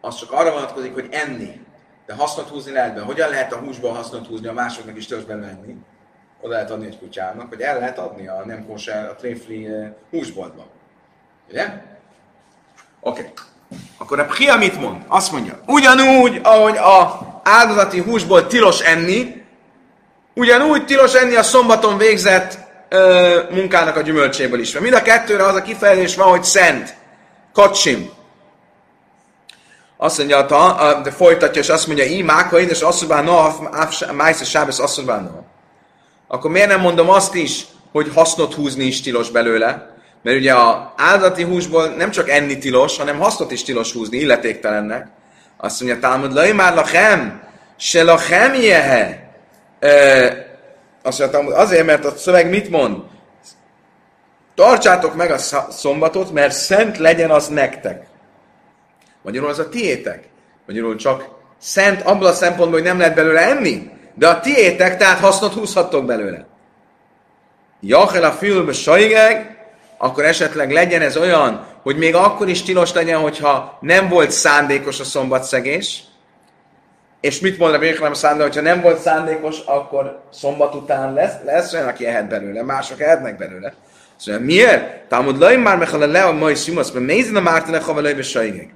az 0.02 0.16
csak 0.16 0.32
arra 0.32 0.52
vonatkozik, 0.52 0.94
hogy 0.94 1.08
enni. 1.12 1.64
De 2.06 2.14
hasznot 2.14 2.50
húzni 2.50 2.72
lehet 2.72 2.94
be. 2.94 3.02
Hogyan 3.02 3.30
lehet 3.30 3.54
a 3.54 3.58
húsból 3.58 3.92
hasznot 3.92 4.28
húzni, 4.28 4.48
a 4.48 4.54
másoknak 4.54 4.98
is 4.98 5.06
törzsben 5.06 5.38
menni? 5.38 5.76
Oda 6.42 6.54
lehet 6.54 6.72
adni 6.72 6.86
egy 6.86 7.00
kutyának, 7.00 7.50
vagy 7.50 7.62
el 7.62 7.80
lehet 7.80 7.98
adni 7.98 8.28
a 8.28 8.44
nem 8.46 8.66
kóser, 8.66 9.10
a 9.10 9.16
tréfli 9.16 9.70
húsboltban. 10.10 10.66
Ugye? 11.50 11.64
Oké. 13.00 13.20
Okay. 13.20 13.32
Akkor 13.98 14.20
a 14.20 14.26
Pria 14.26 14.56
mit 14.56 14.80
mond? 14.80 15.02
Azt 15.08 15.32
mondja, 15.32 15.60
ugyanúgy, 15.68 16.40
ahogy 16.44 16.78
a 16.78 17.20
áldozati 17.44 18.00
húsból 18.00 18.48
tilos 18.48 18.82
enni, 18.82 19.44
ugyanúgy 20.34 20.86
tilos 20.86 21.14
enni 21.14 21.36
a 21.36 21.44
szombaton 21.44 21.98
végzett 21.98 22.58
ö, 22.90 23.40
munkának 23.52 23.96
a 23.96 24.02
gyümölcséből 24.02 24.60
is. 24.60 24.72
Mert 24.72 24.84
mind 24.84 24.96
a 24.96 25.02
kettőre 25.02 25.44
az 25.44 25.56
a 25.56 25.62
kifejezés 25.62 26.16
van, 26.16 26.28
hogy 26.28 26.44
szent. 26.44 26.96
Kacsim. 27.56 28.10
Azt 29.98 30.18
mondja, 30.18 30.46
a, 30.46 31.02
de 31.02 31.12
folytatja, 31.12 31.62
és 31.62 31.70
azt 31.70 31.88
mondja, 31.88 32.06
imáka, 32.06 32.60
és 32.60 32.82
asszubán 32.82 33.24
no, 33.24 33.48
májsz 34.14 34.46
sábesz 34.46 34.80
asszubán 34.80 35.24
no. 35.24 35.42
Akkor 36.28 36.52
miért 36.52 36.68
nem 36.68 36.80
mondom 36.80 37.10
azt 37.10 37.36
is, 37.36 37.66
hogy 37.92 38.12
hasznot 38.14 38.54
húzni 38.54 38.84
is 38.84 39.02
tilos 39.02 39.30
belőle? 39.30 39.96
Mert 40.22 40.38
ugye 40.38 40.54
a 40.54 40.94
áldati 40.98 41.44
húsból 41.44 41.88
nem 41.88 42.12
csak 42.12 42.30
enni 42.30 42.58
tilos, 42.58 42.98
hanem 42.98 43.20
hasznot 43.20 43.52
is 43.52 43.64
tilos 43.64 43.94
húzni, 43.94 44.18
illetéktelennek. 44.18 45.08
Azt 45.58 45.82
mondja, 45.82 46.00
Talmud, 46.00 46.34
lai 46.34 46.52
már 46.52 46.76
lachem, 46.76 47.42
se 47.78 48.04
lachem 48.04 48.54
jehe. 48.54 49.34
Azt 51.04 51.20
mondja, 51.20 51.56
azért, 51.56 51.86
mert 51.86 52.06
a 52.06 52.16
szöveg 52.18 52.50
mit 52.50 52.70
mond? 52.70 52.98
Tartsátok 54.56 55.16
meg 55.16 55.32
a 55.32 55.38
szombatot, 55.70 56.32
mert 56.32 56.54
szent 56.54 56.98
legyen 56.98 57.32
az 57.32 57.48
nektek. 57.48 58.06
Magyarul 59.22 59.50
az 59.50 59.60
a 59.60 59.70
tiétek. 59.70 60.24
Magyarul 60.68 60.96
csak 60.96 61.28
szent 61.58 62.02
abban 62.02 62.30
a 62.30 62.34
szempontból, 62.34 62.80
hogy 62.80 62.88
nem 62.88 62.98
lehet 62.98 63.16
belőle 63.16 63.42
enni, 63.42 63.92
de 64.14 64.28
a 64.28 64.40
tiétek, 64.40 64.98
tehát 64.98 65.20
hasznot 65.20 65.54
húzhattok 65.54 66.06
belőle. 66.06 66.46
Jachel 67.80 68.24
a 68.24 68.32
fülbe 68.32 68.74
sajgeg, 68.74 69.58
akkor 69.98 70.26
esetleg 70.26 70.72
legyen 70.72 71.02
ez 71.02 71.18
olyan, 71.18 71.66
hogy 71.84 71.98
még 71.98 72.16
akkor 72.16 72.50
is 72.50 72.64
tilos 72.64 72.94
legyen, 72.94 73.20
hogyha 73.20 73.78
nem 73.82 74.10
volt 74.10 74.32
szándékos 74.32 75.00
a 75.00 75.04
szombatszegés, 75.04 76.04
és 77.22 77.40
mit 77.40 77.58
mond 77.58 77.74
a 77.74 77.80
Béklem 77.80 78.14
szándék, 78.14 78.44
hogyha 78.44 78.62
nem 78.62 78.82
volt 78.82 79.00
szándékos, 79.00 79.60
akkor 79.60 80.24
szombat 80.32 80.76
után 80.76 81.14
lesz, 81.14 81.34
lesz 81.46 81.74
olyan, 81.74 81.88
aki 81.88 82.06
ehet 82.06 82.28
belőle, 82.28 82.64
mások 82.64 83.02
ehetnek 83.02 83.38
belőle. 83.38 83.74
Szóval 84.26 84.42
miért? 84.42 85.08
Talmud 85.08 85.38
laim 85.38 85.62
már 85.62 86.34
mai 86.34 86.56
szimasz, 86.56 86.92
mert 86.92 87.06
mézin 87.06 87.36
a 87.36 87.42
mártene 87.42 87.80
havalai 87.80 88.22
sajgeg. 88.22 88.74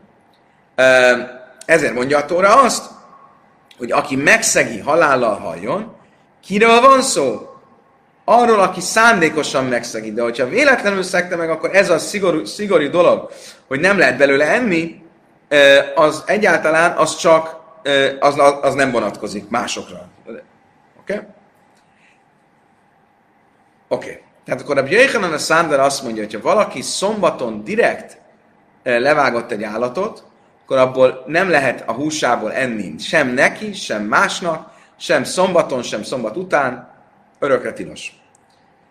Ezért 1.66 1.94
mondja 1.94 2.18
a 2.18 2.26
Tóra 2.26 2.62
azt, 2.62 2.90
hogy 3.78 3.92
aki 3.92 4.16
megszegi, 4.16 4.80
halállal 4.80 5.36
halljon, 5.36 5.96
kiről 6.44 6.82
van 6.82 7.02
szó? 7.02 7.50
Arról, 8.26 8.60
aki 8.60 8.82
szándékosan 8.82 9.66
megszegi. 9.66 10.14
De 10.14 10.22
hogyha 10.22 10.48
véletlenül 10.48 11.04
szegte 11.04 11.36
meg, 11.36 11.50
akkor 11.50 11.76
ez 11.76 11.90
a 11.90 11.98
szigorú, 11.98 12.46
szigorú 12.46 12.90
dolog, 12.90 13.32
hogy 13.68 13.80
nem 13.80 13.98
lehet 13.98 14.18
belőle 14.18 14.46
enni, 14.46 15.04
az 15.96 16.24
egyáltalán 16.26 16.98
az 16.98 17.16
csak, 17.16 17.56
az, 18.20 18.36
az 18.62 18.74
nem 18.74 18.92
vonatkozik 18.92 19.50
másokra. 19.50 20.08
Oké? 20.26 20.42
Okay? 21.14 21.26
Oké. 23.88 24.10
Okay. 24.10 24.28
Tehát 24.50 24.64
akkor 24.64 24.78
a 24.78 24.84
Bjöjhanan 24.84 25.34
a 25.34 25.38
Szánder 25.38 25.80
azt 25.80 26.04
mondja, 26.04 26.24
hogy 26.24 26.34
ha 26.34 26.42
valaki 26.42 26.82
szombaton 26.82 27.64
direkt 27.64 28.18
levágott 28.84 29.52
egy 29.52 29.64
állatot, 29.64 30.24
akkor 30.64 30.78
abból 30.78 31.24
nem 31.28 31.50
lehet 31.50 31.84
a 31.88 31.92
húsából 31.92 32.54
enni 32.54 32.98
sem 33.00 33.28
neki, 33.28 33.74
sem 33.74 34.04
másnak, 34.04 34.72
sem 34.98 35.24
szombaton, 35.24 35.82
sem 35.82 36.04
szombat 36.04 36.38
után, 36.38 36.92
örökre 37.40 37.74
tilos. 37.74 38.22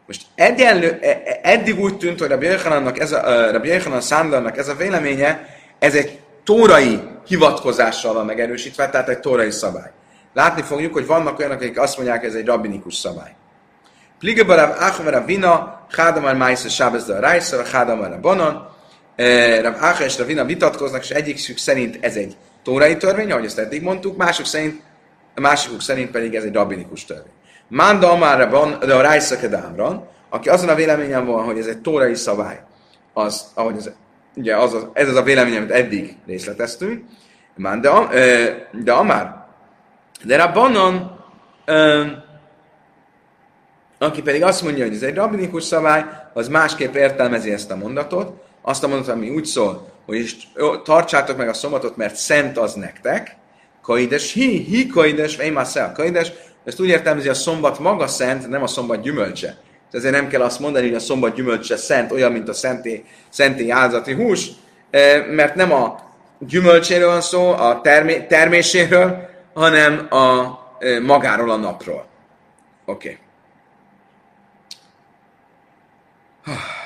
Most 0.07 0.23
egyenlő, 0.35 0.99
e, 1.03 1.09
e, 1.09 1.41
eddig 1.43 1.81
úgy 1.81 1.99
tűnt, 1.99 2.19
hogy 2.19 2.29
Rabbi 2.29 2.47
Jöjhanannak 2.47 2.99
ez 2.99 3.13
a, 3.13 3.51
Rabbi 3.51 3.69
Jöjhanan 3.69 4.01
Szándarnak 4.01 4.57
ez 4.57 4.69
a 4.69 4.75
véleménye, 4.75 5.47
ez 5.79 5.95
egy 5.95 6.21
tórai 6.45 7.01
hivatkozással 7.27 8.15
van 8.15 8.27
megerősítve, 8.27 8.89
tehát 8.89 9.09
egy 9.09 9.21
tórai 9.21 9.51
szabály. 9.51 9.91
Látni 10.35 10.63
fogjuk, 10.63 10.93
hogy 10.93 11.07
vannak 11.07 11.39
olyanok, 11.39 11.61
akik 11.61 11.81
azt 11.81 11.97
mondják, 11.97 12.25
ez 12.25 12.35
egy 12.35 12.47
rabinikus 12.47 12.95
szabály. 12.95 13.37
Pligabarav 14.19 14.71
Achmer 14.81 15.25
Vina, 15.25 15.87
Hádamar 15.91 16.37
Májsz 16.37 16.69
Sábez 16.69 17.09
a 17.09 17.21
Rájsza, 17.21 17.65
Hádamar 17.65 18.13
a 18.13 18.21
Banan, 18.21 18.77
Rav 19.63 19.75
Áha 19.81 20.05
és 20.05 20.19
Ravina 20.19 20.45
vitatkoznak, 20.45 21.03
és 21.03 21.11
egyikük 21.11 21.59
szerint 21.59 21.99
ez 22.01 22.17
egy 22.17 22.37
tórai 22.63 22.97
törvény, 22.97 23.31
ahogy 23.31 23.45
ezt 23.45 23.59
eddig 23.59 23.83
mondtuk, 23.83 24.17
mások 24.17 24.47
szerint, 24.47 24.83
a 25.35 25.41
másikuk 25.41 25.81
szerint 25.81 26.11
pedig 26.11 26.35
ez 26.35 26.45
egy 26.45 26.53
rabinikus 26.53 27.05
törvény. 27.05 27.33
Manda 27.69 28.19
van, 28.51 28.79
de 28.87 28.95
a 28.95 29.01
Rájsza 29.01 29.37
Kedámran, 29.37 30.09
aki 30.29 30.49
azon 30.49 30.69
a 30.69 30.75
véleményen 30.75 31.27
van, 31.27 31.45
hogy 31.45 31.59
ez 31.59 31.67
egy 31.67 31.79
tórai 31.79 32.15
szabály, 32.15 32.61
az, 33.13 33.45
ahogy 33.55 33.77
ez, 33.77 33.91
ugye 34.35 34.57
az, 34.57 34.75
az, 34.75 34.87
ez 34.93 35.09
az 35.09 35.17
a 35.17 35.23
vélemény, 35.23 35.57
amit 35.57 35.71
eddig 35.71 36.17
részleteztünk, 36.27 37.05
Manda, 37.55 38.09
de 38.73 38.93
Amár, 38.93 39.47
de 40.25 40.37
Rabbanon, 40.37 41.19
aki 43.99 44.23
pedig 44.23 44.43
azt 44.43 44.63
mondja, 44.63 44.85
hogy 44.85 44.95
ez 44.95 45.03
egy 45.03 45.15
rabinikus 45.15 45.65
szabály, 45.65 46.05
az 46.33 46.49
másképp 46.49 46.95
értelmezi 46.95 47.53
ezt 47.53 47.71
a 47.71 47.77
mondatot, 47.77 48.33
azt 48.63 48.85
a 48.85 48.89
mondatot, 48.89 49.15
ami 49.15 49.29
úgy 49.29 49.45
szól, 49.45 49.89
hogy 50.07 50.37
tartsátok 50.85 51.37
meg 51.37 51.49
a 51.49 51.53
szombatot, 51.53 51.97
mert 51.97 52.17
szent 52.17 52.59
az 52.59 52.75
nektek, 52.75 53.37
kaides, 53.83 54.33
hi, 54.33 54.59
hi 54.59 54.87
kaides, 54.87 55.39
a 55.75 55.93
kaides, 55.93 56.33
ezt 56.65 56.81
úgy 56.81 56.89
értelmezi, 56.89 57.29
a 57.29 57.35
szombat 57.35 57.79
maga 57.79 58.07
szent, 58.07 58.49
nem 58.49 58.63
a 58.63 58.67
szombat 58.67 59.03
gyümölcse. 59.03 59.57
Ezért 59.91 60.15
nem 60.15 60.29
kell 60.29 60.43
azt 60.43 60.61
mondani, 60.61 60.87
hogy 60.87 60.97
a 60.97 61.01
szombat 61.01 61.35
gyümölcse 61.35 61.77
szent, 61.77 62.13
olyan, 62.13 62.33
mint 62.33 62.49
a 62.49 62.53
szenté, 62.53 63.05
szenté 63.29 63.71
áldozati 63.71 64.13
hús, 64.13 64.49
eh, 64.91 65.27
mert 65.27 65.55
nem 65.55 65.73
a 65.73 66.01
gyümölcséről 66.39 67.09
van 67.09 67.21
szó, 67.21 67.51
a 67.51 67.81
termé, 67.81 68.21
terméséről, 68.21 69.29
hanem 69.55 70.07
a 70.11 70.59
eh, 70.79 71.01
magáról 71.01 71.51
a 71.51 71.57
napról. 71.57 72.07
Oké. 72.85 73.09
Okay. 73.09 73.28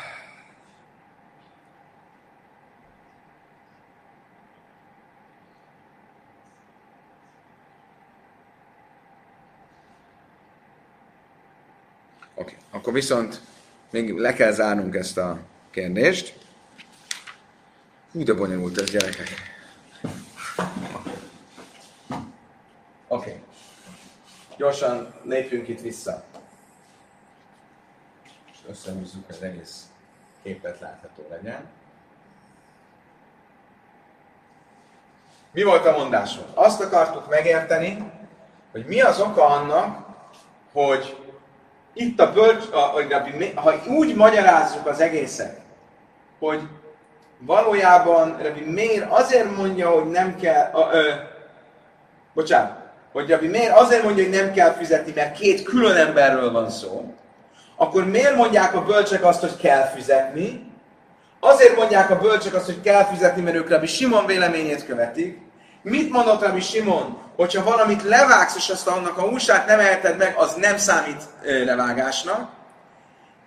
Akkor 12.82 12.92
viszont 12.92 13.40
még 13.90 14.12
le 14.14 14.32
kell 14.32 14.52
zárnunk 14.52 14.94
ezt 14.94 15.18
a 15.18 15.38
kérdést. 15.70 16.38
Hú, 18.12 18.22
de 18.22 18.32
bonyolult 18.32 18.80
ez, 18.80 18.90
gyerekek. 18.90 19.28
Oké. 23.08 23.30
Okay. 23.30 23.40
Gyorsan 24.56 25.14
lépjünk 25.24 25.68
itt 25.68 25.80
vissza. 25.80 26.24
Összehúzzuk 28.68 29.24
az 29.28 29.42
egész 29.42 29.86
képet 30.42 30.80
látható 30.80 31.26
legyen. 31.30 31.68
Mi 35.52 35.62
volt 35.62 35.86
a 35.86 35.98
mondásunk? 35.98 36.46
Azt 36.54 36.80
akartuk 36.80 37.28
megérteni, 37.28 38.12
hogy 38.72 38.84
mi 38.86 39.00
az 39.00 39.20
oka 39.20 39.46
annak, 39.46 40.06
hogy 40.72 41.16
itt 41.92 42.20
a 42.20 42.32
bölcs, 42.32 42.64
a, 42.70 42.96
a, 43.54 43.60
ha 43.60 43.74
úgy 43.86 44.14
magyarázzuk 44.14 44.86
az 44.86 45.00
egészet, 45.00 45.60
hogy 46.38 46.60
valójában 47.38 48.36
Rabbi 48.42 48.70
Meir 48.70 49.06
azért 49.08 49.56
mondja, 49.56 49.90
hogy 49.90 50.10
nem 50.10 50.36
kell, 50.36 50.70
a, 50.72 50.94
ö, 50.94 51.10
bocsánat, 52.34 52.80
hogy 53.12 53.30
Rabbi 53.30 53.48
Meir 53.48 53.70
azért 53.70 54.02
mondja, 54.02 54.24
hogy 54.24 54.32
nem 54.32 54.52
kell 54.52 54.72
fizetni, 54.72 55.12
mert 55.14 55.38
két 55.38 55.62
külön 55.62 55.96
emberről 55.96 56.52
van 56.52 56.70
szó, 56.70 57.14
akkor 57.82 58.06
miért 58.06 58.36
mondják 58.36 58.74
a 58.74 58.82
bölcsek 58.82 59.24
azt, 59.24 59.40
hogy 59.40 59.56
kell 59.56 59.90
fizetni? 59.94 60.70
Azért 61.40 61.76
mondják 61.76 62.10
a 62.10 62.18
bölcsek 62.18 62.54
azt, 62.54 62.64
hogy 62.64 62.80
kell 62.80 63.04
fizetni, 63.04 63.42
mert 63.42 63.56
ők 63.56 63.68
Rabbi 63.68 63.86
Simon 63.86 64.26
véleményét 64.26 64.86
követik. 64.86 65.38
Mit 65.82 66.10
mondott 66.10 66.42
Rabbi 66.42 66.60
Simon? 66.60 67.18
Hogyha 67.36 67.64
valamit 67.64 68.02
levágsz, 68.02 68.56
és 68.56 68.68
azt 68.68 68.86
annak 68.86 69.18
a 69.18 69.28
húsát 69.28 69.66
nem 69.66 69.78
eheted 69.78 70.16
meg, 70.16 70.34
az 70.36 70.54
nem 70.54 70.76
számít 70.76 71.22
levágásnak. 71.64 72.50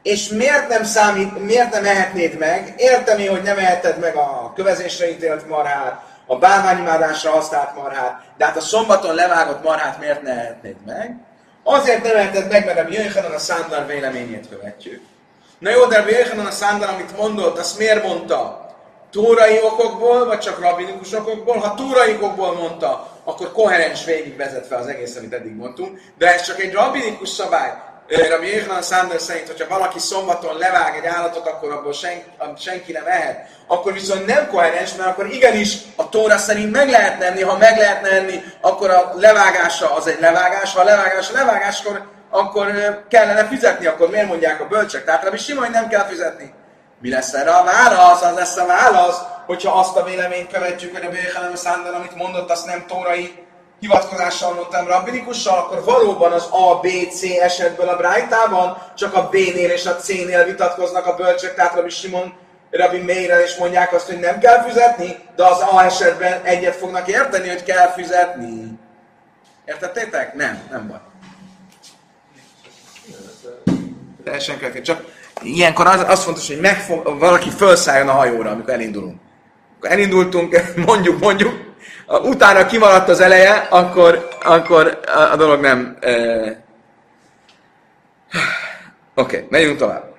És 0.03 0.27
miért 0.29 0.67
nem 0.67 0.83
számít, 0.83 1.45
miért 1.45 1.73
nem 1.73 1.85
ehetnéd 1.85 2.37
meg? 2.37 2.73
Értem 2.77 3.19
én, 3.19 3.29
hogy 3.29 3.41
nem 3.41 3.57
eheted 3.57 3.99
meg 3.99 4.15
a 4.15 4.53
kövezésre 4.55 5.09
ítélt 5.09 5.47
marhát, 5.47 6.03
a 6.25 6.37
bálványimádásra 6.37 7.31
használt 7.31 7.75
marhát, 7.75 8.21
de 8.37 8.45
hát 8.45 8.57
a 8.57 8.61
szombaton 8.61 9.15
levágott 9.15 9.63
marhát 9.63 9.99
miért 9.99 10.21
ne 10.21 10.31
ehetnéd 10.31 10.75
meg? 10.85 11.24
Azért 11.67 12.03
nem 12.03 12.15
eheted 12.15 12.51
meg, 12.51 12.65
mert 12.65 12.79
a 12.79 12.91
Jöjjhanan 12.91 13.31
a 13.31 13.39
Szándar 13.39 13.85
véleményét 13.85 14.49
követjük. 14.49 15.01
Na 15.59 15.69
jó, 15.69 15.85
de 15.85 15.97
a 15.97 16.09
Jöjjhanan 16.09 16.45
a 16.45 16.51
Szándar, 16.51 16.89
amit 16.89 17.17
mondott, 17.17 17.57
azt 17.57 17.77
miért 17.77 18.03
mondta? 18.03 18.69
Tórai 19.11 19.59
okokból, 19.61 20.25
vagy 20.25 20.39
csak 20.39 20.59
rabinikus 20.59 21.13
okokból? 21.13 21.57
Ha 21.57 21.73
tórai 21.73 22.13
okokból 22.13 22.53
mondta, 22.53 23.11
akkor 23.23 23.51
koherens 23.51 24.05
végig 24.05 24.37
vezet 24.37 24.67
fel 24.67 24.79
az 24.79 24.87
egész, 24.87 25.15
amit 25.15 25.33
eddig 25.33 25.55
mondtunk, 25.55 26.01
de 26.17 26.33
ez 26.33 26.41
csak 26.41 26.59
egy 26.59 26.73
rabinikus 26.73 27.29
szabály. 27.29 27.73
Rabbi 28.07 28.55
Yochanan 28.55 28.81
Sanders 28.81 29.21
szerint, 29.21 29.47
hogyha 29.47 29.77
valaki 29.77 29.99
szombaton 29.99 30.57
levág 30.57 30.95
egy 30.95 31.05
állatot, 31.05 31.47
akkor 31.47 31.71
abból 31.71 31.93
sen, 31.93 32.23
senki 32.57 32.91
nem 32.91 33.05
ehet. 33.05 33.47
Akkor 33.67 33.93
viszont 33.93 34.25
nem 34.25 34.47
koherens, 34.47 34.95
mert 34.95 35.09
akkor 35.09 35.27
igenis 35.27 35.77
a 35.95 36.09
tóra 36.09 36.37
szerint 36.37 36.71
meg 36.71 36.89
lehet 36.89 37.23
enni, 37.23 37.41
ha 37.41 37.57
meg 37.57 37.77
lehet 37.77 38.07
enni, 38.07 38.43
akkor 38.61 38.89
a 38.89 39.13
levágása 39.15 39.95
az 39.95 40.07
egy 40.07 40.19
levágás, 40.19 40.73
ha 40.73 40.81
a 40.81 40.83
levágás 40.83 41.29
a 41.29 41.33
levágás, 41.33 41.83
akkor, 42.29 42.71
kellene 43.09 43.45
fizetni, 43.45 43.85
akkor 43.85 44.09
miért 44.09 44.27
mondják 44.27 44.61
a 44.61 44.67
bölcsek? 44.67 45.05
Tehát 45.05 45.23
Rabbi 45.23 45.37
Sima, 45.37 45.61
hogy 45.61 45.69
nem 45.69 45.87
kell 45.87 46.05
fizetni. 46.05 46.53
Mi 47.01 47.09
lesz 47.09 47.33
erre 47.33 47.51
a 47.51 47.63
válasz? 47.63 48.21
Az 48.21 48.35
lesz 48.35 48.57
a 48.57 48.65
válasz, 48.65 49.17
hogyha 49.45 49.79
azt 49.79 49.95
a 49.95 50.03
véleményt 50.03 50.51
követjük, 50.51 50.97
hogy 50.97 51.05
a 51.05 51.21
Yochanan 51.23 51.55
Sanders, 51.55 51.95
amit 51.95 52.15
mondott, 52.15 52.51
azt 52.51 52.65
nem 52.65 52.85
tórai 52.87 53.44
hivatkozással 53.85 54.53
mondtam 54.53 54.87
rabbinikussal, 54.87 55.57
akkor 55.57 55.83
valóban 55.83 56.31
az 56.31 56.47
A, 56.51 56.79
B, 56.79 56.87
C 57.11 57.23
esetből 57.41 57.89
a 57.89 57.95
Brájtában 57.95 58.77
csak 58.95 59.13
a 59.13 59.29
B-nél 59.29 59.69
és 59.69 59.85
a 59.85 59.95
C-nél 59.95 60.43
vitatkoznak 60.43 61.05
a 61.05 61.15
bölcsök, 61.15 61.55
tehát 61.55 61.75
Rabbi 61.75 61.89
Simon, 61.89 62.33
Rabbi 62.71 62.97
Meirel 62.97 63.41
és 63.41 63.55
mondják 63.55 63.93
azt, 63.93 64.07
hogy 64.07 64.19
nem 64.19 64.39
kell 64.39 64.63
fizetni, 64.63 65.17
de 65.35 65.45
az 65.45 65.59
A 65.59 65.83
esetben 65.83 66.41
egyet 66.43 66.75
fognak 66.75 67.07
érteni, 67.07 67.47
hogy 67.47 67.63
kell 67.63 67.91
fizetni. 67.91 68.79
Értettétek? 69.65 70.33
Nem, 70.33 70.61
nem 70.71 70.87
baj. 70.87 70.99
Teljesen 74.23 74.57
kell. 74.57 74.81
Csak 74.81 75.03
ilyenkor 75.41 75.87
az, 75.87 76.05
az 76.07 76.23
fontos, 76.23 76.47
hogy 76.47 76.59
megfog, 76.59 77.19
valaki 77.19 77.49
felszálljon 77.49 78.09
a 78.09 78.11
hajóra, 78.11 78.49
amikor 78.49 78.73
elindulunk. 78.73 79.19
Akkor 79.77 79.91
elindultunk, 79.91 80.61
mondjuk, 80.87 81.19
mondjuk, 81.19 81.54
utána 82.07 82.65
kimaradt 82.65 83.09
az 83.09 83.19
eleje, 83.19 83.67
akkor, 83.69 84.27
akkor 84.43 84.99
a 85.31 85.35
dolog 85.35 85.61
nem... 85.61 85.97
E... 85.99 86.11
Oké, 89.15 89.35
okay, 89.35 89.47
megyünk 89.49 89.77
tovább. 89.77 90.13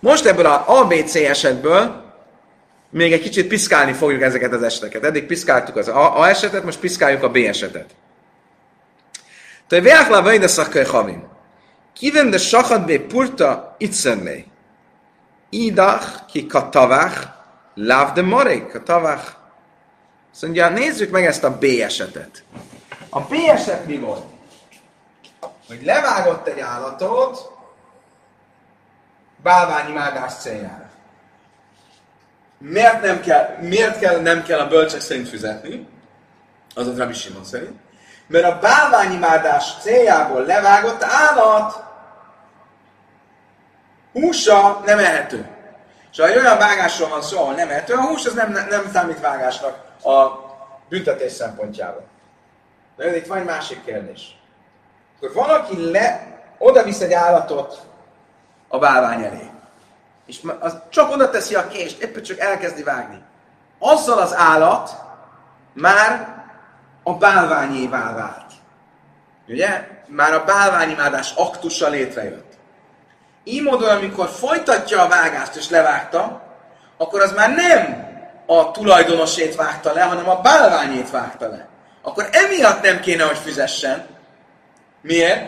Most 0.00 0.26
ebből 0.26 0.46
a 0.46 0.64
ABC 0.66 1.14
esetből 1.14 2.04
még 2.90 3.12
egy 3.12 3.20
kicsit 3.20 3.46
piszkálni 3.46 3.92
fogjuk 3.92 4.22
ezeket 4.22 4.52
az 4.52 4.62
eseteket. 4.62 5.04
Eddig 5.04 5.26
piszkáltuk 5.26 5.76
az 5.76 5.88
A, 5.88 6.28
esetet, 6.28 6.64
most 6.64 6.78
piszkáljuk 6.78 7.22
a 7.22 7.30
B 7.30 7.36
esetet. 7.36 7.90
Tehát 9.68 9.84
Veachla 9.84 10.22
Vajda 10.22 10.48
Szakkai 10.48 10.84
Havim. 10.84 11.24
Kiven 11.92 12.30
de 12.30 12.38
Sachat 12.38 12.86
be 12.86 12.98
Purta 12.98 13.74
Itzenlé. 13.78 14.44
Idach 15.50 16.26
ki 16.26 16.46
katavach, 16.46 17.18
láv 17.74 18.12
de 18.12 18.22
morek 18.22 18.68
katavach. 18.68 19.35
Azt 20.36 20.44
mondja, 20.44 20.68
nézzük 20.68 21.10
meg 21.10 21.26
ezt 21.26 21.44
a 21.44 21.58
B 21.58 21.64
esetet. 21.64 22.42
A 23.08 23.20
B 23.20 23.32
eset 23.32 23.86
mi 23.86 23.98
volt? 23.98 24.24
Hogy 25.66 25.84
levágott 25.84 26.46
egy 26.46 26.60
állatot 26.60 27.50
bálványimádás 29.42 30.32
céljára. 30.34 30.90
Miért, 32.58 33.02
nem 33.02 33.20
kell, 33.20 33.56
miért 33.60 33.98
kell, 33.98 34.20
nem 34.20 34.42
kell 34.42 34.58
a 34.58 34.68
bölcsek 34.68 35.00
szerint 35.00 35.28
fizetni? 35.28 35.88
Az 36.74 36.86
a 36.86 36.96
Rabbi 36.96 37.14
Simon 37.14 37.44
szerint. 37.44 37.80
Mert 38.26 38.44
a 38.44 38.58
bálványimádás 38.58 39.74
céljából 39.80 40.44
levágott 40.44 41.02
állat 41.02 41.84
húsa 44.12 44.82
nem 44.84 44.98
ehető. 44.98 45.48
És 46.16 46.22
ha 46.22 46.28
egy 46.28 46.36
olyan 46.38 46.58
vágásról 46.58 47.08
van 47.08 47.22
szó, 47.22 47.38
ahol 47.38 47.54
nem 47.54 47.68
ehető, 47.68 47.94
a 47.94 48.00
hús 48.00 48.26
az 48.26 48.32
nem, 48.32 48.52
nem 48.52 48.90
számít 48.92 49.20
vágásnak 49.20 49.74
a 50.04 50.28
büntetés 50.88 51.32
szempontjából. 51.32 52.04
De 52.96 53.16
itt 53.16 53.26
van 53.26 53.38
egy 53.38 53.44
másik 53.44 53.84
kérdés. 53.84 54.38
Akkor 55.16 55.32
valaki 55.32 55.90
le, 55.90 56.26
oda 56.58 56.82
visz 56.82 57.00
egy 57.00 57.12
állatot 57.12 57.80
a 58.68 58.78
bálvány 58.78 59.22
elé, 59.22 59.50
és 60.26 60.40
az 60.60 60.76
csak 60.90 61.10
oda 61.12 61.30
teszi 61.30 61.54
a 61.54 61.68
kést, 61.68 62.02
éppen 62.02 62.22
csak 62.22 62.38
elkezdi 62.38 62.82
vágni. 62.82 63.22
Azzal 63.78 64.18
az 64.18 64.34
állat 64.34 64.90
már 65.72 66.44
a 67.02 67.14
bálványévá 67.14 68.14
vált. 68.14 68.52
Ugye? 69.48 69.88
Már 70.06 70.34
a 70.34 70.44
bálványimádás 70.44 71.32
aktusa 71.36 71.88
létrejött. 71.88 72.45
Így 73.48 73.62
módon, 73.62 73.88
amikor 73.88 74.28
folytatja 74.28 75.02
a 75.02 75.08
vágást 75.08 75.56
és 75.56 75.68
levágta, 75.68 76.42
akkor 76.96 77.20
az 77.20 77.32
már 77.32 77.54
nem 77.54 78.06
a 78.46 78.70
tulajdonosét 78.70 79.54
vágta 79.54 79.92
le, 79.92 80.02
hanem 80.02 80.28
a 80.28 80.40
bálványét 80.40 81.10
vágta 81.10 81.48
le. 81.48 81.68
Akkor 82.02 82.28
emiatt 82.32 82.82
nem 82.82 83.00
kéne, 83.00 83.24
hogy 83.24 83.38
fizessen. 83.44 84.06
Miért? 85.02 85.44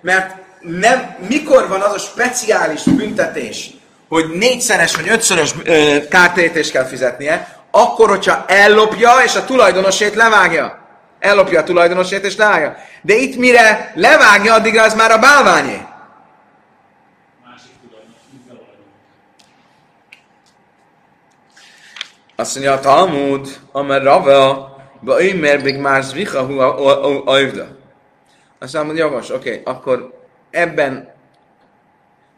Mert 0.00 0.34
nem, 0.60 1.16
mikor 1.28 1.68
van 1.68 1.80
az 1.80 1.92
a 1.92 1.98
speciális 1.98 2.82
büntetés, 2.82 3.70
hogy 4.08 4.28
négyszeres 4.28 4.96
vagy 4.96 5.08
ötszörös 5.08 5.54
kártérítést 6.10 6.70
kell 6.70 6.84
fizetnie, 6.84 7.48
akkor, 7.70 8.08
hogyha 8.08 8.44
ellopja 8.46 9.12
és 9.24 9.34
a 9.34 9.44
tulajdonosét 9.44 10.14
levágja. 10.14 10.78
Ellopja 11.18 11.60
a 11.60 11.64
tulajdonosét 11.64 12.24
és 12.24 12.36
levágja. 12.36 12.76
De 13.02 13.14
itt 13.14 13.36
mire 13.36 13.92
levágja, 13.94 14.54
addigra 14.54 14.82
az 14.82 14.94
már 14.94 15.10
a 15.10 15.18
bálványé. 15.18 15.87
Azt 22.40 22.54
mondja 22.54 22.72
a 22.72 22.80
Talmud, 22.80 23.58
amely 23.72 24.02
Rava, 24.02 24.76
ba 25.00 25.20
émer 25.20 25.62
még 25.62 25.76
már 25.76 26.02
zvicha 26.02 26.42
hu 26.42 26.58
ajvda. 27.24 27.66
Azt 28.58 28.74
mondja, 28.74 29.04
jogos, 29.04 29.30
oké, 29.30 29.50
okay, 29.50 29.74
akkor 29.74 30.12
ebben 30.50 31.12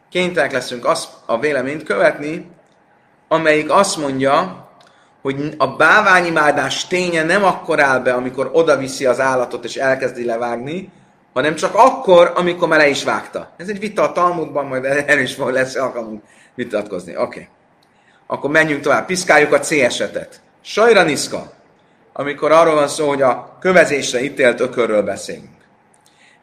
kénytelenek 0.09 0.51
leszünk 0.51 0.85
azt 0.85 1.09
a 1.25 1.39
véleményt 1.39 1.83
követni, 1.83 2.51
amelyik 3.27 3.71
azt 3.71 3.97
mondja, 3.97 4.67
hogy 5.21 5.53
a 5.57 5.67
báványimádás 5.67 6.87
ténye 6.87 7.23
nem 7.23 7.43
akkor 7.43 7.79
áll 7.79 7.99
be, 7.99 8.13
amikor 8.13 8.49
oda 8.53 8.77
viszi 8.77 9.05
az 9.05 9.19
állatot 9.19 9.63
és 9.63 9.75
elkezdi 9.75 10.25
levágni, 10.25 10.91
hanem 11.33 11.55
csak 11.55 11.75
akkor, 11.75 12.31
amikor 12.35 12.67
már 12.67 12.79
le 12.79 12.87
is 12.87 13.03
vágta. 13.03 13.51
Ez 13.57 13.69
egy 13.69 13.79
vita 13.79 14.01
a 14.01 14.11
Talmudban, 14.11 14.65
majd 14.65 14.85
erről 14.85 15.23
is 15.23 15.37
lesz 15.37 15.75
alkalmunk 15.75 16.23
vitatkozni. 16.55 17.15
Oké. 17.15 17.23
Okay. 17.23 17.47
Akkor 18.31 18.49
menjünk 18.49 18.81
tovább, 18.81 19.05
piszkáljuk 19.05 19.53
a 19.53 19.59
C 19.59 19.71
esetet. 19.71 20.41
Sajra 20.61 21.03
niszka, 21.03 21.53
amikor 22.13 22.51
arról 22.51 22.75
van 22.75 22.87
szó, 22.87 23.07
hogy 23.07 23.21
a 23.21 23.57
kövezésre 23.59 24.23
ítélt 24.23 24.59
ökörről 24.59 25.03
beszélünk. 25.03 25.57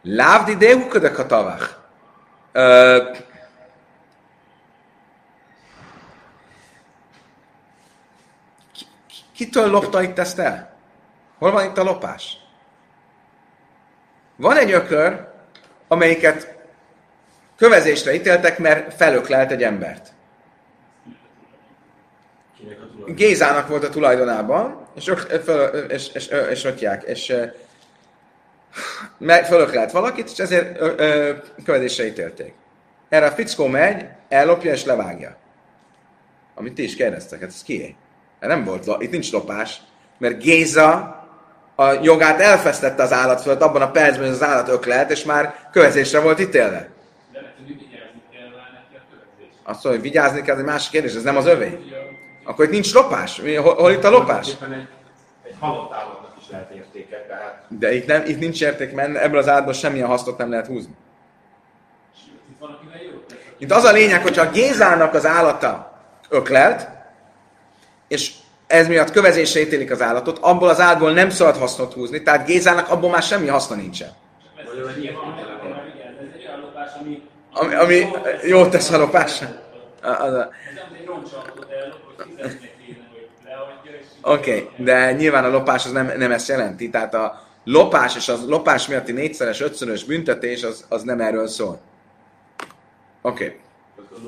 Lávdi 0.02 0.56
déhuködök 0.56 1.18
a 1.18 1.26
tavach. 1.26 1.76
Kitől 9.34 9.70
lopta 9.70 10.02
itt 10.02 10.18
ezt 10.18 10.38
el? 10.38 10.76
Hol 11.38 11.50
van 11.50 11.64
itt 11.64 11.78
a 11.78 11.82
lopás? 11.82 12.36
Van 14.36 14.56
egy 14.56 14.72
ökör, 14.72 15.28
amelyiket 15.88 16.56
kövezésre 17.56 18.14
ítéltek, 18.14 18.58
mert 18.58 18.94
felöklelt 18.94 19.50
egy 19.50 19.62
embert. 19.62 20.16
Gézának 23.06 23.68
volt 23.68 23.84
a 23.84 23.88
tulajdonában, 23.88 24.86
és, 24.96 25.12
föl, 25.44 25.66
és, 25.66 26.08
és, 26.14 26.26
és, 26.26 26.28
és 26.50 26.64
ötják, 26.64 27.02
és 27.02 27.34
fölöklelt 29.44 29.90
valakit, 29.90 30.30
és 30.30 30.38
ezért 30.38 30.80
ö, 30.80 30.92
ö, 30.96 31.32
követésre 31.64 32.06
ítélték. 32.06 32.54
Erre 33.08 33.26
a 33.26 33.30
fickó 33.30 33.66
megy, 33.66 34.04
ellopja 34.28 34.72
és 34.72 34.84
levágja. 34.84 35.36
Amit 36.54 36.74
ti 36.74 36.82
is 36.82 36.96
kérdeztek, 36.96 37.40
hát 37.40 37.48
ez 37.48 37.62
kié? 37.62 37.96
Nem 38.40 38.64
volt, 38.64 39.02
itt 39.02 39.10
nincs 39.10 39.32
lopás, 39.32 39.80
mert 40.18 40.42
Géza 40.42 41.18
a 41.74 41.92
jogát 42.02 42.40
elfesztette 42.40 43.02
az 43.02 43.12
állat 43.12 43.40
fölött 43.40 43.60
abban 43.60 43.82
a 43.82 43.90
percben, 43.90 44.26
hogy 44.26 44.34
az 44.34 44.42
állat 44.42 44.68
öklelt, 44.68 45.10
és 45.10 45.24
már 45.24 45.68
kövezésre 45.72 46.20
volt 46.20 46.40
ítélve. 46.40 46.88
De 47.32 47.54
vigyázni 47.66 48.22
kell 48.32 48.48
rá 48.56 48.70
neki 48.72 48.94
a. 49.64 49.70
Azt 49.70 49.84
mondja, 49.84 49.90
hogy 49.90 50.10
vigyázni 50.10 50.42
kell, 50.42 50.54
ez 50.54 50.60
egy 50.60 50.66
másik 50.66 50.90
kérdés, 50.90 51.14
ez 51.14 51.22
nem 51.22 51.36
az 51.36 51.46
övé. 51.46 51.78
Akkor 52.48 52.64
itt 52.64 52.70
nincs 52.70 52.94
lopás? 52.94 53.40
Hol, 53.40 53.74
hol 53.74 53.90
itt 53.90 54.04
a 54.04 54.10
lopás? 54.10 54.46
Egy, 54.46 54.86
egy 55.42 55.54
halott 55.60 55.92
állatnak 55.92 56.32
is 56.40 56.50
lehet 56.50 56.70
értéke, 56.70 57.24
tehát 57.28 57.64
De 57.68 57.94
itt, 57.94 58.06
nem, 58.06 58.22
itt 58.26 58.38
nincs 58.38 58.62
érték, 58.62 58.92
mert 58.92 59.16
ebből 59.16 59.38
az 59.38 59.48
állatból 59.48 59.72
semmilyen 59.72 60.06
hasznot 60.06 60.38
nem 60.38 60.50
lehet 60.50 60.66
húzni. 60.66 60.94
Itt 62.50 62.58
van. 62.58 62.78
Itt 63.58 63.70
az 63.72 63.84
a 63.84 63.92
lényeg, 63.92 64.22
hogyha 64.22 64.42
a 64.42 64.50
Gézának 64.50 65.14
az 65.14 65.26
állata 65.26 66.00
öklelt, 66.28 66.88
és 68.08 68.32
ez 68.66 68.88
miatt 68.88 69.10
kövezésre 69.10 69.60
ítélik 69.60 69.90
az 69.90 70.02
állatot, 70.02 70.38
abból 70.38 70.68
az 70.68 70.80
állatból 70.80 71.12
nem 71.12 71.30
szabad 71.30 71.56
hasznot 71.56 71.92
húzni, 71.92 72.22
tehát 72.22 72.46
Gézának 72.46 72.88
abból 72.88 73.10
már 73.10 73.22
semmi 73.22 73.46
haszna 73.46 73.76
nincsen. 73.76 74.10
Ami... 77.52 77.74
Ami, 77.74 78.06
jót 78.42 78.70
tesz 78.70 78.90
a 78.90 78.98
lopásra. 78.98 79.48
Az 80.02 80.32
a- 80.32 80.48
Oké, 84.22 84.50
okay, 84.50 84.84
de 84.84 85.12
nyilván 85.12 85.44
a 85.44 85.48
lopás 85.48 85.84
az 85.84 85.92
nem, 85.92 86.12
nem 86.16 86.32
ezt 86.32 86.48
jelenti. 86.48 86.90
Tehát 86.90 87.14
a 87.14 87.46
lopás 87.64 88.16
és 88.16 88.28
a 88.28 88.36
lopás 88.46 88.88
miatti 88.88 89.12
négyszeres, 89.12 89.60
ötszörös 89.60 90.04
büntetés 90.04 90.62
az, 90.62 90.84
az 90.88 91.02
nem 91.02 91.20
erről 91.20 91.46
szól. 91.46 91.80
Oké. 93.22 93.44
Okay. 93.44 93.56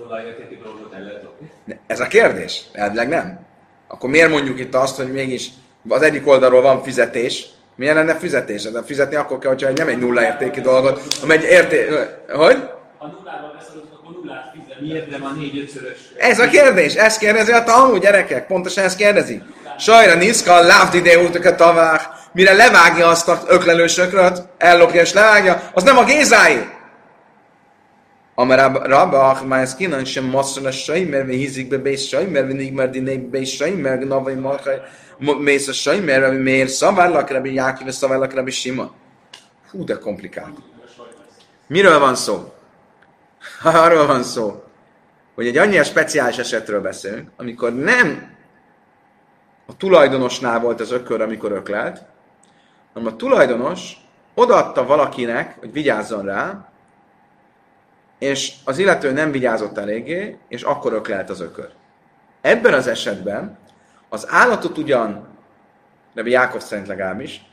a. 0.08 1.30
Ez 1.86 2.00
a 2.00 2.06
kérdés? 2.06 2.64
Elvileg 2.72 3.08
nem. 3.08 3.46
Akkor 3.88 4.10
miért 4.10 4.30
mondjuk 4.30 4.58
itt 4.58 4.74
azt, 4.74 4.96
hogy 4.96 5.12
mégis 5.12 5.50
az 5.88 6.02
egyik 6.02 6.26
oldalról 6.26 6.62
van 6.62 6.82
fizetés, 6.82 7.46
milyen 7.74 7.94
lenne 7.94 8.14
fizetés? 8.14 8.62
De 8.62 8.82
fizetni 8.82 9.16
akkor 9.16 9.38
kell, 9.38 9.50
hogyha 9.50 9.70
nem 9.70 9.88
egy 9.88 9.98
nulla 9.98 10.22
értékű 10.22 10.60
dolgot, 10.60 11.14
hanem 11.20 11.38
egy 11.38 11.44
érté... 11.44 11.88
Hogy? 12.28 12.68
Ha 12.98 13.06
nullával 13.06 13.52
veszed, 13.58 13.79
akkor 14.10 14.24
nullát 14.24 14.52
fizet. 14.52 14.80
Miért 14.80 15.10
nem 15.10 15.24
a 15.24 15.32
négy-ötszörös? 15.32 15.98
Ez 16.16 16.38
a 16.38 16.48
kérdés, 16.48 16.94
ezt 16.94 17.18
kérdezi 17.18 17.52
a 17.52 17.64
Talmud, 17.64 18.02
gyerekek, 18.02 18.46
pontosan 18.46 18.84
ezt 18.84 18.96
kérdezi. 18.96 19.42
Sajra 19.78 20.14
niszka, 20.14 20.60
lávd 20.60 20.94
ide 20.94 21.18
a 21.48 21.54
tavák, 21.54 22.02
mire 22.32 22.52
levágja 22.52 23.06
azt 23.06 23.28
a 23.28 23.42
öklelős 23.46 23.98
ökröt, 23.98 24.42
ellopja 24.58 25.00
és 25.00 25.12
levágja, 25.12 25.70
az 25.74 25.82
nem 25.82 25.98
a 25.98 26.04
gézáé. 26.04 26.68
Amar 28.34 28.82
Rabba, 28.82 29.40
már 29.46 29.62
ez 29.62 29.74
kinan 29.74 30.04
sem 30.04 30.24
masszol 30.24 30.66
a 30.66 30.70
sajmer, 30.70 31.24
mi 31.24 31.36
hízik 31.36 31.68
be 31.68 31.78
bész 31.78 32.06
sajmer, 32.06 32.46
mi 32.46 32.52
nigmer 32.52 32.90
diné 32.90 33.16
bész 33.16 33.50
sajmer, 33.50 33.98
navai 33.98 34.34
markaj, 34.34 34.80
mész 35.38 35.68
a 35.68 35.72
sajmer, 35.72 36.32
miért 36.32 36.68
szavárlak, 36.68 37.30
rabbi 37.30 37.54
Jákiv, 37.54 37.86
és 37.86 37.94
szavárlak, 37.94 38.34
rabbi 38.34 38.50
Sima. 38.50 38.92
Hú, 39.70 39.84
de 39.84 39.94
komplikált. 39.94 40.58
Miről 41.66 41.98
van 41.98 42.14
szó? 42.14 42.52
Arról 43.62 44.06
van 44.06 44.22
szó, 44.22 44.64
hogy 45.34 45.46
egy 45.46 45.56
annyira 45.56 45.84
speciális 45.84 46.38
esetről 46.38 46.80
beszélünk, 46.80 47.30
amikor 47.36 47.74
nem 47.74 48.36
a 49.66 49.76
tulajdonosnál 49.76 50.60
volt 50.60 50.80
az 50.80 50.90
ökör, 50.90 51.20
amikor 51.20 51.52
öklelt, 51.52 52.02
hanem 52.92 53.12
a 53.12 53.16
tulajdonos 53.16 53.96
odaadta 54.34 54.86
valakinek, 54.86 55.58
hogy 55.58 55.72
vigyázzon 55.72 56.24
rá, 56.24 56.68
és 58.18 58.54
az 58.64 58.78
illető 58.78 59.12
nem 59.12 59.30
vigyázott 59.30 59.78
eléggé, 59.78 60.38
és 60.48 60.62
akkor 60.62 60.92
öklelt 60.92 61.30
az 61.30 61.40
ökör. 61.40 61.68
Ebben 62.40 62.72
az 62.72 62.86
esetben 62.86 63.58
az 64.08 64.26
állatot 64.30 64.78
ugyan, 64.78 65.28
Rabbi 66.14 66.30
Jákov 66.30 66.60
szerint 66.60 66.86
legalábbis, 66.86 67.44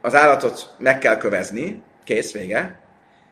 az 0.00 0.14
állatot 0.14 0.74
meg 0.78 0.98
kell 0.98 1.16
kövezni, 1.16 1.82
kész, 2.04 2.32
vége, 2.32 2.80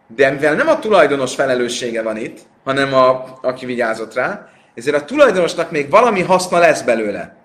de 0.08 0.30
mivel 0.30 0.54
nem 0.54 0.68
a 0.68 0.78
tulajdonos 0.78 1.34
felelőssége 1.34 2.02
van 2.02 2.16
itt, 2.16 2.38
hanem 2.64 2.94
a, 2.94 3.38
aki 3.42 3.66
vigyázott 3.66 4.14
rá, 4.14 4.48
ezért 4.74 4.96
a 4.96 5.04
tulajdonosnak 5.04 5.70
még 5.70 5.90
valami 5.90 6.22
haszna 6.22 6.58
lesz 6.58 6.82
belőle. 6.82 7.36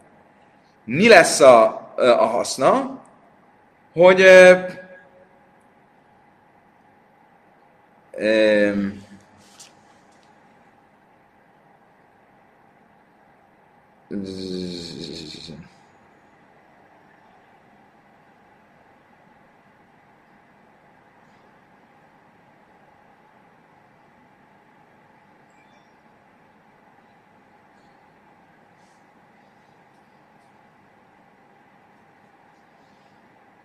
Mi 0.85 1.07
lesz 1.07 1.39
a, 1.39 1.93
a 1.95 2.25
haszna? 2.25 3.01
Hogy 3.93 4.21
ö, 4.21 4.57
ö, 8.11 8.71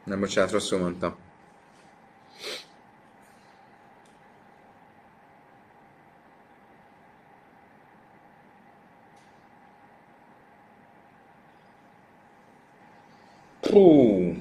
Nem, 0.08 0.20
bocsánat, 0.20 0.50
rosszul 0.50 0.78
mondtam. 0.78 1.16
Puh. 13.60 14.36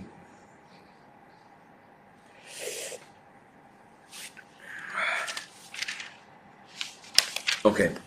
Oké. 7.61 7.83
Okay. 7.83 8.05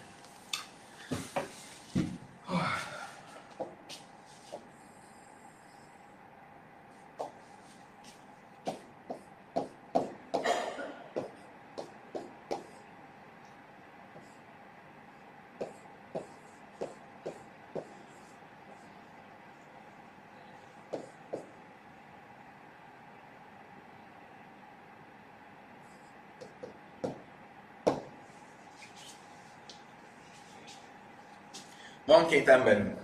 Van 32.20 32.28
két 32.28 32.48
emberünk. 32.48 32.98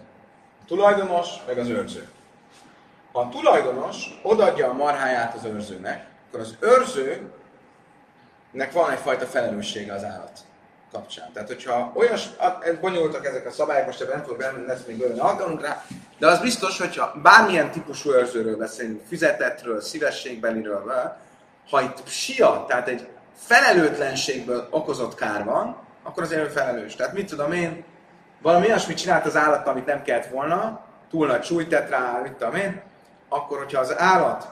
A 0.62 0.66
tulajdonos, 0.66 1.28
meg 1.46 1.58
az 1.58 1.68
őrző. 1.68 2.08
Ha 3.12 3.20
a 3.20 3.28
tulajdonos 3.28 4.18
odaadja 4.22 4.68
a 4.68 4.72
marháját 4.72 5.34
az 5.34 5.44
őrzőnek, 5.44 6.06
akkor 6.26 6.40
az 6.40 6.56
őrzőnek 6.60 7.32
van 8.72 8.90
egyfajta 8.90 9.26
felelőssége 9.26 9.92
az 9.92 10.04
állat 10.04 10.38
kapcsán. 10.92 11.32
Tehát, 11.32 11.48
hogyha 11.48 11.92
olyas, 11.94 12.28
ez 12.60 12.76
bonyolultak 12.80 13.26
ezek 13.26 13.46
a 13.46 13.50
szabályok, 13.50 13.86
most 13.86 14.00
ebben 14.00 14.14
nem 14.14 14.22
fogok 14.24 14.38
bemenni, 14.38 14.66
lesz 14.66 14.84
még 14.86 14.96
bőven 14.96 15.18
alkalmunk 15.18 15.60
rá, 15.60 15.84
de 16.18 16.26
az 16.26 16.40
biztos, 16.40 16.78
hogyha 16.78 17.14
bármilyen 17.22 17.70
típusú 17.70 18.10
őrzőről 18.10 18.56
beszélünk, 18.56 19.02
fizetetről, 19.08 19.80
szívességbeliről, 19.80 21.16
ha 21.70 21.82
itt 21.82 22.08
sia, 22.08 22.64
tehát 22.68 22.88
egy 22.88 23.08
felelőtlenségből 23.36 24.68
okozott 24.70 25.14
kár 25.14 25.44
van, 25.44 25.76
akkor 26.02 26.22
azért 26.22 26.42
ő 26.42 26.48
felelős. 26.48 26.94
Tehát 26.94 27.12
mit 27.12 27.28
tudom 27.28 27.52
én, 27.52 27.84
valami 28.46 28.66
olyasmit 28.66 28.96
csinált 28.96 29.26
az 29.26 29.36
állat, 29.36 29.66
amit 29.66 29.86
nem 29.86 30.02
kellett 30.02 30.26
volna, 30.26 30.80
túl 31.10 31.26
nagy 31.26 31.44
súlyt 31.44 31.68
tett 31.68 31.88
rá, 31.88 32.20
mit 32.22 32.32
tudom 32.32 32.54
én, 32.54 32.82
akkor, 33.28 33.58
hogyha 33.58 33.80
az 33.80 33.98
állat 33.98 34.48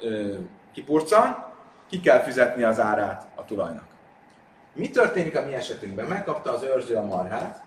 ö, 0.00 0.34
kipurcan, 0.72 1.44
ki 1.88 2.00
kell 2.00 2.20
fizetni 2.20 2.62
az 2.62 2.80
árát 2.80 3.26
a 3.34 3.44
tulajnak. 3.44 3.84
Mi 4.72 4.90
történik 4.90 5.36
a 5.36 5.42
mi 5.42 5.54
esetünkben? 5.54 6.06
Megkapta 6.06 6.52
az 6.52 6.62
őrző 6.62 6.94
a 6.94 7.04
marhát, 7.04 7.62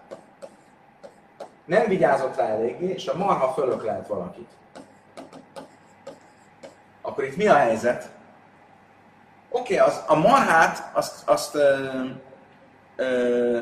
nem 1.65 1.87
vigyázott 1.87 2.35
rá 2.35 2.45
eléggé, 2.45 2.87
és 2.87 3.07
a 3.07 3.17
marha 3.17 3.53
fölöklelt 3.53 4.07
valakit. 4.07 4.49
Akkor 7.01 7.23
itt 7.23 7.37
mi 7.37 7.47
a 7.47 7.55
helyzet? 7.55 8.09
Oké, 9.49 9.79
okay, 9.79 9.87
az, 9.87 10.03
a 10.07 10.15
marhát 10.15 10.89
azt, 10.93 11.27
azt 11.27 11.55
ö, 11.55 11.87
ö, 12.95 13.59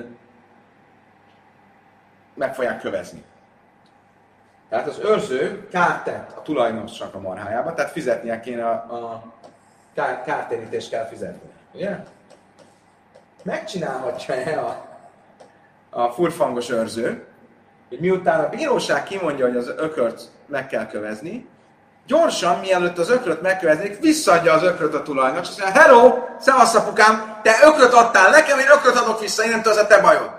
meg 2.37 2.55
fogják 2.55 2.79
kövezni. 2.79 3.23
Tehát 4.69 4.87
az 4.87 4.99
őrző 4.99 5.67
kárt 5.71 6.03
tett 6.03 6.37
a 6.37 6.41
tulajdonosnak 6.41 7.15
a 7.15 7.19
marhájába, 7.19 7.73
tehát 7.73 7.91
fizetnie 7.91 8.39
kéne 8.39 8.69
a, 8.69 8.73
a 8.73 9.23
kár, 9.95 10.23
kártérítést 10.23 10.89
kell 10.89 11.05
fizetni. 11.05 11.49
Ugye? 11.71 11.97
Megcsinálhatja-e 13.43 14.59
a, 14.59 14.85
a 15.89 16.09
furfangos 16.09 16.69
őrző, 16.69 17.25
hogy 17.89 17.99
miután 17.99 18.43
a 18.43 18.49
bíróság 18.49 19.03
kimondja, 19.03 19.45
hogy 19.45 19.57
az 19.57 19.73
ökört 19.77 20.21
meg 20.45 20.67
kell 20.67 20.87
kövezni, 20.87 21.47
gyorsan, 22.07 22.59
mielőtt 22.59 22.97
az 22.97 23.09
ökröt 23.09 23.41
megköveznék, 23.41 23.99
visszaadja 23.99 24.53
az 24.53 24.63
ökröt 24.63 24.93
a 24.93 25.03
tulajnak, 25.03 25.47
és 25.47 25.57
mondja, 25.57 25.81
hello, 25.81 26.17
szevasz 26.39 26.75
apukám, 26.75 27.39
te 27.43 27.51
ökröt 27.63 27.93
adtál 27.93 28.29
nekem, 28.29 28.59
én 28.59 28.67
ökröt 28.75 28.95
adok 28.95 29.19
vissza, 29.19 29.45
innentől 29.45 29.73
ez 29.73 29.79
a 29.79 29.87
te 29.87 30.01
bajod. 30.01 30.29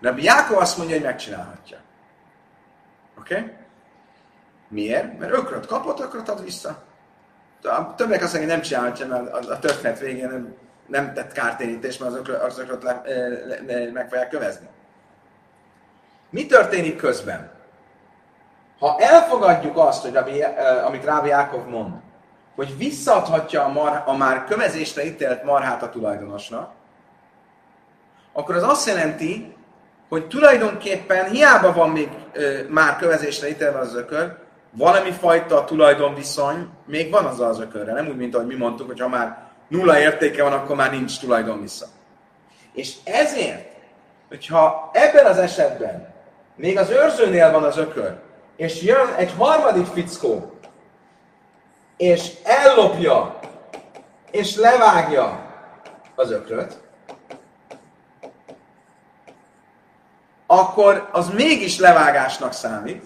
Rabbi 0.00 0.22
Jákov 0.22 0.58
azt 0.58 0.76
mondja, 0.76 0.96
hogy 0.96 1.04
megcsinálhatja. 1.04 1.78
Oké? 3.18 3.34
Okay? 3.34 3.52
Miért? 4.68 5.18
Mert 5.18 5.32
ökröt 5.32 5.66
kapott, 5.66 6.00
ökröt 6.00 6.28
ad 6.28 6.44
vissza. 6.44 6.82
A 7.62 7.94
többiek 7.94 8.22
azt 8.22 8.34
mondják, 8.34 8.42
hogy 8.42 8.46
nem 8.46 8.60
csinálhatja, 8.60 9.06
mert 9.06 9.32
a, 9.32 9.52
a 9.52 9.58
történet 9.58 9.98
végén 9.98 10.28
nem, 10.28 10.54
nem 10.86 11.12
tett 11.12 11.32
kártérítést, 11.32 12.00
mert 12.00 12.12
az 12.12 12.18
ökröt, 12.18 12.42
az 12.42 12.58
ökröt 12.58 12.82
le, 12.82 13.02
le, 13.46 13.60
le, 13.66 13.90
meg 13.92 14.08
fogják 14.08 14.28
kövezni. 14.28 14.68
Mi 16.30 16.46
történik 16.46 16.96
közben? 16.96 17.50
Ha 18.78 18.96
elfogadjuk 18.98 19.76
azt, 19.76 20.02
hogy 20.02 20.12
Rabbi, 20.12 20.42
amit 20.84 21.04
Rábi 21.04 21.28
Jákov 21.28 21.66
mond, 21.66 21.94
hogy 22.54 22.76
visszaadhatja 22.76 23.64
a, 23.64 23.68
mar, 23.68 24.02
a 24.06 24.16
már 24.16 24.44
kövezésre 24.44 25.04
ítélt 25.04 25.44
marhát 25.44 25.82
a 25.82 25.90
tulajdonosnak, 25.90 26.72
akkor 28.32 28.54
az 28.54 28.62
azt 28.62 28.86
jelenti, 28.86 29.55
hogy 30.08 30.26
tulajdonképpen 30.26 31.30
hiába 31.30 31.72
van 31.72 31.90
még 31.90 32.08
ö, 32.32 32.58
már 32.68 32.96
kövezésre 32.96 33.48
ítélve 33.48 33.78
az 33.78 33.94
ökör, 33.94 34.36
valami 34.70 35.10
fajta 35.10 35.64
tulajdonviszony 35.64 36.68
még 36.86 37.10
van 37.10 37.24
az 37.24 37.40
az 37.40 37.60
ökörre. 37.60 37.92
Nem 37.92 38.08
úgy, 38.08 38.16
mint 38.16 38.34
ahogy 38.34 38.46
mi 38.46 38.54
mondtuk, 38.54 38.86
hogy 38.86 39.00
ha 39.00 39.08
már 39.08 39.38
nulla 39.68 39.98
értéke 39.98 40.42
van, 40.42 40.52
akkor 40.52 40.76
már 40.76 40.90
nincs 40.90 41.20
tulajdon 41.20 41.60
vissza. 41.60 41.86
És 42.72 42.94
ezért, 43.04 43.68
hogyha 44.28 44.90
ebben 44.92 45.26
az 45.26 45.38
esetben 45.38 46.14
még 46.56 46.78
az 46.78 46.90
őrzőnél 46.90 47.50
van 47.50 47.64
az 47.64 47.76
ökör, 47.76 48.14
és 48.56 48.82
jön 48.82 49.14
egy 49.16 49.32
harmadik 49.38 49.86
fickó, 49.86 50.58
és 51.96 52.32
ellopja, 52.44 53.38
és 54.30 54.56
levágja 54.56 55.54
az 56.14 56.30
ökröt, 56.30 56.78
akkor 60.46 61.08
az 61.12 61.28
mégis 61.28 61.78
levágásnak 61.78 62.52
számít. 62.52 63.04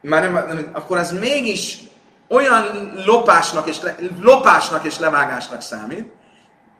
Már 0.00 0.22
nem, 0.22 0.32
nem 0.32 0.70
akkor 0.72 0.96
az 0.98 1.12
mégis 1.12 1.78
olyan 2.28 2.92
lopásnak 3.06 3.68
és, 3.68 3.80
le, 3.82 3.96
lopásnak 4.20 4.84
és 4.84 4.98
levágásnak 4.98 5.62
számít. 5.62 6.12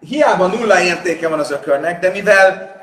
Hiába 0.00 0.46
nulla 0.46 0.80
értéke 0.80 1.28
van 1.28 1.38
az 1.38 1.50
ökörnek, 1.50 2.00
de 2.00 2.10
mivel 2.10 2.76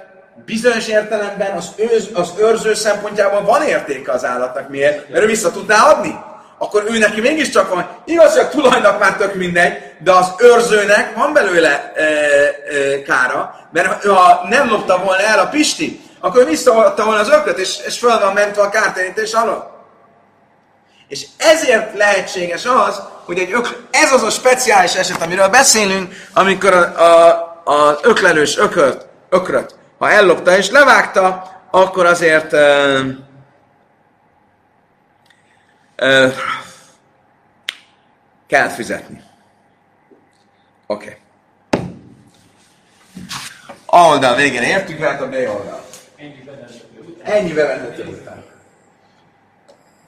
bizonyos 0.45 0.87
értelemben 0.87 1.55
az, 1.55 1.71
őz, 1.77 2.09
az 2.13 2.33
őrző 2.39 2.73
szempontjából 2.73 3.41
van 3.41 3.61
értéke 3.61 4.11
az 4.11 4.25
állatnak. 4.25 4.69
Miért? 4.69 5.09
Mert 5.09 5.23
ő 5.23 5.27
vissza 5.27 5.51
tudná 5.51 5.81
adni. 5.81 6.19
Akkor 6.57 6.83
ő 6.87 6.97
neki 6.97 7.21
mégiscsak 7.21 7.73
van. 7.73 7.89
Igaz, 8.05 8.33
hogy 8.33 8.41
a 8.41 8.49
tulajnak 8.49 8.99
már 8.99 9.17
tök 9.17 9.35
mindegy, 9.35 9.73
de 9.99 10.11
az 10.11 10.27
őrzőnek 10.37 11.15
van 11.15 11.33
belőle 11.33 11.93
e, 11.95 12.03
e, 12.03 13.01
kára, 13.01 13.55
mert 13.71 14.05
ha 14.05 14.45
nem 14.49 14.69
lopta 14.69 14.97
volna 14.97 15.23
el 15.23 15.39
a 15.39 15.47
Pisti, 15.47 16.01
akkor 16.19 16.47
ő 16.47 16.57
volna 16.95 17.19
az 17.19 17.29
ököt, 17.29 17.57
és, 17.57 17.77
és 17.85 17.97
föl 17.97 18.19
van 18.19 18.33
mentve 18.33 18.61
a 18.61 18.69
kártérítés 18.69 19.33
alatt. 19.33 19.73
És 21.07 21.25
ezért 21.37 21.97
lehetséges 21.97 22.65
az, 22.65 23.01
hogy 23.25 23.39
egy 23.39 23.51
ök, 23.51 23.87
ez 23.91 24.11
az 24.11 24.23
a 24.23 24.29
speciális 24.29 24.95
eset, 24.95 25.21
amiről 25.21 25.47
beszélünk, 25.47 26.13
amikor 26.33 26.73
a, 26.73 27.03
a, 27.03 27.61
az 27.63 27.97
öklelős 28.01 28.57
ököt, 28.57 29.05
ökröt 29.29 29.75
ha 29.97 30.09
ellopta 30.09 30.57
és 30.57 30.69
levágta, 30.69 31.43
akkor 31.71 32.05
azért 32.05 32.53
uh, 32.53 32.99
kell 38.47 38.69
fizetni. 38.69 39.23
Oké. 40.85 41.05
Okay. 41.05 41.85
A 43.85 43.97
oldal 43.97 44.35
végén 44.35 44.61
értük, 44.61 44.99
mert 44.99 45.21
a 45.21 45.29
B 45.29 45.33
oldal. 45.33 45.85
Ennyi 47.23 47.53
bevezető 47.53 48.07
után. 48.07 48.43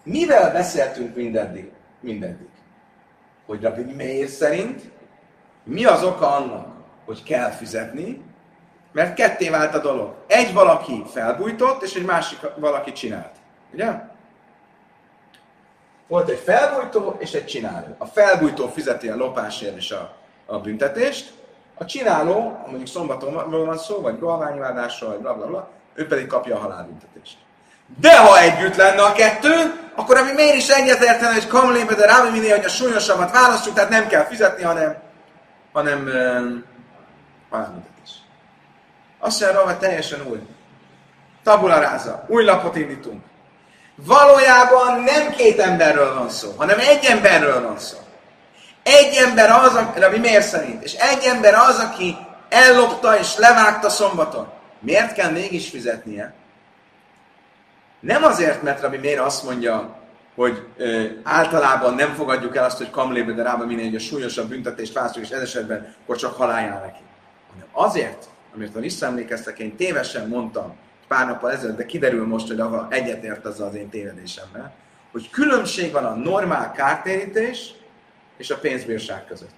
Mivel 0.04 0.52
beszéltünk 0.52 1.16
mindeddig? 1.16 1.72
mindeddig? 2.00 2.48
Hogy 3.46 3.62
Rabbi 3.62 3.94
Meir 3.94 4.28
szerint 4.28 4.82
mi 5.64 5.86
az 5.86 6.04
oka 6.04 6.36
annak, 6.36 6.76
hogy 7.06 7.24
kell 7.24 7.50
fizetni, 7.50 8.22
mert 8.92 9.14
ketté 9.14 9.50
vált 9.50 9.74
a 9.74 9.80
dolog. 9.80 10.16
Egy 10.28 10.54
valaki 10.54 11.04
felbújtott, 11.14 11.84
és 11.84 11.94
egy 11.94 12.06
másik 12.06 12.40
valaki 12.56 12.92
csinált. 12.92 13.36
Ugye? 13.74 13.92
Volt 16.08 16.30
egy 16.30 16.42
felbújtó 16.46 17.16
és 17.20 17.32
egy 17.32 17.46
csináló. 17.46 17.96
A 17.98 18.06
felbújtó 18.06 18.68
fizeti 18.68 19.10
a 19.10 19.16
lopásért 19.16 19.76
és 19.76 19.92
a, 19.92 20.14
a 20.46 20.60
büntetést, 20.60 21.34
a 21.76 21.86
csináló, 21.86 22.60
mondjuk 22.66 22.88
szombaton 22.88 23.50
van 23.66 23.78
szó, 23.78 24.02
vagy 24.02 24.20
galványvádásról, 24.20 25.10
vagy 25.10 25.20
blablabla, 25.20 25.50
bla, 25.50 25.60
bla, 25.60 25.70
ő 25.94 26.08
pedig 26.08 26.28
kapja 26.28 26.56
a 26.56 26.60
halálbüntetést. 26.60 27.38
De 28.00 28.18
ha 28.18 28.40
együtt 28.40 28.76
lenne 28.76 29.02
a 29.02 29.12
kettő, 29.12 29.74
akkor 29.96 30.18
ami 30.18 30.32
miért 30.32 30.56
is 30.56 30.70
egyetértene, 30.70 31.34
hogy 31.34 31.48
kamlébe, 31.48 31.96
de 31.96 32.06
rá, 32.06 32.30
minél, 32.32 32.56
hogy 32.56 32.66
a 32.66 32.70
súlyosabbat 32.70 33.32
választjuk, 33.32 33.76
tehát 33.76 33.90
nem 33.90 34.08
kell 34.08 34.24
fizetni, 34.24 34.64
hanem, 34.64 34.98
hanem 35.72 36.00
um, 36.00 36.64
halálbüntetés. 37.50 38.10
Azt 39.20 39.42
mondja, 39.42 39.62
hogy 39.62 39.78
teljesen 39.78 40.28
új. 40.30 40.40
Tabula 41.44 41.80
ráza. 41.80 42.26
Új 42.28 42.44
lapot 42.44 42.76
indítunk. 42.76 43.24
Valójában 44.06 45.02
nem 45.02 45.32
két 45.32 45.60
emberről 45.60 46.14
van 46.14 46.30
szó, 46.30 46.54
hanem 46.58 46.80
egy 46.80 47.06
emberről 47.06 47.62
van 47.62 47.80
szó. 47.80 47.98
Egy 48.84 49.16
ember 49.16 49.50
az, 49.50 49.76
ami 50.04 50.18
miért 50.18 50.48
szerint? 50.48 50.84
És 50.84 50.94
egy 50.94 51.24
ember 51.24 51.54
az, 51.54 51.80
aki 51.80 52.18
ellopta 52.50 53.18
és 53.18 53.38
levágta 53.38 53.90
szombaton. 53.90 54.48
Miért 54.80 55.14
kell 55.14 55.32
mégis 55.32 55.70
fizetnie? 55.70 56.34
Nem 58.00 58.24
azért, 58.24 58.62
mert 58.62 58.82
Rabbi 58.82 58.98
miért 58.98 59.20
azt 59.20 59.44
mondja, 59.44 59.96
hogy 60.36 60.68
ö, 60.78 61.06
általában 61.24 61.94
nem 61.94 62.14
fogadjuk 62.14 62.56
el 62.56 62.64
azt, 62.64 62.78
hogy 62.78 62.90
kamlébe, 62.90 63.32
de 63.32 63.44
rába 63.44 63.66
minél 63.66 63.96
a 63.96 64.00
súlyosabb 64.00 64.50
büntetést 64.50 64.94
választjuk, 64.94 65.26
és 65.26 65.32
ez 65.32 65.42
esetben 65.42 65.96
akkor 66.04 66.16
csak 66.16 66.36
halál 66.36 66.70
neki. 66.70 67.02
Hanem 67.52 67.68
azért, 67.72 68.26
amit 68.56 68.74
ha 68.74 68.80
visszaemlékeztek, 68.80 69.60
én 69.60 69.76
tévesen 69.76 70.28
mondtam 70.28 70.76
pár 71.08 71.28
nappal 71.28 71.52
ezelőtt, 71.52 71.78
de 71.78 71.86
kiderül 71.86 72.28
most, 72.28 72.48
hogy 72.48 72.60
Ava 72.60 72.88
egyetért 72.90 73.46
azzal 73.46 73.68
az 73.68 73.76
én 73.76 73.90
tévedésemmel, 73.90 74.74
hogy 75.12 75.30
különbség 75.30 75.92
van 75.92 76.06
a 76.06 76.16
normál 76.16 76.72
kártérítés 76.72 77.74
és 78.38 78.50
a 78.50 78.58
pénzbírság 78.58 79.26
között. 79.26 79.56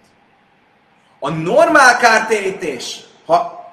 A 1.20 1.30
normál 1.30 1.97
kártérítés, 1.97 3.00
ha, 3.26 3.68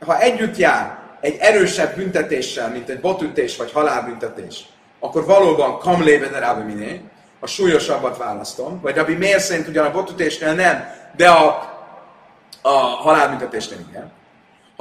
ha 0.00 0.20
együtt 0.20 0.56
jár 0.56 0.98
egy 1.20 1.36
erősebb 1.40 1.96
büntetéssel, 1.96 2.70
mint 2.70 2.88
egy 2.88 3.00
botütés 3.00 3.56
vagy 3.56 3.72
halálbüntetés, 3.72 4.64
akkor 4.98 5.24
valóban 5.24 5.78
kamlébe 5.78 6.28
de 6.28 6.54
miné, 6.54 7.00
a 7.40 7.46
súlyosabbat 7.46 8.16
választom, 8.16 8.80
vagy 8.80 8.96
Rabbi 8.96 9.14
miért 9.14 9.42
szerint 9.42 9.68
ugyan 9.68 9.86
a 9.86 9.90
botütésnél 9.90 10.54
nem, 10.54 10.84
de 11.16 11.28
a 11.30 11.70
a 12.62 12.70
halálbüntetésnél 12.78 13.78
igen. 13.88 14.10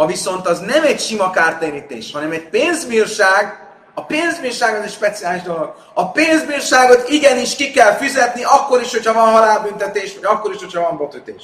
Ha 0.02 0.08
viszont 0.08 0.48
az 0.48 0.60
nem 0.60 0.84
egy 0.84 1.00
sima 1.00 1.30
kártérítés, 1.30 2.12
hanem 2.12 2.32
egy 2.32 2.50
pénzbírság, 2.50 3.68
a 3.94 4.06
pénzbírság 4.06 4.76
az 4.76 4.84
egy 4.84 4.92
speciális 4.92 5.42
dolog. 5.42 5.76
A 5.94 6.12
pénzbírságot 6.12 7.10
igenis 7.10 7.56
ki 7.56 7.72
kell 7.72 7.94
fizetni, 7.94 8.44
akkor 8.44 8.82
is, 8.82 8.92
hogyha 8.92 9.14
van 9.14 9.32
halálbüntetés, 9.32 10.14
vagy 10.14 10.24
akkor 10.24 10.54
is, 10.54 10.60
hogyha 10.60 10.82
van 10.82 10.98
botütés. 10.98 11.44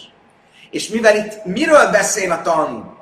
És 0.72 0.88
mivel 0.88 1.16
itt 1.16 1.46
miről 1.46 1.90
beszél 1.92 2.32
a 2.32 2.42
tanul? 2.42 2.98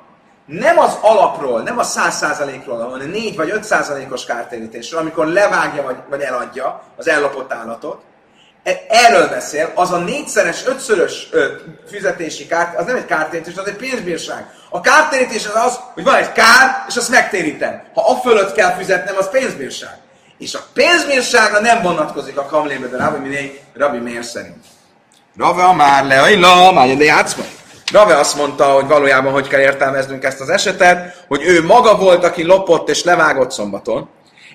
Nem 0.46 0.78
az 0.78 0.98
alapról, 1.00 1.62
nem 1.62 1.78
a 1.78 1.82
száz 1.82 2.16
százalékról, 2.16 2.88
hanem 2.88 3.08
négy 3.10 3.36
vagy 3.36 3.50
öt 3.50 3.64
százalékos 3.64 4.24
kártérítésről, 4.24 5.00
amikor 5.00 5.26
levágja 5.26 5.82
vagy, 5.82 5.96
vagy 6.08 6.20
eladja 6.20 6.82
az 6.96 7.08
ellopott 7.08 7.52
állatot, 7.52 8.02
erről 8.88 9.28
beszél, 9.28 9.72
az 9.74 9.92
a 9.92 9.98
négyszeres, 9.98 10.66
ötszörös 10.66 11.28
ö, 11.30 11.46
fizetési 11.90 12.46
kár, 12.46 12.74
az 12.76 12.86
nem 12.86 12.96
egy 12.96 13.04
kártérítés, 13.04 13.56
az 13.56 13.66
egy 13.66 13.76
pénzbírság. 13.76 14.46
A 14.70 14.80
kártérítés 14.80 15.46
az 15.46 15.64
az, 15.64 15.78
hogy 15.94 16.04
van 16.04 16.14
egy 16.14 16.32
kár, 16.32 16.84
és 16.88 16.96
azt 16.96 17.08
megtérítem. 17.08 17.82
Ha 17.94 18.10
a 18.10 18.14
fölött 18.14 18.54
kell 18.54 18.76
fizetnem, 18.76 19.14
az 19.18 19.30
pénzbírság. 19.30 19.98
És 20.38 20.54
a 20.54 20.66
pénzbírságra 20.72 21.60
nem 21.60 21.82
vonatkozik 21.82 22.38
a 22.38 22.44
kamlébe, 22.44 22.86
de 22.86 22.96
Rabbi 22.96 23.28
Miné, 23.28 23.60
Rabbi 23.74 23.98
Mér 23.98 24.24
szerint. 24.24 24.64
Rave 25.36 25.72
már 25.72 26.04
le, 26.04 26.38
la, 26.38 26.72
már 26.72 26.96
de 26.96 27.04
játszma. 27.04 27.44
Rave 27.92 28.18
azt 28.18 28.36
mondta, 28.36 28.64
hogy 28.64 28.86
valójában 28.86 29.32
hogy 29.32 29.48
kell 29.48 29.60
értelmeznünk 29.60 30.24
ezt 30.24 30.40
az 30.40 30.48
esetet, 30.48 31.24
hogy 31.28 31.42
ő 31.44 31.64
maga 31.64 31.96
volt, 31.96 32.24
aki 32.24 32.42
lopott 32.42 32.88
és 32.88 33.04
levágott 33.04 33.50
szombaton, 33.50 34.08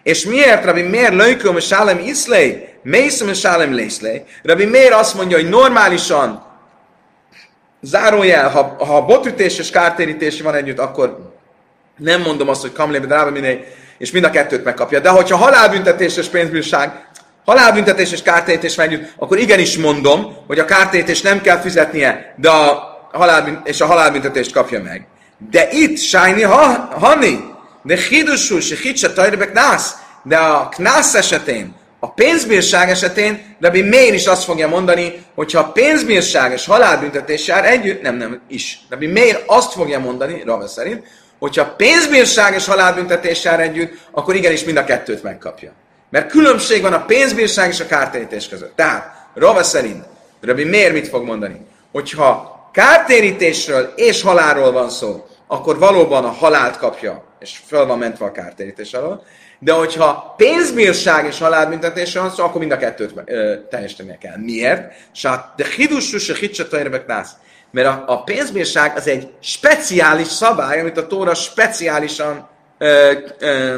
és 0.03 0.25
miért, 0.25 0.65
Rabbi, 0.65 0.81
miért 0.81 1.13
löjköm 1.13 1.57
és 1.57 1.65
sálem 1.65 1.99
iszlej, 1.99 2.70
mészem 2.83 3.27
és 3.27 3.39
sálem 3.39 3.73
lészlej? 3.73 4.23
Rabbi, 4.43 4.65
miért 4.65 4.93
azt 4.93 5.15
mondja, 5.15 5.37
hogy 5.37 5.49
normálisan, 5.49 6.43
zárójel, 7.81 8.49
ha, 8.49 8.85
ha 8.85 9.05
botütés 9.05 9.57
és 9.57 9.69
kártérítés 9.69 10.41
van 10.41 10.53
együtt, 10.53 10.79
akkor 10.79 11.29
Nem 11.97 12.21
mondom 12.21 12.49
azt, 12.49 12.61
hogy 12.61 12.71
kamlébe 12.71 13.05
drába 13.05 13.31
minél, 13.31 13.63
és 13.97 14.11
mind 14.11 14.25
a 14.25 14.29
kettőt 14.29 14.63
megkapja. 14.63 14.99
De 14.99 15.09
hogyha 15.09 15.35
halálbüntetés 15.35 16.17
és 16.17 16.27
pénzbírság, 16.27 17.05
halálbüntetés 17.45 18.11
és 18.11 18.21
kártérítés 18.21 18.75
van 18.75 18.85
együtt, 18.85 19.13
akkor 19.17 19.37
igenis 19.37 19.77
mondom, 19.77 20.35
hogy 20.47 20.59
a 20.59 20.65
kártérítés 20.65 21.21
nem 21.21 21.41
kell 21.41 21.59
fizetnie, 21.59 22.33
de 22.37 22.49
a 22.49 22.91
halálbünt- 23.11 23.67
és 23.67 23.81
a 23.81 23.85
halálbüntetést 23.85 24.51
kapja 24.51 24.81
meg. 24.81 25.07
De 25.51 25.67
itt, 25.71 25.97
Sájni 25.97 26.41
ha, 26.41 26.89
Hani, 26.99 27.39
de 27.83 27.97
hidusú, 28.09 28.59
se 28.59 28.75
hitse 28.75 29.13
tajrebek 29.13 29.53
nász, 29.53 29.95
de 30.23 30.37
a 30.37 30.69
knász 30.69 31.13
esetén, 31.13 31.75
a 32.03 32.11
pénzbírság 32.11 32.89
esetén 32.89 33.55
Rabbi 33.59 33.81
Meir 33.81 34.13
is 34.13 34.25
azt 34.25 34.43
fogja 34.43 34.67
mondani, 34.67 35.25
hogyha 35.35 35.59
a 35.59 35.71
pénzbírság 35.71 36.51
és 36.51 36.65
halálbüntetés 36.65 37.47
jár 37.47 37.65
együtt, 37.65 38.01
nem, 38.01 38.15
nem, 38.15 38.41
is. 38.47 38.79
Rabbi 38.89 39.07
Meir 39.07 39.43
azt 39.45 39.73
fogja 39.73 39.99
mondani, 39.99 40.41
Rava 40.45 40.67
szerint, 40.67 41.07
hogyha 41.39 41.75
pénzbírság 41.75 42.53
és 42.53 42.65
halálbüntetés 42.65 43.43
jár 43.43 43.59
együtt, 43.59 43.93
akkor 44.11 44.35
igenis 44.35 44.63
mind 44.63 44.77
a 44.77 44.83
kettőt 44.83 45.23
megkapja. 45.23 45.71
Mert 46.09 46.29
különbség 46.29 46.81
van 46.81 46.93
a 46.93 47.05
pénzbírság 47.05 47.69
és 47.69 47.79
a 47.79 47.85
kártérítés 47.85 48.47
között. 48.47 48.75
Tehát, 48.75 49.29
Rava 49.33 49.63
szerint, 49.63 50.03
Rabbi 50.41 50.63
Meir 50.63 50.91
mit 50.91 51.07
fog 51.07 51.25
mondani? 51.25 51.65
Hogyha 51.91 52.59
kártérítésről 52.73 53.93
és 53.95 54.21
halálról 54.21 54.71
van 54.71 54.89
szó, 54.89 55.27
akkor 55.47 55.79
valóban 55.79 56.25
a 56.25 56.31
halált 56.31 56.77
kapja, 56.77 57.23
és 57.39 57.59
fel 57.65 57.85
van 57.85 57.97
mentve 57.97 58.25
a 58.25 58.31
kártérítés 58.31 58.93
alól, 58.93 59.23
de 59.63 59.71
hogyha 59.71 60.33
pénzbírság 60.37 61.25
és 61.25 61.39
halálbüntetésre 61.39 62.19
van 62.19 62.29
szó, 62.29 62.43
akkor 62.43 62.59
mind 62.59 62.71
a 62.71 62.77
kettőt 62.77 63.13
ö, 63.25 63.55
teljesítenie 63.69 64.17
kell. 64.17 64.37
Miért? 64.37 64.93
Sát, 65.11 65.55
de 65.55 65.65
hidusú 65.75 66.17
se 66.17 66.35
hitse. 66.35 66.65
Mert 67.71 67.87
a, 67.87 68.03
a 68.07 68.23
pénzbírság 68.23 68.97
az 68.97 69.07
egy 69.07 69.29
speciális 69.39 70.27
szabály, 70.27 70.79
amit 70.79 70.97
a 70.97 71.07
Tóra 71.07 71.33
speciálisan 71.33 72.47
ö, 72.77 73.11
ö, 73.39 73.77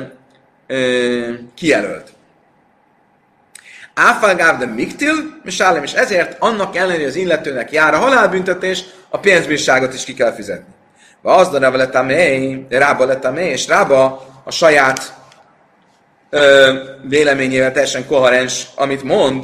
ö, 0.67 1.31
kijelölt. 1.55 2.11
Áfalgáv 3.93 4.57
de 4.57 4.65
miktil, 4.65 5.39
misálem, 5.43 5.83
és 5.83 5.93
ezért 5.93 6.35
annak 6.39 6.75
ellenére 6.75 7.07
az 7.07 7.15
illetőnek 7.15 7.71
jár 7.71 7.93
a 7.93 7.97
halálbüntetés, 7.97 8.83
a 9.09 9.17
pénzbírságot 9.17 9.93
is 9.93 10.03
ki 10.03 10.13
kell 10.13 10.33
fizetni. 10.33 10.73
Az 11.21 11.49
de 11.49 12.77
rába 12.77 13.31
mély, 13.31 13.51
és 13.51 13.67
rába 13.67 14.25
a 14.43 14.51
saját 14.51 15.21
véleményével 17.03 17.71
teljesen 17.71 18.07
koherens, 18.07 18.67
amit 18.75 19.03
mond, 19.03 19.43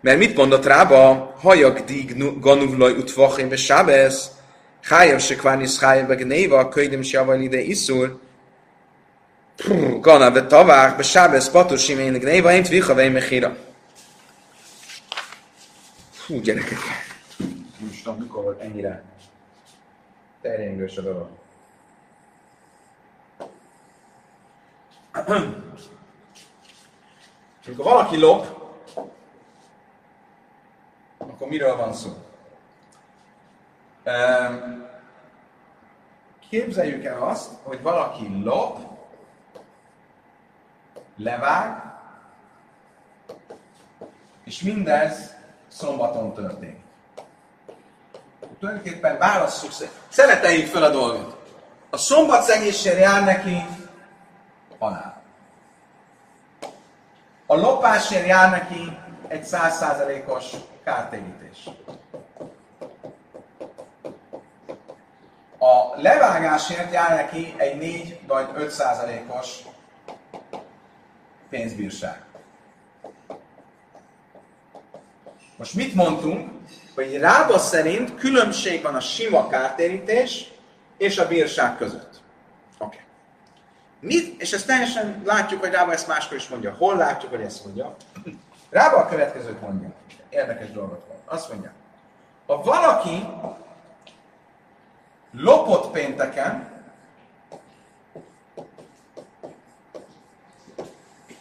mert 0.00 0.18
mit 0.18 0.36
mondott 0.36 0.66
rába? 0.66 1.34
Hajak 1.40 1.80
dig 1.80 2.40
ganuvlaj 2.40 2.92
utvachim 2.92 3.48
be 3.48 3.56
sábesz, 3.56 4.30
hájav 4.82 5.20
se 5.20 5.34
kvánis 5.34 5.78
hájav 5.78 6.06
be 6.06 6.14
gnéva, 6.14 6.68
köjdem 6.68 7.02
se 7.02 7.18
javaj 7.18 7.42
ide 7.42 7.60
iszul, 7.60 8.20
Gana 10.00 10.30
be 10.30 10.46
tavák, 10.46 10.96
be 10.96 11.02
sábesz 11.02 11.50
patusim 11.50 11.98
én 11.98 12.12
gnéva, 12.12 12.52
én 12.52 12.62
tvicha 12.62 12.94
vej 12.94 13.08
mechira. 13.08 13.56
Fú, 16.10 16.40
gyerekek. 16.40 16.78
Nem 17.78 17.90
is 17.90 18.02
tudom, 18.02 18.18
mikor 18.18 18.42
volt 18.42 18.60
ennyire 18.60 19.02
terjengős 20.42 20.96
a 20.96 21.00
dolog. 21.00 21.28
Amikor 27.66 27.84
valaki 27.84 28.18
lop, 28.18 28.46
akkor 31.18 31.48
miről 31.48 31.76
van 31.76 31.92
szó? 31.92 32.10
Képzeljük 36.48 37.04
el 37.04 37.22
azt, 37.22 37.50
hogy 37.62 37.82
valaki 37.82 38.42
lop, 38.44 38.78
levág, 41.16 41.82
és 44.44 44.62
mindez 44.62 45.34
szombaton 45.68 46.32
történik. 46.34 46.80
Tulajdonképpen 48.58 49.18
válasszuk, 49.18 49.70
szereteljük 50.08 50.66
fel 50.66 50.82
a 50.82 50.90
dolgot. 50.90 51.36
A 51.90 51.96
szombat 51.96 52.42
szegéssel 52.42 52.96
jár 52.96 53.24
neki 53.24 53.64
halál. 54.78 55.11
A 57.52 57.56
lopásért 57.56 58.26
jár 58.26 58.50
neki 58.50 58.98
egy 59.28 59.44
százszázalékos 59.44 60.50
kártérítés. 60.84 61.68
A 65.58 66.00
levágásért 66.00 66.92
jár 66.92 67.16
neki 67.16 67.54
egy 67.56 67.76
4 67.76 68.20
vagy 68.26 68.48
5 68.54 68.70
százalékos 68.70 69.58
pénzbírság. 71.48 72.24
Most 75.56 75.74
mit 75.74 75.94
mondtunk? 75.94 76.50
Hogy 76.94 77.18
Rába 77.18 77.58
szerint 77.58 78.14
különbség 78.14 78.82
van 78.82 78.94
a 78.94 79.00
sima 79.00 79.48
kártérítés 79.48 80.52
és 80.98 81.18
a 81.18 81.28
bírság 81.28 81.76
között. 81.76 82.20
Oké. 82.78 82.96
Okay. 82.96 83.11
Mit? 84.02 84.40
És 84.40 84.52
ezt 84.52 84.66
teljesen 84.66 85.22
látjuk, 85.24 85.60
hogy 85.60 85.70
Rába 85.70 85.92
ezt 85.92 86.06
máskor 86.06 86.36
is 86.36 86.48
mondja. 86.48 86.74
Hol 86.78 86.96
látjuk, 86.96 87.30
hogy 87.30 87.40
ezt 87.40 87.64
mondja? 87.64 87.96
Rába 88.70 88.96
a 88.96 89.08
következőt 89.08 89.60
mondja. 89.60 89.92
Érdekes 90.28 90.70
dolgot 90.70 91.04
van. 91.08 91.16
Azt 91.24 91.52
mondja. 91.52 91.72
Ha 92.46 92.62
valaki 92.62 93.26
lopott 95.32 95.90
pénteken, 95.90 96.70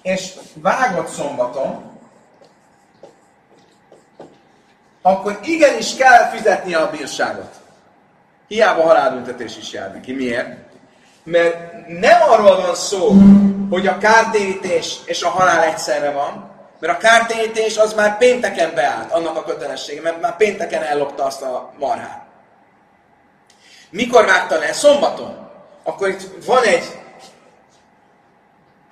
és 0.02 0.34
vágott 0.54 1.08
szombaton, 1.08 2.00
akkor 5.02 5.40
igenis 5.44 5.96
kell 5.96 6.30
fizetnie 6.30 6.78
a 6.78 6.90
bírságot. 6.90 7.62
Hiába 8.48 8.82
halálbüntetés 8.82 9.58
is 9.58 9.72
jár 9.72 9.94
neki. 9.94 10.14
Miért? 10.14 10.71
Mert 11.24 11.72
nem 11.88 12.22
arról 12.30 12.56
van 12.56 12.76
szó, 12.76 13.12
hogy 13.70 13.88
a 13.88 13.98
kártérítés 13.98 14.98
és 15.06 15.22
a 15.22 15.30
halál 15.30 15.64
egyszerre 15.64 16.12
van, 16.12 16.50
mert 16.80 16.94
a 16.94 16.98
kártérítés 16.98 17.78
az 17.78 17.94
már 17.94 18.18
pénteken 18.18 18.74
beállt, 18.74 19.12
annak 19.12 19.36
a 19.36 19.44
kötelessége, 19.44 20.02
mert 20.02 20.22
már 20.22 20.38
pénteken 20.38 20.84
ellopta 20.84 21.24
azt 21.24 21.42
a 21.42 21.74
marhát. 21.80 22.26
Mikor 23.90 24.26
vágta 24.26 24.58
le? 24.58 24.74
Szombaton. 24.74 25.50
Akkor 25.84 26.08
itt 26.08 26.46
van 26.46 26.64
egy 26.64 26.84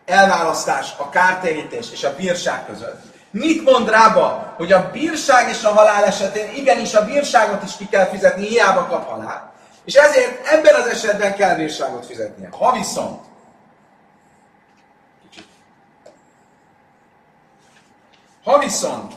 elválasztás 0.06 0.94
a 0.98 1.10
kártérítés 1.10 1.92
és 1.92 2.04
a 2.04 2.16
bírság 2.16 2.66
között. 2.66 3.02
Mit 3.32 3.64
mond 3.64 3.90
rába, 3.90 4.54
hogy 4.58 4.72
a 4.72 4.90
bírság 4.92 5.50
és 5.50 5.64
a 5.64 5.74
halál 5.74 6.06
esetén 6.06 6.56
igenis 6.56 6.94
a 6.94 7.06
bírságot 7.06 7.64
is 7.64 7.76
ki 7.78 7.88
kell 7.88 8.06
fizetni, 8.06 8.48
hiába 8.48 8.86
kap 8.86 9.10
halál. 9.10 9.49
És 9.90 9.96
ezért 9.96 10.48
ebben 10.48 10.76
az 10.76 10.88
esetben 10.88 11.36
kell 11.36 11.56
bírságot 11.56 12.06
fizetnie. 12.06 12.50
Ha 12.52 12.72
viszont 12.72 13.26
Ha 18.44 18.60
viszont 18.60 19.14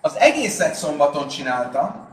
az 0.00 0.16
egészet 0.16 0.74
szombaton 0.74 1.28
csinálta, 1.28 2.08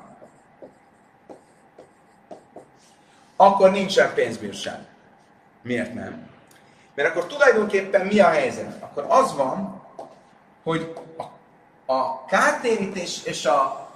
akkor 3.35 3.71
nincsen 3.71 4.13
pénzbírság. 4.13 4.79
Miért 5.61 5.93
nem? 5.93 6.29
Mert 6.95 7.09
akkor 7.09 7.27
tulajdonképpen 7.27 8.05
mi 8.05 8.19
a 8.19 8.29
helyzet? 8.29 8.83
Akkor 8.83 9.05
az 9.09 9.35
van, 9.35 9.83
hogy 10.63 10.93
a, 11.17 11.23
a 11.93 12.25
kártérítés 12.25 13.23
és 13.23 13.45
a 13.45 13.86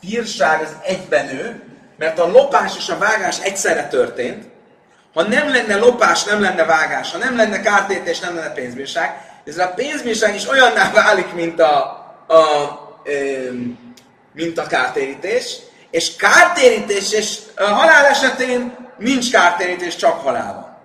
bírság 0.00 0.62
az 0.62 0.76
egyben 0.82 1.26
nő, 1.26 1.62
mert 1.96 2.18
a 2.18 2.26
lopás 2.26 2.76
és 2.76 2.88
a 2.88 2.98
vágás 2.98 3.40
egyszerre 3.40 3.88
történt. 3.88 4.44
Ha 5.14 5.22
nem 5.22 5.50
lenne 5.50 5.76
lopás, 5.76 6.24
nem 6.24 6.40
lenne 6.40 6.64
vágás, 6.64 7.12
ha 7.12 7.18
nem 7.18 7.36
lenne 7.36 7.60
kártérítés, 7.60 8.18
nem 8.18 8.34
lenne 8.34 8.52
pénzbírság, 8.52 9.28
ez 9.44 9.58
a 9.58 9.68
pénzbírság 9.68 10.34
is 10.34 10.48
olyanná 10.48 10.90
válik, 10.92 11.32
mint 11.32 11.60
a, 11.60 11.76
a, 12.26 12.34
a 12.34 12.90
mint 14.32 14.58
a 14.58 14.66
kártérítés, 14.66 15.56
és 15.90 16.16
kártérítés 16.16 17.12
és 17.12 17.38
halál 17.56 18.04
esetén 18.04 18.76
nincs 18.98 19.30
kártérítés, 19.30 19.96
csak 19.96 20.20
halál 20.20 20.54
van. 20.54 20.76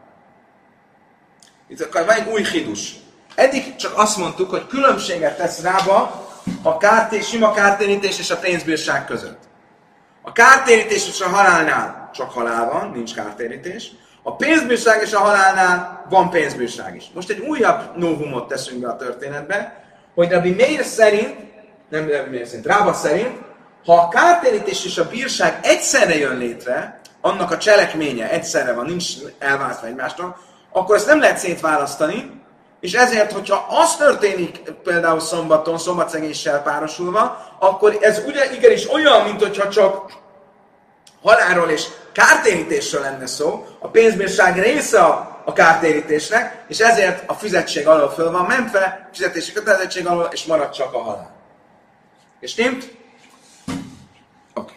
Itt 1.67 1.81
akkor 1.81 2.05
van 2.05 2.15
egy 2.15 2.27
új 2.27 2.43
hidus. 2.43 2.95
Eddig 3.35 3.75
csak 3.75 3.97
azt 3.97 4.17
mondtuk, 4.17 4.49
hogy 4.49 4.67
különbséget 4.67 5.37
tesz 5.37 5.61
rába 5.61 6.22
a 6.63 6.77
kártés, 6.77 7.27
sima 7.27 7.51
kártérítés 7.51 8.19
és 8.19 8.31
a 8.31 8.37
pénzbírság 8.37 9.05
között. 9.05 9.39
A 10.21 10.31
kártérítés 10.31 11.07
és 11.07 11.21
a 11.21 11.29
halálnál 11.29 12.09
csak 12.13 12.31
halál 12.31 12.69
van, 12.71 12.91
nincs 12.95 13.13
kártérítés. 13.13 13.91
A 14.23 14.35
pénzbírság 14.35 15.01
és 15.01 15.13
a 15.13 15.19
halálnál 15.19 16.05
van 16.09 16.29
pénzbírság 16.29 16.95
is. 16.95 17.05
Most 17.13 17.29
egy 17.29 17.39
újabb 17.39 17.97
novumot 17.97 18.47
teszünk 18.47 18.81
be 18.81 18.89
a 18.89 18.95
történetbe, 18.95 19.83
hogy 20.15 20.31
Rabbi 20.31 20.51
Meir 20.51 20.83
szerint, 20.83 21.35
nem 21.89 22.09
Rabbi 22.09 22.29
Meir 22.29 22.47
szerint, 22.47 22.65
Rába 22.65 22.93
szerint, 22.93 23.37
ha 23.85 23.93
a 23.93 24.07
kártérítés 24.07 24.85
és 24.85 24.97
a 24.97 25.07
bírság 25.07 25.59
egyszerre 25.61 26.17
jön 26.17 26.37
létre, 26.37 27.01
annak 27.21 27.51
a 27.51 27.57
cselekménye 27.57 28.29
egyszerre 28.29 28.73
van, 28.73 28.85
nincs 28.85 29.05
elválasztva 29.39 29.87
egymástól, 29.87 30.37
akkor 30.71 30.95
ezt 30.95 31.07
nem 31.07 31.19
lehet 31.19 31.37
szétválasztani, 31.37 32.41
és 32.83 32.93
ezért, 32.93 33.31
hogyha 33.31 33.65
az 33.69 33.95
történik 33.95 34.71
például 34.83 35.19
szombaton, 35.19 35.77
szombatszegéssel 35.77 36.61
párosulva, 36.61 37.47
akkor 37.59 37.97
ez 38.01 38.21
ugye 38.25 38.53
igenis 38.53 38.93
olyan, 38.93 39.23
mint 39.23 39.41
hogyha 39.41 39.69
csak 39.69 40.11
halálról 41.21 41.69
és 41.69 41.87
kártérítésről 42.11 43.01
lenne 43.01 43.25
szó, 43.25 43.65
a 43.79 43.87
pénzbírság 43.87 44.59
része 44.59 44.99
a, 44.99 45.41
a 45.45 45.53
kártérítésnek, 45.53 46.63
és 46.67 46.79
ezért 46.79 47.23
a 47.29 47.33
fizetség 47.33 47.87
alól 47.87 48.09
föl 48.09 48.31
van 48.31 48.45
mentve, 48.45 49.09
fizetési 49.13 49.53
kötelezettség 49.53 50.07
alól, 50.07 50.29
és 50.31 50.45
marad 50.45 50.69
csak 50.69 50.93
a 50.93 51.01
halál. 51.01 51.35
És 52.39 52.55
nem? 52.55 52.81
Oké. 54.53 54.73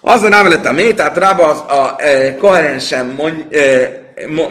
Az 0.00 0.22
a 0.22 0.28
návelet 0.28 0.66
a 0.66 0.72
mély, 0.72 0.94
tehát 0.94 1.16
rába 1.16 1.46
az 1.46 1.58
a 1.58 1.94
e, 1.98 2.36
koherensen 2.36 3.06
mond, 3.06 3.54
e, 3.54 4.02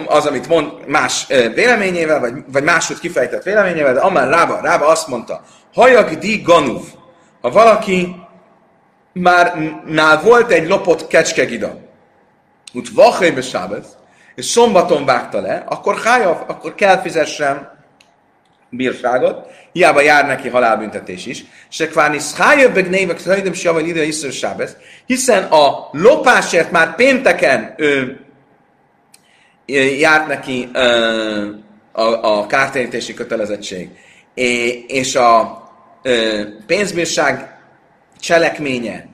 az, 0.05 0.25
amit 0.25 0.47
mond 0.47 0.87
más 0.87 1.27
véleményével, 1.55 2.19
vagy, 2.19 2.33
vagy 2.51 2.63
máshogy 2.63 2.99
kifejtett 2.99 3.43
véleményével, 3.43 3.93
de 3.93 3.99
amár 3.99 4.29
rába, 4.29 4.59
rába 4.61 4.87
azt 4.87 5.07
mondta, 5.07 5.41
hajak 5.73 6.13
di 6.13 6.41
ganuv, 6.41 6.81
ha 7.41 7.49
valaki 7.49 8.15
már 9.13 9.55
nál 9.85 10.21
volt 10.21 10.51
egy 10.51 10.67
lopott 10.67 11.07
kecskegida, 11.07 11.77
úgy 12.73 12.93
vachajbe 12.93 13.41
sábez, 13.41 13.97
és 14.35 14.45
szombaton 14.45 15.05
vágta 15.05 15.41
le, 15.41 15.63
akkor 15.67 15.97
hájav, 16.03 16.43
akkor 16.47 16.75
kell 16.75 17.01
fizessen 17.01 17.71
bírságot, 18.69 19.47
hiába 19.71 20.01
jár 20.01 20.25
neki 20.25 20.49
halálbüntetés 20.49 21.25
is, 21.25 21.43
se 21.69 21.87
kvárni 21.87 22.19
szhájöbb 22.19 22.89
névek 22.89 23.19
szhajdem 23.19 23.53
siavaj 23.53 23.83
ide 23.83 24.03
iszor 24.03 24.31
sábez, 24.31 24.77
hiszen 25.05 25.43
a 25.43 25.89
lopásért 25.91 26.71
már 26.71 26.95
pénteken 26.95 27.73
ő, 27.77 28.22
járt 29.99 30.27
neki 30.27 30.69
ö, 30.73 31.49
a, 31.91 32.01
a 32.01 32.45
kártérítési 32.47 33.13
kötelezettség, 33.13 33.89
és 34.87 35.15
a 35.15 35.63
ö, 36.01 36.41
pénzbírság 36.65 37.57
cselekménye, 38.19 39.05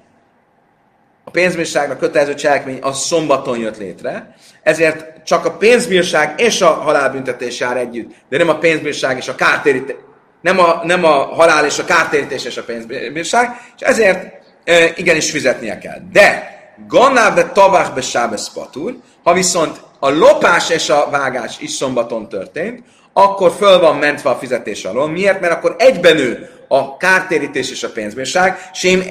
a 1.24 1.32
pénzbírságra 1.32 1.98
kötelező 1.98 2.34
cselekmény 2.34 2.80
az 2.82 3.00
szombaton 3.00 3.60
jött 3.60 3.78
létre, 3.78 4.36
ezért 4.64 5.24
csak 5.24 5.46
a 5.46 5.52
pénzbírság 5.52 6.40
és 6.40 6.62
a 6.62 6.68
halálbüntetés 6.68 7.60
jár 7.60 7.78
együtt, 7.78 8.12
de 8.30 8.38
nem 8.38 8.50
a 8.50 8.58
pénzbírság 8.58 9.18
és 9.18 9.28
a 9.28 9.36
kártérítés, 9.36 9.96
nem 10.42 10.60
a, 10.60 10.82
nem 10.84 11.04
a 11.04 11.10
halál 11.10 11.66
és 11.66 11.80
a 11.80 11.86
kártérítés 11.86 12.46
és 12.46 12.58
a 12.58 12.64
pénzbírság, 12.64 13.50
és 13.76 13.82
ezért 13.82 14.34
e, 14.64 14.94
igenis 14.96 15.32
fizetnie 15.32 15.78
kell. 15.78 16.00
De 16.12 16.59
Gannáve 16.88 17.52
tabach 17.52 17.94
be 17.94 18.02
sábesz 18.02 18.50
patur, 18.54 18.96
ha 19.24 19.34
viszont 19.34 19.82
a 20.00 20.10
lopás 20.10 20.70
és 20.70 20.90
a 20.90 21.08
vágás 21.12 21.60
is 21.60 21.72
szombaton 21.72 22.30
történt, 22.30 22.84
akkor 23.14 23.52
föl 23.58 23.80
van 23.80 23.96
mentve 23.96 24.30
a 24.30 24.36
fizetés 24.36 24.86
alól. 24.86 25.10
Miért? 25.10 25.40
Mert 25.40 25.54
akkor 25.54 25.76
egyben 25.78 26.18
ő 26.18 26.50
a 26.68 26.98
kártérítés 26.98 27.72
és 27.72 27.84
a 27.84 27.90
pénzbírság, 27.90 28.70
és 28.74 28.84
én, 28.84 29.04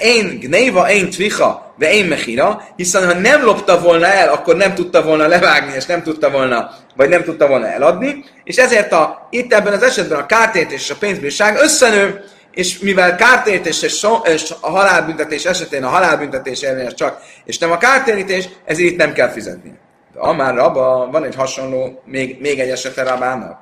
én, 0.00 0.38
gnéva, 0.40 0.90
én 0.90 1.10
tvicha, 1.10 1.74
de 1.78 1.92
én 1.92 2.04
mechira, 2.04 2.62
hiszen 2.76 3.06
ha 3.06 3.12
nem 3.12 3.44
lopta 3.44 3.80
volna 3.80 4.06
el, 4.06 4.28
akkor 4.28 4.56
nem 4.56 4.74
tudta 4.74 5.02
volna 5.02 5.26
levágni, 5.26 5.72
és 5.74 5.86
nem 5.86 6.02
tudta 6.02 6.30
volna, 6.30 6.70
vagy 6.96 7.08
nem 7.08 7.22
tudta 7.22 7.46
volna 7.46 7.66
eladni, 7.66 8.24
és 8.44 8.56
ezért 8.56 8.92
a, 8.92 9.28
itt 9.30 9.52
ebben 9.52 9.72
az 9.72 9.82
esetben 9.82 10.18
a 10.18 10.26
kártérítés 10.26 10.80
és 10.80 10.90
a 10.90 10.96
pénzbírság 10.98 11.56
összenő, 11.56 12.24
és 12.54 12.78
mivel 12.78 13.16
kártérítés 13.16 13.82
és, 13.82 13.98
so, 13.98 14.14
és 14.24 14.54
a 14.60 14.70
halálbüntetés 14.70 15.44
esetén 15.44 15.84
a 15.84 15.88
halálbüntetés 15.88 16.62
érvényes 16.62 16.94
csak, 16.94 17.22
és 17.44 17.58
nem 17.58 17.70
a 17.70 17.78
kártérítés, 17.78 18.48
ezért 18.64 18.90
itt 18.90 18.98
nem 18.98 19.12
kell 19.12 19.28
fizetni. 19.28 19.78
De 20.12 20.20
Amár 20.20 20.54
Rabba, 20.54 21.08
van 21.10 21.24
egy 21.24 21.34
hasonló, 21.34 22.02
még, 22.04 22.40
még 22.40 22.60
egy 22.60 22.70
esete 22.70 23.02
Rabának. 23.02 23.60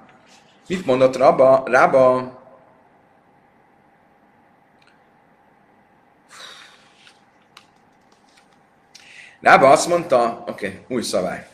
Mit 0.69 0.87
mondott 0.87 1.17
Rabba? 1.17 1.63
Rabba 1.67 2.41
Rába 9.43 9.71
azt 9.71 9.89
mondta, 9.89 10.45
oké, 10.49 10.67
okay, 10.67 10.79
új 10.89 11.03
szabály. 11.03 11.47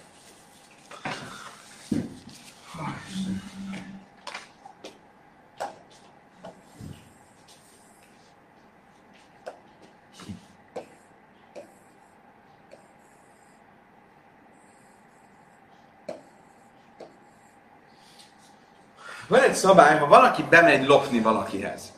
Van 19.28 19.40
egy 19.40 19.54
szabály, 19.54 19.98
ha 19.98 20.06
valaki 20.06 20.42
bemegy 20.42 20.86
lopni 20.86 21.20
valakihez, 21.20 21.92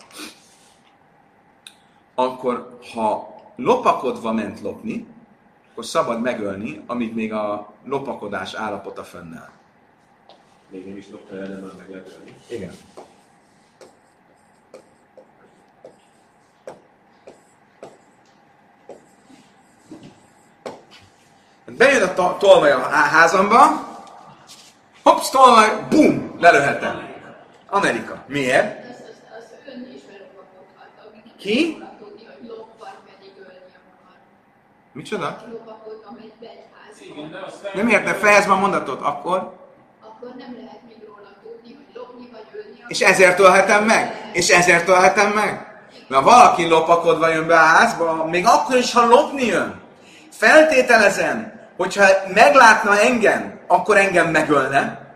akkor 2.14 2.78
ha 2.95 3.35
lopakodva 3.57 4.33
ment 4.33 4.61
lopni, 4.61 5.07
akkor 5.70 5.85
szabad 5.85 6.20
megölni, 6.20 6.83
amíg 6.87 7.14
még 7.14 7.33
a 7.33 7.72
lopakodás 7.85 8.55
állapota 8.55 9.05
fennáll. 9.05 9.51
Még 10.68 10.87
nem 10.87 10.97
is 10.97 11.09
lopta 11.11 11.37
el, 11.37 11.47
de 11.47 11.55
már 11.55 11.72
meg 11.78 11.91
lehet 11.91 12.16
ölni. 12.18 12.37
Igen. 12.49 12.72
Bejön 21.76 22.09
a 22.09 22.37
tolvaj 22.37 22.70
a 22.70 22.89
házamba, 22.89 23.89
hopsz, 25.03 25.31
tolvaj, 25.31 25.87
bum, 25.89 26.37
lelőhetem. 26.41 27.09
Amerika. 27.71 28.25
Miért? 28.27 28.89
Ki? 31.39 31.83
Micsoda? 34.93 35.43
Nem 37.75 37.89
értem, 37.89 38.14
fejezd 38.14 38.51
a 38.51 38.57
mondatot, 38.57 39.01
akkor? 39.01 39.53
Akkor 40.03 40.35
nem 40.39 40.55
lehet 40.55 40.81
még 40.89 40.97
róla 41.07 41.29
tudni, 41.43 41.75
hogy 41.75 41.95
lopni 41.95 42.29
vagy 42.33 42.45
ölni. 42.55 42.85
És 42.89 43.01
ezért 43.01 43.37
tölhetem 43.37 43.85
meg? 43.85 44.31
És 44.33 44.49
ezért 44.49 44.84
tölhetem 44.84 45.30
meg? 45.33 45.83
Mert 46.09 46.25
valaki 46.25 46.68
lopakodva 46.68 47.29
jön 47.29 47.47
be 47.47 47.55
a 47.55 47.64
házba, 47.64 48.25
még 48.25 48.47
akkor 48.47 48.76
is, 48.76 48.92
ha 48.92 49.07
lopni 49.07 49.47
jön. 49.47 49.80
Feltételezem, 50.30 51.61
hogyha 51.76 52.05
meglátna 52.34 53.01
engem, 53.01 53.61
akkor 53.67 53.97
engem 53.97 54.30
megölne, 54.30 55.09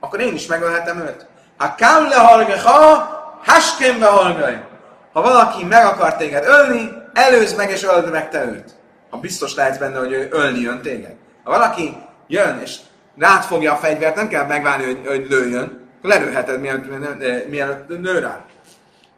akkor 0.00 0.20
én 0.20 0.34
is 0.34 0.46
megölhetem 0.46 0.98
őt. 0.98 1.26
Ha 1.56 1.74
kám 1.74 2.08
le 2.08 2.16
ha 2.64 3.14
haskémbe 3.44 4.06
hallgaj. 4.06 4.64
Ha 5.12 5.22
valaki 5.22 5.64
meg 5.64 5.84
akar 5.84 6.16
téged 6.16 6.44
ölni, 6.44 6.92
előzd 7.12 7.56
meg 7.56 7.70
és 7.70 7.84
öld 7.84 8.10
meg 8.10 8.30
te 8.30 8.44
őt 8.44 8.76
ha 9.10 9.22
biztos 9.22 9.54
lehetsz 9.54 9.78
benne, 9.78 9.98
hogy 9.98 10.12
ő 10.12 10.28
ölni 10.30 10.60
jön 10.60 10.82
téged. 10.82 11.14
Ha 11.44 11.50
valaki 11.50 11.96
jön, 12.26 12.58
és 12.58 12.78
rád 13.16 13.42
fogja 13.42 13.72
a 13.72 13.76
fegyvert, 13.76 14.14
nem 14.14 14.28
kell 14.28 14.46
megvárni, 14.46 14.84
hogy, 14.84 15.06
hogy 15.06 15.26
lőjön, 15.28 15.88
akkor 15.98 16.10
lerőheted, 16.10 16.60
mielőtt, 16.60 17.48
mielőtt 17.48 17.88
nő 17.88 18.18
rá. 18.18 18.44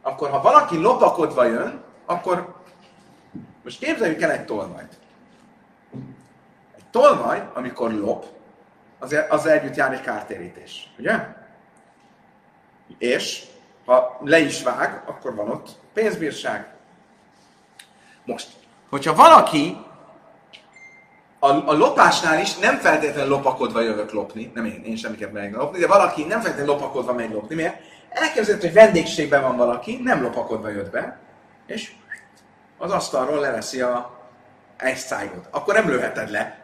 Akkor 0.01 0.29
ha 0.29 0.41
valaki 0.41 0.77
lopakodva 0.77 1.45
jön, 1.45 1.81
akkor 2.05 2.55
most 3.63 3.79
képzeljük 3.79 4.21
el 4.21 4.31
egy 4.31 4.45
tolvajt. 4.45 4.99
Egy 6.77 6.85
tolvaj, 6.91 7.49
amikor 7.53 7.91
lop, 7.91 8.25
az, 8.99 9.15
az 9.29 9.45
együtt 9.45 9.75
jár 9.75 9.93
egy 9.93 10.01
kártérítés, 10.01 10.93
ugye? 10.97 11.37
És 12.97 13.43
ha 13.85 14.19
le 14.23 14.39
is 14.39 14.63
vág, 14.63 15.03
akkor 15.05 15.35
van 15.35 15.49
ott 15.49 15.69
pénzbírság. 15.93 16.67
Most, 18.25 18.47
hogyha 18.89 19.15
valaki 19.15 19.77
a, 21.39 21.47
a 21.47 21.73
lopásnál 21.73 22.39
is 22.39 22.55
nem 22.57 22.77
feltétlenül 22.77 23.29
lopakodva 23.29 23.81
jövök 23.81 24.11
lopni, 24.11 24.51
nem 24.53 24.65
én, 24.65 24.83
én 24.85 24.95
semmiképpen 24.95 25.33
megyek 25.33 25.55
lopni, 25.55 25.79
de 25.79 25.87
valaki 25.87 26.23
nem 26.23 26.41
feltétlenül 26.41 26.73
lopakodva 26.73 27.13
megy 27.13 27.31
lopni, 27.31 27.55
miért? 27.55 27.75
Elképzelhető, 28.09 28.67
hogy 28.67 28.75
vendégségben 28.75 29.41
van 29.41 29.57
valaki, 29.57 29.99
nem 30.03 30.21
lopakodva 30.21 30.69
jött 30.69 30.91
be, 30.91 31.19
és 31.65 31.91
az 32.77 32.91
asztalról 32.91 33.39
leveszi 33.39 33.81
a 33.81 34.17
egy 34.77 34.97
szájgot. 34.97 35.47
Akkor 35.51 35.73
nem 35.73 35.89
lőheted 35.89 36.29
le. 36.29 36.57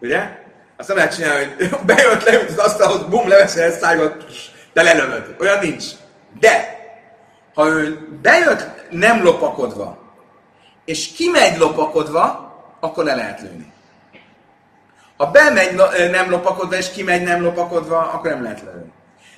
Ugye? 0.00 0.44
Azt 0.76 0.88
nem 0.88 0.96
lehet 0.96 1.14
csinálni, 1.14 1.44
hogy 1.58 1.78
bejött, 1.84 2.22
leült 2.22 2.50
az 2.50 2.58
asztalhoz, 2.58 3.02
bum, 3.02 3.28
leveszi 3.28 3.60
egy 3.60 3.72
szájgot, 3.72 4.24
de 4.76 4.82
lelövöd. 4.82 5.36
Olyan 5.40 5.58
nincs. 5.58 5.84
De, 6.40 6.78
ha 7.54 7.68
ő 7.68 8.08
bejött 8.22 8.64
nem 8.90 9.22
lopakodva, 9.22 9.98
és 10.84 11.12
kimegy 11.12 11.58
lopakodva, 11.58 12.54
akkor 12.80 13.04
le 13.04 13.14
lehet 13.14 13.40
lőni. 13.40 13.72
Ha 15.16 15.30
bemegy 15.30 15.74
nem 16.10 16.30
lopakodva, 16.30 16.76
és 16.76 16.90
kimegy 16.90 17.22
nem 17.22 17.42
lopakodva, 17.42 17.98
akkor 17.98 18.30
nem 18.30 18.42
lehet 18.42 18.62
lelőni. 18.62 18.92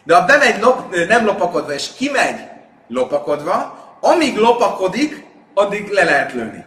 De 0.04 0.14
ha 0.14 0.24
bemegy 0.24 0.60
lop, 0.60 0.94
nem 1.08 1.24
lopakodva, 1.24 1.72
és 1.72 1.94
kimegy 1.96 2.40
lopakodva, 2.88 3.78
amíg 4.00 4.36
lopakodik, 4.36 5.26
addig 5.54 5.90
le 5.90 6.04
lehet 6.04 6.32
lőni. 6.32 6.64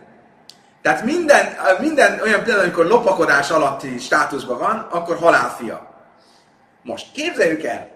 Tehát 0.82 1.04
minden, 1.04 1.56
minden 1.80 2.20
olyan 2.22 2.44
például, 2.44 2.64
amikor 2.64 2.86
lopakodás 2.86 3.50
alatti 3.50 3.98
státuszban 3.98 4.58
van, 4.58 4.88
akkor 4.92 5.18
halálfia. 5.18 5.90
Most 6.84 7.12
képzeljük 7.14 7.64
el, 7.64 7.91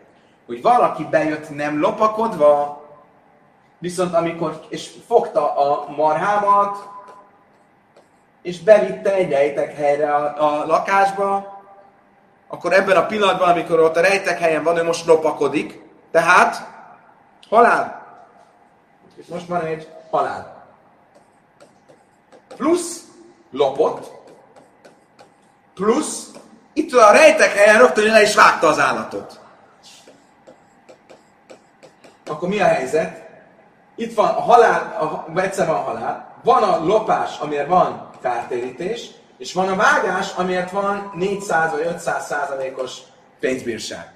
hogy 0.46 0.62
valaki 0.62 1.04
bejött 1.04 1.56
nem 1.56 1.80
lopakodva, 1.80 2.84
viszont 3.78 4.14
amikor, 4.14 4.62
és 4.70 4.92
fogta 5.08 5.56
a 5.56 5.90
marhámat, 5.90 6.90
és 8.42 8.60
bevitte 8.60 9.14
egy 9.14 9.30
rejtek 9.30 9.76
helyre 9.76 10.16
a, 10.16 10.62
a 10.62 10.66
lakásba, 10.66 11.54
akkor 12.48 12.74
ebben 12.74 12.98
a 12.98 13.06
pillanatban, 13.06 13.50
amikor 13.50 13.80
ott 13.80 13.96
a 13.96 14.02
rejtek 14.02 14.40
helyen 14.40 14.64
van, 14.64 14.78
ő 14.78 14.84
most 14.84 15.06
lopakodik, 15.06 15.82
tehát 16.12 16.70
halál. 17.50 18.06
És 19.16 19.26
most 19.26 19.48
van 19.48 19.62
egy 19.62 19.90
halál. 20.12 20.66
Plusz 22.56 23.04
lopott, 23.52 24.12
plusz 25.74 26.32
itt 26.74 26.94
a 26.94 27.12
rejtek 27.12 27.54
helyen 27.54 27.78
rögtön 27.78 28.12
le 28.12 28.22
is 28.22 28.36
vágta 28.36 28.68
az 28.68 28.80
állatot. 28.80 29.40
Akkor 32.26 32.50
mi 32.50 32.60
a 32.60 32.66
helyzet? 32.66 33.24
Itt 33.96 34.14
van 34.14 34.28
a 34.28 34.42
halál, 34.42 34.98
a, 35.00 35.40
egyszer 35.40 35.68
van 35.68 35.76
a 35.76 35.80
halál, 35.80 36.34
van 36.44 36.64
a 36.64 36.86
lopás, 36.86 37.40
amiért 37.40 37.68
van 37.68 38.10
kártérítés, 38.22 39.10
és 39.38 39.54
van 39.54 39.68
a 39.68 39.76
vágás, 39.76 40.34
amiért 40.38 40.72
van 40.72 41.12
400 41.16 41.72
vagy 41.72 41.86
500 41.86 42.26
százalékos 42.26 42.98
pénzbírság. 43.40 44.14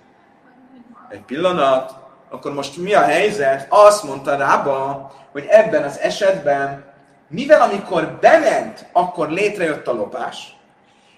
Egy 1.09 1.21
pillanat, 1.21 1.95
akkor 2.29 2.53
most 2.53 2.77
mi 2.77 2.93
a 2.93 3.01
helyzet? 3.01 3.65
Azt 3.69 4.03
mondta 4.03 4.35
Rába, 4.35 5.11
hogy 5.31 5.45
ebben 5.49 5.83
az 5.83 5.99
esetben, 5.99 6.85
mivel 7.27 7.61
amikor 7.61 8.17
bement, 8.21 8.85
akkor 8.91 9.29
létrejött 9.29 9.87
a 9.87 9.93
lopás, 9.93 10.57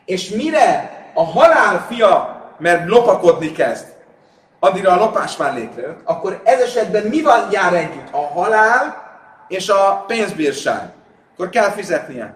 és 0.05 0.29
mire 0.29 0.99
a 1.13 1.23
halál 1.23 1.85
fia, 1.89 2.41
mert 2.57 2.89
lopakodni 2.89 3.51
kezd, 3.51 3.90
addigra 4.63 4.91
a 4.91 4.95
lopás 4.95 5.37
már 5.37 5.53
létrejött, 5.53 6.01
akkor 6.03 6.41
ez 6.43 6.59
esetben 6.59 7.03
mi 7.03 7.21
van 7.21 7.47
jár 7.51 7.73
együtt? 7.73 8.07
A 8.11 8.27
halál 8.33 9.09
és 9.47 9.69
a 9.69 10.03
pénzbírság. 10.07 10.89
Akkor 11.33 11.49
kell 11.49 11.69
fizetnie. 11.69 12.35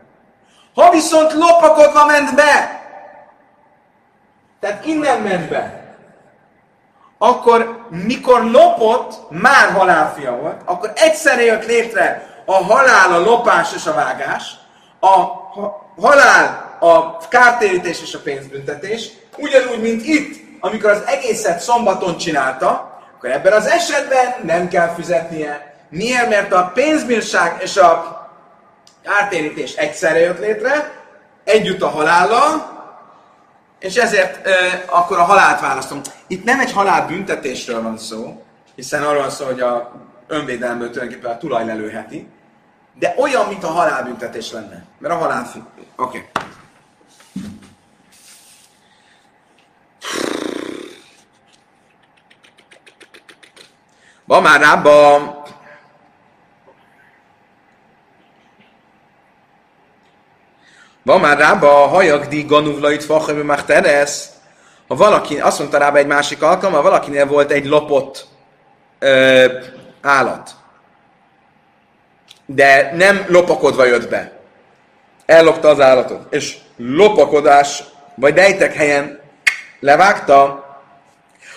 Ha 0.76 0.92
viszont 0.92 1.34
lopakodva 1.34 2.06
ment 2.06 2.36
be, 2.36 2.82
tehát 4.60 4.86
innen 4.86 5.22
ment 5.22 5.50
be, 5.50 5.86
akkor 7.18 7.86
mikor 7.90 8.44
lopott, 8.44 9.32
már 9.32 9.72
halálfia 9.72 10.36
volt, 10.36 10.62
akkor 10.66 10.92
egyszerre 10.96 11.44
jött 11.44 11.66
létre 11.66 12.34
a 12.46 12.54
halál, 12.54 13.14
a 13.14 13.20
lopás 13.20 13.74
és 13.74 13.86
a 13.86 13.94
vágás, 13.94 14.56
a 15.00 15.16
halál, 16.02 16.78
a 16.80 17.18
kártérítés 17.18 18.02
és 18.02 18.14
a 18.14 18.20
pénzbüntetés, 18.20 19.10
ugyanúgy, 19.38 19.82
mint 19.82 20.06
itt, 20.06 20.45
amikor 20.66 20.90
az 20.90 21.04
egészet 21.06 21.60
szombaton 21.60 22.18
csinálta, 22.18 23.00
akkor 23.16 23.30
ebben 23.32 23.54
az 23.54 23.66
esetben 23.66 24.36
nem 24.44 24.68
kell 24.68 24.88
fizetnie. 24.88 25.74
Miért? 25.90 26.30
Mert 26.30 26.54
a 26.54 26.72
pénzbírság 26.74 27.58
és 27.62 27.78
a 27.78 28.24
kártérítés 29.04 29.74
egyszerre 29.74 30.20
jött 30.20 30.40
létre, 30.40 30.92
együtt 31.44 31.82
a 31.82 31.88
halállal, 31.88 32.74
és 33.80 33.96
ezért 33.96 34.48
e, 34.48 34.52
akkor 34.86 35.18
a 35.18 35.24
halált 35.24 35.60
választom. 35.60 36.02
Itt 36.28 36.44
nem 36.44 36.60
egy 36.60 36.72
halálbüntetésről 36.72 37.82
van 37.82 37.98
szó, 37.98 38.44
hiszen 38.76 39.04
arról 39.04 39.22
van 39.22 39.30
szó, 39.30 39.46
hogy 39.46 39.62
a 39.62 39.92
önvédelemből 40.28 40.90
tulajdonképpen 40.90 41.32
a 41.32 41.38
tulaj 41.38 41.66
lelőheti, 41.66 42.28
de 43.00 43.16
olyan, 43.18 43.48
mint 43.48 43.64
a 43.64 43.68
halálbüntetés 43.68 44.52
lenne. 44.52 44.86
Mert 45.00 45.14
a 45.14 45.18
halál... 45.18 45.48
Oké. 45.52 45.64
Okay. 45.96 46.22
Van 54.26 54.42
már 54.42 54.60
rába 54.60 55.44
Van 61.04 61.20
már 61.20 61.38
rába 61.38 61.84
a 61.84 61.88
hajagdi 61.88 62.44
ganuvlait 62.44 63.04
fachemű 63.04 63.42
már 63.42 63.64
teresz. 63.64 64.30
Ha 64.88 64.96
valaki, 64.96 65.40
azt 65.40 65.60
mondta 65.60 65.78
rába 65.78 65.98
egy 65.98 66.08
másik 66.08 66.42
alkalommal, 66.42 66.82
valakinél 66.82 67.26
volt 67.26 67.52
egy 67.52 67.66
lopott 67.66 68.28
ö, 69.00 69.46
állat. 70.02 70.50
De 72.46 72.92
nem 72.96 73.26
lopakodva 73.28 73.86
jött 73.86 74.10
be. 74.10 74.32
Ellopta 75.26 75.70
az 75.70 75.80
állatot. 75.80 76.34
És 76.34 76.58
lopakodás, 76.78 77.84
vagy 78.16 78.36
rejtek 78.36 78.74
helyen 78.74 79.20
levágta, 79.80 80.65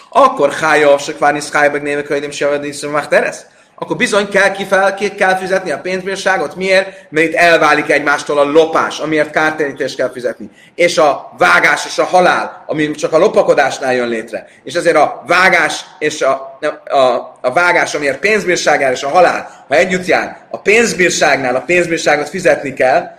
akkor 0.09 0.53
hája, 0.53 0.99
se 0.99 1.13
kvárni 1.13 1.41
szkájbeg 1.41 1.83
névek, 1.83 2.09
hogy 2.09 2.21
nem 2.21 2.31
sem 2.31 3.09
teresz 3.09 3.47
akkor 3.81 3.97
bizony 3.97 4.29
kell, 4.29 4.51
kifel, 4.51 4.95
ki 4.95 5.15
kell 5.15 5.37
fizetni 5.37 5.71
a 5.71 5.79
pénzbírságot. 5.79 6.57
Miért? 6.57 7.07
Mert 7.09 7.27
itt 7.27 7.35
elválik 7.35 7.91
egymástól 7.91 8.39
a 8.39 8.45
lopás, 8.45 8.99
amiért 8.99 9.31
kártérítést 9.31 9.97
kell 9.97 10.11
fizetni. 10.13 10.51
És 10.75 10.99
a 10.99 11.33
vágás 11.39 11.87
és 11.87 11.99
a 11.99 12.05
halál, 12.05 12.65
ami 12.67 12.91
csak 12.91 13.13
a 13.13 13.19
lopakodásnál 13.19 13.95
jön 13.95 14.09
létre. 14.09 14.47
És 14.65 14.75
ezért 14.75 14.97
a 14.97 15.23
vágás 15.27 15.85
és 15.99 16.23
a, 16.23 16.59
a, 16.85 16.99
a 17.41 17.53
vágás, 17.53 17.95
amiért 17.95 18.19
pénzbírság 18.19 18.91
és 18.93 19.03
a 19.03 19.09
halál, 19.09 19.65
ha 19.69 19.75
együtt 19.75 20.07
jár, 20.07 20.37
a 20.51 20.59
pénzbírságnál 20.59 21.57
a 21.57 21.61
pénzbírságot 21.61 22.29
fizetni 22.29 22.73
kell, 22.73 23.18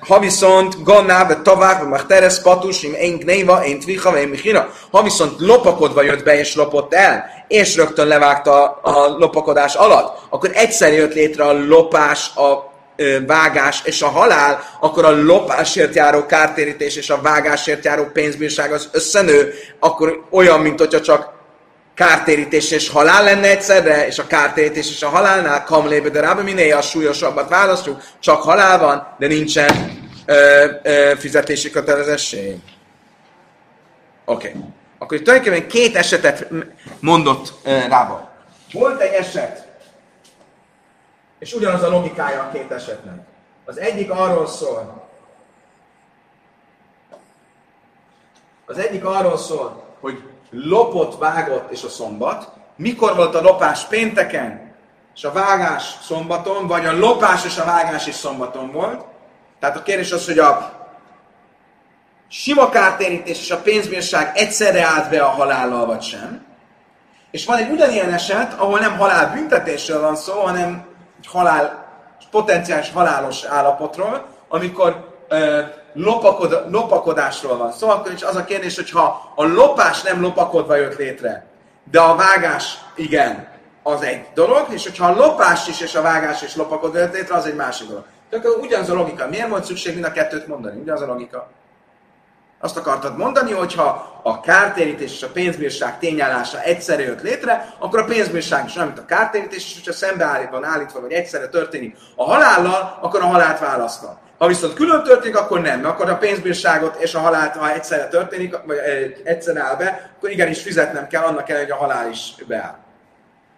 ha 0.00 0.18
viszont 0.18 0.82
ganná, 0.82 1.26
vagy 1.26 1.42
tavák, 1.42 1.84
vagy 1.84 2.06
teres 2.06 2.40
patus, 2.40 2.82
én 2.82 3.18
gnéva, 3.18 3.64
én 3.64 3.80
tviha, 3.80 4.18
én 4.18 4.28
michina. 4.28 4.68
Ha 4.90 5.02
viszont 5.02 5.40
lopakodva 5.40 6.02
jött 6.02 6.24
be 6.24 6.38
és 6.38 6.54
lopott 6.54 6.94
el, 6.94 7.24
és 7.48 7.76
rögtön 7.76 8.06
levágta 8.06 8.80
a 8.82 9.16
lopakodás 9.18 9.74
alatt, 9.74 10.18
akkor 10.28 10.50
egyszer 10.54 10.92
jött 10.92 11.14
létre 11.14 11.44
a 11.44 11.52
lopás, 11.52 12.36
a 12.36 12.68
vágás 13.26 13.82
és 13.84 14.02
a 14.02 14.08
halál, 14.08 14.62
akkor 14.80 15.04
a 15.04 15.22
lopásért 15.22 15.94
járó 15.94 16.26
kártérítés 16.26 16.96
és 16.96 17.10
a 17.10 17.20
vágásért 17.20 17.84
járó 17.84 18.04
pénzbírság 18.12 18.72
az 18.72 18.88
összenő, 18.92 19.54
akkor 19.78 20.24
olyan, 20.30 20.60
mint 20.60 20.78
hogyha 20.78 21.00
csak 21.00 21.39
kártérítés 21.94 22.70
és 22.70 22.88
halál 22.88 23.24
lenne 23.24 23.48
egyszerre, 23.48 24.06
és 24.06 24.18
a 24.18 24.26
kártérítés 24.26 24.90
és 24.90 25.02
a 25.02 25.08
halálnál 25.08 25.64
kamlébe, 25.64 26.08
de 26.08 26.20
rába 26.20 26.42
minél 26.42 26.76
a 26.76 26.82
súlyosabbat 26.82 27.48
választjuk, 27.48 28.02
csak 28.18 28.42
halál 28.42 28.78
van, 28.78 29.14
de 29.18 29.26
nincsen 29.26 29.98
ö, 30.26 30.66
ö, 30.82 31.12
fizetési 31.18 31.70
kötelezettség. 31.70 32.56
Oké. 34.24 34.48
Okay. 34.48 34.60
Akkor 34.98 35.18
tulajdonképpen 35.18 35.68
két 35.68 35.96
esetet 35.96 36.48
mondott 37.00 37.52
ö, 37.64 37.78
rába. 37.88 38.30
Volt 38.72 39.00
egy 39.00 39.12
eset, 39.12 39.66
és 41.38 41.52
ugyanaz 41.52 41.82
a 41.82 41.88
logikája 41.88 42.42
a 42.42 42.50
két 42.52 42.70
esetnek. 42.70 43.18
Az 43.64 43.78
egyik 43.78 44.10
arról 44.10 44.46
szól, 44.46 45.08
az 48.66 48.78
egyik 48.78 49.04
arról 49.04 49.38
szól, 49.38 49.84
hogy 50.00 50.29
lopott, 50.50 51.18
vágott 51.18 51.70
és 51.70 51.82
a 51.82 51.88
szombat. 51.88 52.48
Mikor 52.76 53.16
volt 53.16 53.34
a 53.34 53.42
lopás 53.42 53.84
pénteken, 53.84 54.74
és 55.14 55.24
a 55.24 55.32
vágás 55.32 55.94
szombaton, 56.02 56.66
vagy 56.66 56.86
a 56.86 56.98
lopás 56.98 57.44
és 57.44 57.58
a 57.58 57.64
vágás 57.64 58.06
is 58.06 58.14
szombaton 58.14 58.72
volt. 58.72 59.04
Tehát 59.60 59.76
a 59.76 59.82
kérdés 59.82 60.12
az, 60.12 60.26
hogy 60.26 60.38
a 60.38 60.72
sima 62.28 62.68
kártérítés 62.68 63.40
és 63.40 63.50
a 63.50 63.60
pénzbírság 63.60 64.30
egyszerre 64.34 64.82
állt 64.84 65.10
be 65.10 65.22
a 65.22 65.28
halállal, 65.28 65.86
vagy 65.86 66.02
sem. 66.02 66.44
És 67.30 67.46
van 67.46 67.58
egy 67.58 67.70
ugyanilyen 67.70 68.12
eset, 68.12 68.54
ahol 68.58 68.78
nem 68.78 68.98
halálbüntetésről 68.98 70.00
van 70.00 70.16
szó, 70.16 70.40
hanem 70.40 70.86
egy 71.18 71.26
halál, 71.26 71.88
potenciális 72.30 72.90
halálos 72.92 73.44
állapotról, 73.44 74.26
amikor 74.48 75.18
lopakod, 75.92 76.66
lopakodásról 76.70 77.56
van 77.56 77.70
szó, 77.70 77.78
szóval 77.78 77.96
akkor 77.96 78.12
is 78.12 78.22
az 78.22 78.36
a 78.36 78.44
kérdés, 78.44 78.76
hogy 78.76 78.90
ha 78.90 79.32
a 79.34 79.44
lopás 79.44 80.02
nem 80.02 80.20
lopakodva 80.20 80.76
jött 80.76 80.96
létre, 80.96 81.46
de 81.90 82.00
a 82.00 82.16
vágás 82.16 82.78
igen, 82.94 83.48
az 83.82 84.02
egy 84.02 84.26
dolog, 84.34 84.66
és 84.68 84.82
hogyha 84.82 85.06
a 85.06 85.16
lopás 85.16 85.68
is 85.68 85.80
és 85.80 85.94
a 85.94 86.02
vágás 86.02 86.42
is 86.42 86.56
lopakodva 86.56 86.98
jött 86.98 87.12
létre, 87.12 87.34
az 87.34 87.46
egy 87.46 87.56
másik 87.56 87.88
dolog. 87.88 88.04
Tehát 88.30 88.46
ugyanaz 88.46 88.90
a 88.90 88.94
logika. 88.94 89.28
Miért 89.28 89.48
volt 89.48 89.64
szükség 89.64 89.92
mind 89.92 90.04
a 90.04 90.12
kettőt 90.12 90.46
mondani? 90.46 90.80
Ugyanaz 90.80 91.00
a 91.02 91.06
logika. 91.06 91.50
Azt 92.60 92.76
akartad 92.76 93.16
mondani, 93.16 93.52
hogy 93.52 93.74
ha 93.74 94.20
a 94.22 94.40
kártérítés 94.40 95.12
és 95.12 95.22
a 95.22 95.28
pénzbírság 95.28 95.98
tényállása 95.98 96.60
egyszerre 96.62 97.02
jött 97.02 97.22
létre, 97.22 97.74
akkor 97.78 97.98
a 97.98 98.04
pénzbírság 98.04 98.64
is 98.64 98.76
olyan, 98.76 98.86
mint 98.86 98.98
a 98.98 99.04
kártérítés, 99.04 99.64
és 99.64 99.74
hogyha 99.74 99.92
szembeállítva, 99.92 100.66
állítva, 100.66 101.00
vagy 101.00 101.12
egyszerre 101.12 101.48
történik 101.48 101.96
a 102.16 102.24
halállal, 102.24 102.98
akkor 103.00 103.20
a 103.20 103.26
halált 103.26 103.58
választva. 103.58 104.18
Ha 104.40 104.46
viszont 104.46 104.74
külön 104.74 105.02
történik, 105.02 105.36
akkor 105.36 105.60
nem, 105.60 105.80
mert 105.80 105.94
akkor 105.94 106.10
a 106.10 106.16
pénzbírságot 106.16 106.96
és 107.00 107.14
a 107.14 107.18
halált, 107.18 107.56
ha 107.56 107.72
egyszerre 107.72 108.08
történik, 108.08 108.56
vagy 108.64 108.76
egyszerre 109.24 109.62
áll 109.62 109.76
be, 109.76 110.10
akkor 110.16 110.30
igenis 110.30 110.62
fizetnem 110.62 111.06
kell, 111.06 111.22
annak 111.22 111.44
kell, 111.44 111.58
hogy 111.58 111.70
a 111.70 111.76
halál 111.76 112.10
is 112.10 112.34
beáll. 112.46 112.76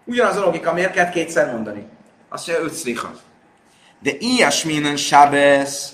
Ugyanaz 0.04 0.36
a 0.36 0.40
logika, 0.40 0.72
miért 0.72 0.92
kell 0.92 1.08
kétszer 1.08 1.52
mondani? 1.52 1.86
Azt 2.28 2.46
mondja, 2.46 2.64
öt 2.64 2.72
szlicha. 2.72 3.10
De 3.98 4.10
ilyesminen 4.18 4.96
sábesz. 4.96 5.92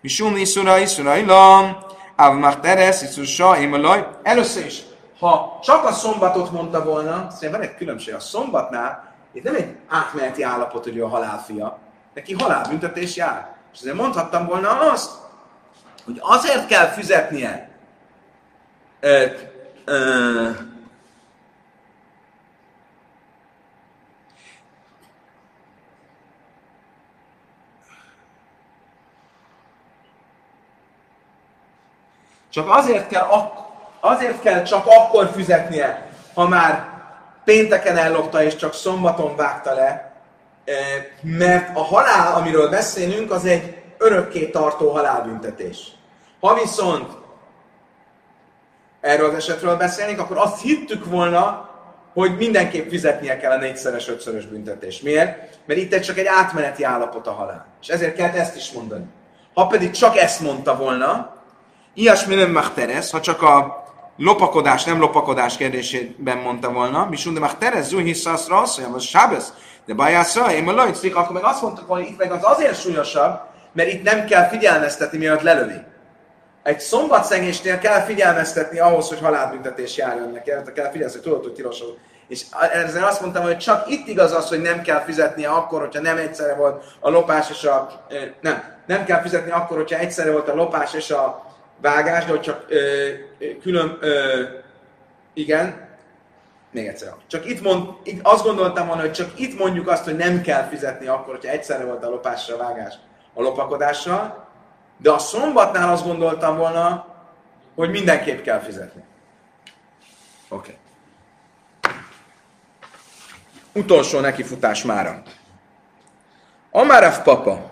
Misum 0.00 0.36
iszura 0.36 0.78
iszura 0.78 1.16
ilam. 1.16 1.76
Áv 2.16 2.38
már 2.38 2.56
teres, 2.56 3.02
iszusra, 3.02 3.56
imalaj. 3.56 4.06
Először 4.22 4.66
is, 4.66 4.82
ha 5.18 5.58
csak 5.62 5.84
a 5.84 5.92
szombatot 5.92 6.50
mondta 6.50 6.84
volna, 6.84 7.26
szerintem 7.30 7.60
van 7.60 7.68
egy 7.68 7.76
különbség. 7.76 8.14
A 8.14 8.20
szombatnál 8.20 9.14
itt 9.32 9.42
nem 9.42 9.54
egy 9.54 9.76
átmeneti 9.88 10.42
állapot, 10.42 10.84
hogy 10.84 10.96
ő 10.96 11.04
a 11.04 11.08
halálfia. 11.08 11.78
Neki 12.14 12.34
halálbüntetés 12.34 13.16
jár. 13.16 13.54
És 13.72 13.78
ezért 13.78 13.96
mondhattam 13.96 14.46
volna 14.46 14.90
azt, 14.90 15.10
hogy 16.04 16.18
azért 16.20 16.66
kell 16.66 16.86
fizetnie 16.86 17.70
ö, 19.00 19.26
ö, 19.84 20.50
Csak 32.50 32.70
azért 32.70 33.08
kell, 33.08 33.22
ak- 33.22 33.58
azért 34.00 34.40
kell 34.40 34.62
csak 34.62 34.86
akkor 34.86 35.30
fizetnie, 35.34 36.10
ha 36.34 36.48
már 36.48 36.88
pénteken 37.44 37.96
ellopta 37.96 38.42
és 38.42 38.56
csak 38.56 38.74
szombaton 38.74 39.36
vágta 39.36 39.74
le, 39.74 40.09
mert 41.22 41.76
a 41.76 41.82
halál, 41.82 42.34
amiről 42.34 42.68
beszélünk, 42.68 43.30
az 43.30 43.44
egy 43.44 43.74
örökké 43.98 44.46
tartó 44.46 44.90
halálbüntetés. 44.90 45.78
Ha 46.40 46.54
viszont 46.54 47.10
erről 49.00 49.28
az 49.28 49.34
esetről 49.34 49.76
beszélnénk, 49.76 50.20
akkor 50.20 50.38
azt 50.38 50.62
hittük 50.62 51.04
volna, 51.04 51.68
hogy 52.14 52.36
mindenképp 52.36 52.88
fizetnie 52.88 53.36
kell 53.36 53.52
a 53.52 53.58
négyszeres, 53.58 54.08
ötszörös 54.08 54.46
büntetés. 54.46 55.00
Miért? 55.00 55.58
Mert 55.66 55.80
itt 55.80 56.00
csak 56.00 56.18
egy 56.18 56.26
átmeneti 56.26 56.84
állapot 56.84 57.26
a 57.26 57.32
halál. 57.32 57.66
És 57.80 57.88
ezért 57.88 58.16
kell 58.16 58.30
ezt 58.30 58.56
is 58.56 58.72
mondani. 58.72 59.04
Ha 59.54 59.66
pedig 59.66 59.90
csak 59.90 60.16
ezt 60.16 60.40
mondta 60.40 60.76
volna, 60.76 61.38
Ilyesmi 61.94 62.34
nem 62.34 62.52
machteres, 62.52 63.10
ha 63.10 63.20
csak 63.20 63.42
a 63.42 63.84
lopakodás, 64.16 64.84
nem 64.84 65.00
lopakodás 65.00 65.56
kérdésében 65.56 66.38
mondta 66.38 66.72
volna, 66.72 67.06
mi 67.10 67.16
de 67.32 67.40
machteres, 67.40 67.84
zuhi 67.84 68.04
hiszaszra, 68.04 68.60
azt 68.60 68.78
mondja, 68.78 68.96
az 68.96 69.02
sábesz, 69.02 69.52
de 69.86 69.94
bajászra, 69.94 70.52
én 70.52 70.62
ma 70.62 70.72
lajclik, 70.72 71.16
akkor 71.16 71.32
meg 71.32 71.44
azt 71.44 71.62
mondtuk 71.62 71.86
volna, 71.86 72.04
itt 72.04 72.18
meg 72.18 72.32
az 72.32 72.40
azért 72.42 72.80
súlyosabb, 72.80 73.40
mert 73.72 73.92
itt 73.92 74.02
nem 74.02 74.24
kell 74.24 74.48
figyelmeztetni, 74.48 75.18
mielőtt 75.18 75.42
lelövi. 75.42 75.82
Egy 76.62 76.80
szombatszegésnél 76.80 77.78
kell 77.78 78.00
figyelmeztetni 78.00 78.78
ahhoz, 78.78 79.08
hogy 79.08 79.20
halálbüntetés 79.20 79.96
járjon 79.96 80.30
neki, 80.30 80.50
tehát 80.50 80.72
kell 80.72 80.90
figyelni, 80.90 81.12
hogy 81.12 81.22
tudod, 81.22 81.42
hogy 81.42 81.52
tilos 81.52 81.82
és 82.30 82.44
ezzel 82.72 83.04
azt 83.04 83.20
mondtam, 83.20 83.42
hogy 83.42 83.58
csak 83.58 83.90
itt 83.90 84.08
igaz 84.08 84.32
az, 84.32 84.48
hogy 84.48 84.60
nem 84.60 84.82
kell 84.82 85.00
fizetnie 85.00 85.48
akkor, 85.48 85.80
hogyha 85.80 86.00
nem 86.00 86.16
egyszerre 86.16 86.54
volt 86.54 86.84
a 87.00 87.10
lopás 87.10 87.50
és 87.50 87.64
a... 87.64 88.06
Nem, 88.40 88.62
nem 88.86 89.04
kell 89.04 89.20
fizetni 89.20 89.50
akkor, 89.50 89.76
hogyha 89.76 89.98
egyszerre 89.98 90.30
volt 90.32 90.48
a 90.48 90.54
lopás 90.54 90.94
és 90.94 91.10
a 91.10 91.46
vágás, 91.80 92.24
de 92.24 92.30
hogy 92.30 92.40
csak 92.40 92.64
ö, 92.68 93.08
külön, 93.62 93.98
igen, 95.34 95.88
még 96.70 96.86
egyszer. 96.86 97.14
Csak 97.26 97.46
itt, 97.46 97.62
mond, 97.62 97.88
itt 98.02 98.20
azt 98.22 98.44
gondoltam 98.44 98.86
volna, 98.86 99.00
hogy 99.00 99.12
csak 99.12 99.38
itt 99.40 99.58
mondjuk 99.58 99.88
azt, 99.88 100.04
hogy 100.04 100.16
nem 100.16 100.40
kell 100.40 100.68
fizetni 100.68 101.06
akkor, 101.06 101.34
hogyha 101.34 101.52
egyszerre 101.52 101.84
volt 101.84 102.04
a 102.04 102.08
lopásra 102.08 102.56
vágás 102.56 102.94
a 103.34 103.42
lopakodással, 103.42 104.48
de 104.96 105.10
a 105.10 105.18
szombatnál 105.18 105.92
azt 105.92 106.04
gondoltam 106.04 106.56
volna, 106.56 107.06
hogy 107.74 107.90
mindenképp 107.90 108.42
kell 108.42 108.58
fizetni. 108.58 109.02
Oké. 110.48 110.78
Okay. 111.78 111.94
Utolsó 113.72 114.20
nekifutás 114.20 114.84
mára. 114.84 115.22
Amárav 116.70 117.22
papa. 117.22 117.70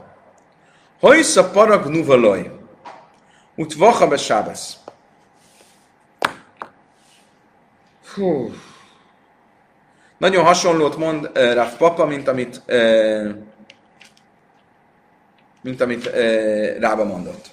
Hajsza 1.00 1.50
parag 1.50 1.86
nuvaloj. 1.86 2.58
Utvacha 3.54 4.08
be 4.08 4.16
sábesz. 4.16 4.76
Hú. 8.14 8.52
Nagyon 10.18 10.44
hasonlót 10.44 10.96
mond 10.96 11.30
uh, 11.34 11.54
Rav 11.54 11.76
Papa, 11.78 12.06
mint 12.06 12.28
amit, 12.28 12.62
uh, 12.68 13.28
mint 15.62 15.80
amit 15.80 16.06
uh, 16.06 16.78
Rába 16.80 17.04
mondott. 17.04 17.46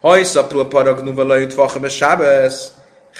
Hajszapról 0.00 0.68
paragnuva 0.68 1.22
lajut 1.22 1.54
vacha 1.54 1.80
be 1.80 1.88
sábesz, 1.88 2.72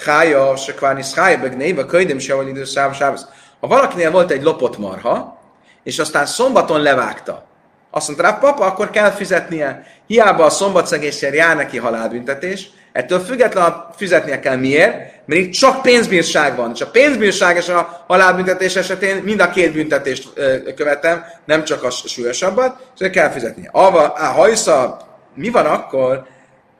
hája, 0.05 0.55
se 0.55 0.73
kvánisz 0.73 1.15
hája, 1.15 1.37
meg 1.37 1.57
néva, 1.57 1.85
könyvem 1.85 2.19
se 2.19 2.33
van 2.33 2.47
idő 2.47 2.63
sábesz. 2.63 3.25
Ha 3.59 3.67
valakinél 3.67 4.11
volt 4.11 4.31
egy 4.31 4.43
lopott 4.43 4.77
marha, 4.77 5.41
és 5.83 5.99
aztán 5.99 6.25
szombaton 6.25 6.81
levágta, 6.81 7.47
azt 7.91 8.07
mondta 8.07 8.25
rá, 8.25 8.37
papa, 8.37 8.65
akkor 8.65 8.89
kell 8.89 9.11
fizetnie. 9.11 9.85
Hiába 10.07 10.45
a 10.45 10.49
szombatszegéssel 10.49 11.33
jár 11.33 11.55
neki 11.55 11.77
halálbüntetés, 11.77 12.69
ettől 12.91 13.19
függetlenül 13.19 13.85
fizetnie 13.95 14.39
kell. 14.39 14.55
Miért? 14.55 14.95
Mert 15.25 15.41
itt 15.41 15.51
csak 15.51 15.81
pénzbírság 15.81 16.55
van. 16.55 16.71
És 16.73 16.81
a 16.81 16.89
pénzbírság 16.89 17.55
és 17.55 17.69
a 17.69 18.03
halálbüntetés 18.07 18.75
esetén 18.75 19.15
mind 19.23 19.39
a 19.39 19.49
két 19.49 19.73
büntetést 19.73 20.29
követem, 20.75 21.23
nem 21.45 21.63
csak 21.63 21.83
a 21.83 21.89
súlyosabbat, 21.89 22.91
és 22.99 23.09
kell 23.09 23.29
fizetnie. 23.29 23.69
Ava, 23.71 24.13
á, 24.15 24.31
hajsza, 24.31 24.99
mi 25.33 25.49
van 25.49 25.65
akkor? 25.65 26.25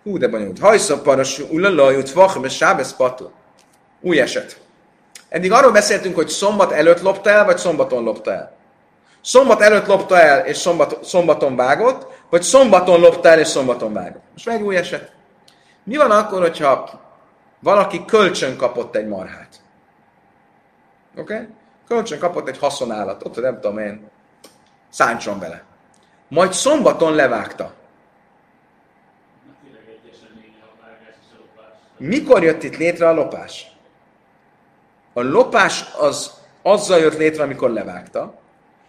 Hú, 0.03 0.17
de 0.17 0.27
bonyolult. 0.27 0.59
Hajsza, 0.59 1.01
paras, 1.01 1.39
ulalajut, 1.49 2.11
vach, 2.11 2.49
sábesz, 2.49 2.93
patu. 2.93 3.29
Új 4.01 4.19
eset. 4.19 4.57
Eddig 5.29 5.51
arról 5.51 5.71
beszéltünk, 5.71 6.15
hogy 6.15 6.27
szombat 6.27 6.71
előtt 6.71 7.01
lopta 7.01 7.29
el, 7.29 7.45
vagy 7.45 7.57
szombaton 7.57 8.03
lopta 8.03 8.31
el. 8.31 8.57
Szombat 9.21 9.61
előtt 9.61 9.85
lopta 9.85 10.19
el, 10.19 10.45
és 10.45 10.57
szombat, 10.57 10.97
szombaton 11.03 11.55
vágott, 11.55 12.07
vagy 12.29 12.41
szombaton 12.41 12.99
lopta 12.99 13.29
el, 13.29 13.39
és 13.39 13.47
szombaton 13.47 13.93
vágott. 13.93 14.23
Most 14.33 14.47
egy 14.47 14.61
új 14.61 14.75
eset. 14.75 15.11
Mi 15.89 15.97
van 15.97 16.11
akkor, 16.11 16.41
hogyha 16.41 16.89
valaki 17.59 18.05
kölcsön 18.05 18.57
kapott 18.57 18.95
egy 18.95 19.07
marhát? 19.07 19.61
Oké? 21.17 21.33
Okay? 21.33 21.47
Kölcsön 21.87 22.19
kapott 22.19 22.47
egy 22.47 22.57
haszonállatot, 22.57 23.35
nem 23.35 23.59
tudom 23.59 23.77
én, 23.77 24.09
szántson 24.89 25.39
vele. 25.39 25.63
Majd 26.27 26.53
szombaton 26.53 27.15
levágta. 27.15 27.73
Mikor 31.97 32.43
jött 32.43 32.63
itt 32.63 32.77
létre 32.77 33.07
a 33.07 33.13
lopás? 33.13 33.71
A 35.13 35.21
lopás 35.21 35.93
az 35.99 36.33
azzal 36.61 36.99
jött 36.99 37.17
létre, 37.17 37.43
amikor 37.43 37.69
levágta, 37.69 38.39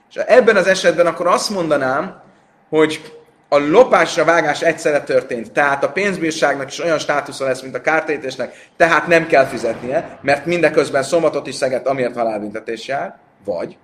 és 0.08 0.16
ebben 0.16 0.56
az 0.56 0.66
esetben 0.66 1.06
akkor 1.06 1.26
azt 1.26 1.50
mondanám, 1.50 2.22
hogy 2.68 3.19
a 3.52 3.58
lopásra 3.58 4.24
vágás 4.24 4.62
egyszerre 4.62 5.00
történt, 5.00 5.52
tehát 5.52 5.84
a 5.84 5.88
pénzbírságnak 5.88 6.70
is 6.70 6.78
olyan 6.78 6.98
státusza 6.98 7.44
lesz, 7.44 7.60
mint 7.60 7.74
a 7.74 7.80
kártérítésnek, 7.80 8.68
tehát 8.76 9.06
nem 9.06 9.26
kell 9.26 9.46
fizetnie, 9.46 10.18
mert 10.22 10.46
mindeközben 10.46 11.02
szombatot 11.02 11.46
is 11.46 11.54
szegett, 11.54 11.86
amiért 11.86 12.14
halálbüntetés 12.14 12.86
jár, 12.86 13.18
vagy 13.44 13.76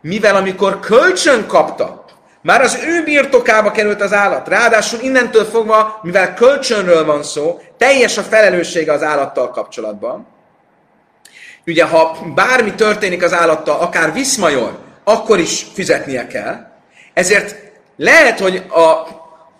mivel 0.00 0.36
amikor 0.36 0.80
kölcsön 0.80 1.46
kapta, 1.46 2.04
már 2.42 2.60
az 2.60 2.78
ő 2.86 3.04
birtokába 3.04 3.70
került 3.70 4.00
az 4.00 4.12
állat, 4.12 4.48
ráadásul 4.48 5.00
innentől 5.00 5.44
fogva, 5.44 6.00
mivel 6.02 6.34
kölcsönről 6.34 7.04
van 7.04 7.22
szó, 7.22 7.60
teljes 7.76 8.18
a 8.18 8.22
felelőssége 8.22 8.92
az 8.92 9.02
állattal 9.02 9.50
kapcsolatban. 9.50 10.26
Ugye, 11.66 11.84
ha 11.84 12.16
bármi 12.34 12.74
történik 12.74 13.22
az 13.22 13.32
állattal, 13.32 13.80
akár 13.80 14.12
viszmajor, 14.12 14.78
akkor 15.04 15.38
is 15.38 15.66
fizetnie 15.74 16.26
kell. 16.26 16.66
Ezért 17.14 17.65
lehet, 17.96 18.38
hogy 18.38 18.62
a, 18.68 19.06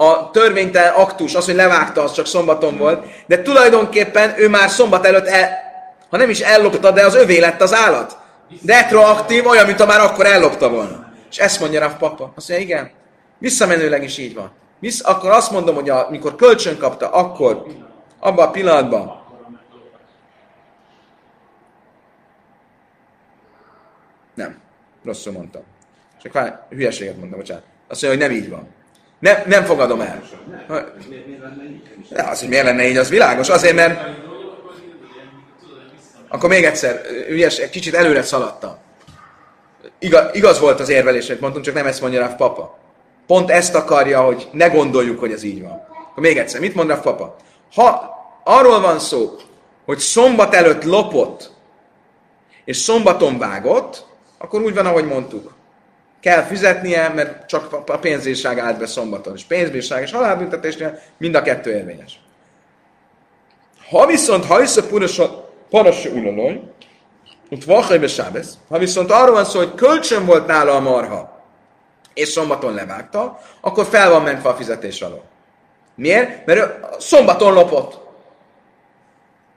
a 0.04 0.30
törvénytelen 0.30 0.92
aktus, 0.92 1.34
az, 1.34 1.44
hogy 1.44 1.54
levágta, 1.54 2.02
az 2.02 2.12
csak 2.12 2.26
szombaton 2.26 2.76
volt, 2.76 3.04
de 3.26 3.42
tulajdonképpen 3.42 4.34
ő 4.36 4.48
már 4.48 4.70
szombat 4.70 5.06
előtt, 5.06 5.26
el, 5.26 5.64
ha 6.10 6.16
nem 6.16 6.30
is 6.30 6.40
ellopta, 6.40 6.90
de 6.90 7.04
az 7.04 7.14
övé 7.14 7.38
lett 7.38 7.60
az 7.60 7.74
állat. 7.74 8.18
Retroaktív, 8.66 9.46
olyan, 9.46 9.66
mint 9.66 9.80
ha 9.80 9.86
már 9.86 10.00
akkor 10.00 10.26
ellopta 10.26 10.68
volna. 10.68 11.12
És 11.30 11.38
ezt 11.38 11.60
mondja 11.60 11.84
a 11.84 11.96
papa. 11.98 12.32
Azt 12.36 12.48
mondja, 12.48 12.66
igen, 12.66 12.90
visszamenőleg 13.38 14.02
is 14.02 14.18
így 14.18 14.34
van. 14.34 14.52
Visz, 14.78 15.04
akkor 15.04 15.30
azt 15.30 15.50
mondom, 15.50 15.74
hogy 15.74 15.90
amikor 15.90 16.34
kölcsön 16.34 16.78
kapta, 16.78 17.10
akkor 17.10 17.66
abban 18.20 18.46
a 18.46 18.50
pillanatban 18.50 19.22
nem. 24.34 24.58
Rosszul 25.04 25.32
mondtam. 25.32 25.62
Csak 26.22 26.32
várj, 26.32 26.50
hülyeséget 26.68 27.16
mondtam, 27.16 27.38
bocsánat. 27.38 27.64
Azt 27.88 28.02
mondja, 28.02 28.20
hogy 28.20 28.30
nem 28.30 28.42
így 28.42 28.50
van. 28.50 28.74
Nem, 29.18 29.42
nem 29.46 29.64
fogadom 29.64 30.00
el. 30.00 30.22
De 32.08 32.22
az, 32.22 32.40
hogy 32.40 32.48
miért 32.48 32.64
lenne 32.64 32.88
így, 32.88 32.96
az 32.96 33.08
világos. 33.08 33.48
Azért, 33.48 33.74
mert... 33.74 34.00
Akkor 36.28 36.48
még 36.48 36.64
egyszer, 36.64 37.00
ügyes, 37.28 37.58
egy 37.58 37.70
kicsit 37.70 37.94
előre 37.94 38.22
szaladtam. 38.22 38.76
Igaz, 39.98 40.24
igaz 40.32 40.60
volt 40.60 40.80
az 40.80 40.88
érvelés, 40.88 41.26
hogy 41.26 41.38
mondtam, 41.40 41.62
csak 41.62 41.74
nem 41.74 41.86
ezt 41.86 42.00
mondja 42.00 42.20
Rav 42.20 42.34
Papa. 42.34 42.78
Pont 43.26 43.50
ezt 43.50 43.74
akarja, 43.74 44.20
hogy 44.20 44.48
ne 44.52 44.68
gondoljuk, 44.68 45.18
hogy 45.18 45.32
ez 45.32 45.42
így 45.42 45.62
van. 45.62 45.86
Akkor 46.10 46.22
még 46.22 46.38
egyszer, 46.38 46.60
mit 46.60 46.74
mond 46.74 46.88
Rav 46.88 47.00
Papa? 47.00 47.36
Ha 47.74 48.14
arról 48.44 48.80
van 48.80 48.98
szó, 48.98 49.36
hogy 49.84 49.98
szombat 49.98 50.54
előtt 50.54 50.84
lopott, 50.84 51.50
és 52.64 52.76
szombaton 52.76 53.38
vágott, 53.38 54.06
akkor 54.38 54.62
úgy 54.62 54.74
van, 54.74 54.86
ahogy 54.86 55.06
mondtuk. 55.06 55.54
Kell 56.26 56.42
fizetnie, 56.42 57.08
mert 57.08 57.46
csak 57.46 57.82
a 57.86 57.98
pénzbírság 57.98 58.58
állt 58.58 58.78
be 58.78 58.86
szombaton. 58.86 59.34
És 59.34 59.44
pénzbírság 59.44 60.02
és 60.02 60.12
halálbüntetésnél 60.12 60.98
mind 61.18 61.34
a 61.34 61.42
kettő 61.42 61.70
érvényes. 61.70 62.20
Ha 63.90 64.06
viszont 64.06 64.44
hajsza 64.44 64.86
parassa 65.70 66.10
ulaloj, 66.10 66.62
ott 67.50 67.64
vahajbe 67.64 68.06
sábesz, 68.06 68.58
ha 68.68 68.78
viszont 68.78 69.10
arról 69.10 69.34
van 69.34 69.44
szó, 69.44 69.58
hogy 69.58 69.74
kölcsön 69.74 70.26
volt 70.26 70.46
nála 70.46 70.74
a 70.74 70.80
marha, 70.80 71.42
és 72.14 72.28
szombaton 72.28 72.74
levágta, 72.74 73.40
akkor 73.60 73.84
fel 73.84 74.10
van 74.10 74.22
mentve 74.22 74.48
a 74.48 74.54
fizetés 74.54 75.00
alól. 75.02 75.22
Miért? 75.94 76.46
Mert 76.46 76.58
ő 76.58 76.84
szombaton 76.98 77.52
lopott. 77.52 78.05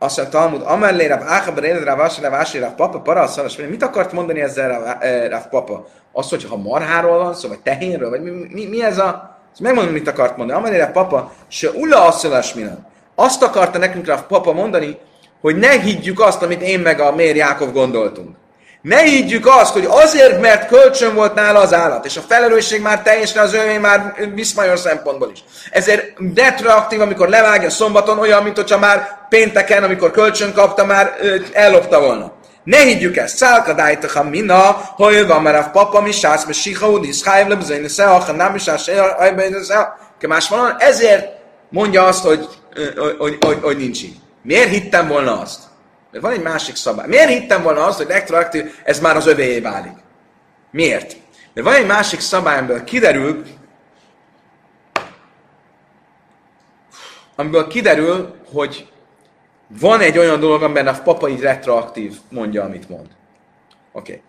Azt 0.01 0.17
mondja 0.17 0.39
Talmud, 0.39 0.61
amellé 0.65 1.07
Rav 1.07 1.21
Áchabar 1.21 1.63
élet 1.63 1.83
Rav 1.83 1.99
Asi 1.99 2.21
Rav 2.21 2.33
Asi 2.33 2.59
Rav 2.59 2.73
Papa 2.75 2.99
para 2.99 3.27
szalas, 3.27 3.55
mit 3.55 3.83
akart 3.83 4.11
mondani 4.11 4.41
ezzel 4.41 4.69
Rav, 4.69 4.95
eh, 4.99 5.29
Rav 5.29 5.47
Papa? 5.49 5.87
Azt, 6.11 6.29
hogy 6.29 6.45
ha 6.45 6.57
marháról 6.57 7.17
van 7.17 7.33
szó, 7.33 7.47
vagy 7.47 7.59
tehénről, 7.59 8.09
vagy 8.09 8.21
mi, 8.21 8.29
mi, 8.29 8.65
mi 8.65 8.83
ez 8.83 8.97
a... 8.97 9.37
Ezt 9.51 9.61
megmondom, 9.61 9.93
mit 9.93 10.07
akart 10.07 10.37
mondani. 10.37 10.59
Amellé 10.59 10.79
Rav 10.79 10.91
Papa, 10.91 11.31
se 11.47 11.69
ulla 11.69 12.05
asszalas 12.05 12.53
minden. 12.53 12.87
Azt 13.15 13.43
akarta 13.43 13.77
nekünk 13.77 14.05
Rav 14.05 14.21
Papa 14.21 14.53
mondani, 14.53 14.97
hogy 15.41 15.55
ne 15.55 15.79
higgyük 15.79 16.19
azt, 16.19 16.41
amit 16.41 16.61
én 16.61 16.79
meg 16.79 16.99
a 16.99 17.15
Mér 17.15 17.35
Jákov 17.35 17.71
gondoltunk. 17.71 18.35
Ne 18.81 19.01
higgyük 19.01 19.47
azt, 19.47 19.73
hogy 19.73 19.85
azért, 19.89 20.41
mert 20.41 20.67
kölcsön 20.67 21.15
volt 21.15 21.33
nála 21.33 21.59
az 21.59 21.73
állat, 21.73 22.05
és 22.05 22.17
a 22.17 22.21
felelősség 22.27 22.81
már 22.81 23.01
teljesen 23.01 23.43
az 23.43 23.53
övé 23.53 23.77
már 23.77 24.13
viszmajor 24.33 24.77
szempontból 24.77 25.31
is. 25.33 25.43
Ezért 25.71 26.13
retroaktív, 26.35 27.01
amikor 27.01 27.29
levágja 27.29 27.69
szombaton, 27.69 28.19
olyan, 28.19 28.43
mint 28.43 28.55
hogyha 28.55 28.77
már 28.77 29.27
pénteken, 29.29 29.83
amikor 29.83 30.11
kölcsön 30.11 30.53
kapta, 30.53 30.85
már 30.85 31.15
ellopta 31.53 31.99
volna. 31.99 32.31
Ne 32.63 32.77
higgyük 32.77 33.17
ezt. 33.17 33.37
Szálka 33.37 33.73
dájtacha 33.73 34.23
mina, 34.23 34.61
hogy 34.95 35.27
van 35.27 35.41
már 35.41 35.55
a 35.55 35.69
papa 35.71 36.01
mi 36.01 36.11
sász, 36.11 36.45
mert 36.45 36.57
siha 36.57 36.89
udi, 36.89 37.11
szhájv 37.11 37.47
lebzőjni, 37.47 37.87
szeha, 37.87 38.31
nem 38.31 38.55
is 38.55 38.63
sász, 38.63 38.89
ezért 40.77 41.27
mondja 41.69 42.05
azt, 42.05 42.23
hogy, 42.23 42.47
hogy, 42.97 43.15
hogy, 43.17 43.37
hogy, 43.39 43.57
hogy 43.61 43.77
nincs 43.77 44.01
így. 44.03 44.15
Miért 44.43 44.69
hittem 44.69 45.07
volna 45.07 45.39
azt? 45.39 45.68
Mert 46.11 46.23
van 46.23 46.33
egy 46.33 46.41
másik 46.41 46.75
szabály. 46.75 47.07
Miért 47.07 47.29
hittem 47.29 47.63
volna 47.63 47.85
azt, 47.85 47.97
hogy 47.97 48.07
retroaktív, 48.07 48.79
ez 48.83 48.99
már 48.99 49.15
az 49.15 49.27
övéjé 49.27 49.59
válik? 49.59 49.97
Miért? 50.71 51.15
Mert 51.53 51.67
van 51.67 51.75
egy 51.75 51.85
másik 51.85 52.19
szabály, 52.19 52.57
amiből 52.57 52.83
kiderül, 52.83 53.43
amiből 57.35 57.67
kiderül, 57.67 58.35
hogy 58.53 58.91
van 59.67 59.99
egy 59.99 60.17
olyan 60.17 60.39
dolog, 60.39 60.63
amiben 60.63 60.87
a 60.87 61.01
papa 61.01 61.29
így 61.29 61.41
retroaktív 61.41 62.17
mondja, 62.29 62.63
amit 62.63 62.89
mond. 62.89 63.07
Oké. 63.91 64.11
Okay. 64.11 64.23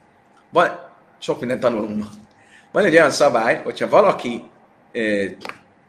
Van, 0.50 0.88
sok 1.18 1.40
mindent 1.40 1.60
tanulunk 1.60 1.98
ma. 1.98 2.06
Van 2.72 2.84
egy 2.84 2.94
olyan 2.94 3.10
szabály, 3.10 3.60
hogyha 3.64 3.88
valaki 3.88 4.50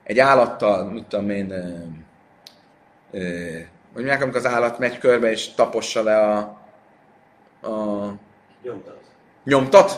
egy 0.03 0.19
állattal, 0.19 0.84
mit 0.84 1.05
tudom 1.05 1.30
én, 1.30 1.53
hogy 3.93 4.03
mondják, 4.03 4.22
amikor 4.22 4.38
az 4.38 4.45
állat 4.45 4.80
megy 4.80 4.97
körbe 4.97 5.31
és 5.31 5.53
tapossa 5.53 6.03
le 6.03 6.18
a, 6.18 6.38
a 7.61 8.13
Nyomtat. 8.63 9.01
nyomtat. 9.43 9.91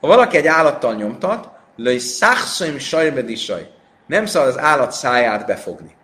Ha 0.00 0.06
valaki 0.06 0.36
egy 0.36 0.46
állattal 0.46 0.94
nyomtat, 0.94 1.48
löj 1.76 1.98
szachszoim 1.98 2.78
sajbedisaj. 2.78 3.70
Nem 4.06 4.26
szabad 4.26 4.48
az 4.48 4.58
állat 4.58 4.92
száját 4.92 5.46
befogni. 5.46 5.94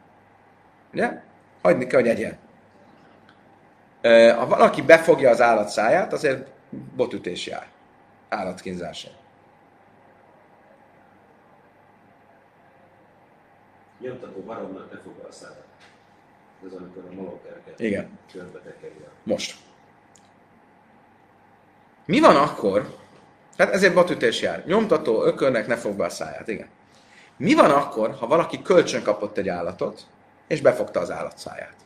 Ugye? 0.92 1.22
Hagyni 1.62 1.86
kell, 1.86 2.00
hogy 2.00 2.08
egyen. 2.08 2.38
Ha 4.36 4.46
valaki 4.46 4.82
befogja 4.82 5.30
az 5.30 5.40
állat 5.40 5.68
száját, 5.68 6.12
azért 6.12 6.46
botütés 6.96 7.46
jár. 7.46 7.66
Állatkínzása. 8.28 9.08
Nyomtató 14.00 14.40
baromnak 14.40 14.92
ne 14.92 14.98
fogja 14.98 15.28
a 15.28 15.32
szállát. 15.32 15.65
Ez 16.66 16.72
amikor 16.72 17.04
a 17.10 17.14
malomkereket 17.14 17.80
Igen. 17.80 18.18
körbe 18.32 18.58
tekeri 18.58 19.04
a 19.04 19.10
Most. 19.22 19.56
Mi 22.04 22.20
van 22.20 22.36
akkor? 22.36 22.96
Hát 23.56 23.72
ezért 23.72 23.94
batütés 23.94 24.40
jár. 24.40 24.66
Nyomtató 24.66 25.22
ökörnek 25.22 25.66
ne 25.66 25.76
fog 25.76 25.96
be 25.96 26.04
a 26.04 26.08
száját, 26.08 26.48
igen. 26.48 26.68
Mi 27.36 27.54
van 27.54 27.70
akkor, 27.70 28.14
ha 28.14 28.26
valaki 28.26 28.62
kölcsön 28.62 29.02
kapott 29.02 29.38
egy 29.38 29.48
állatot, 29.48 30.06
és 30.46 30.60
befogta 30.60 31.00
az 31.00 31.10
állat 31.10 31.38
száját? 31.38 31.76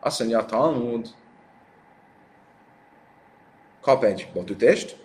Azt 0.00 0.18
mondja 0.18 0.38
a 0.38 0.44
Talmud, 0.44 1.08
kap 3.80 4.04
egy 4.04 4.30
botütést, 4.32 4.96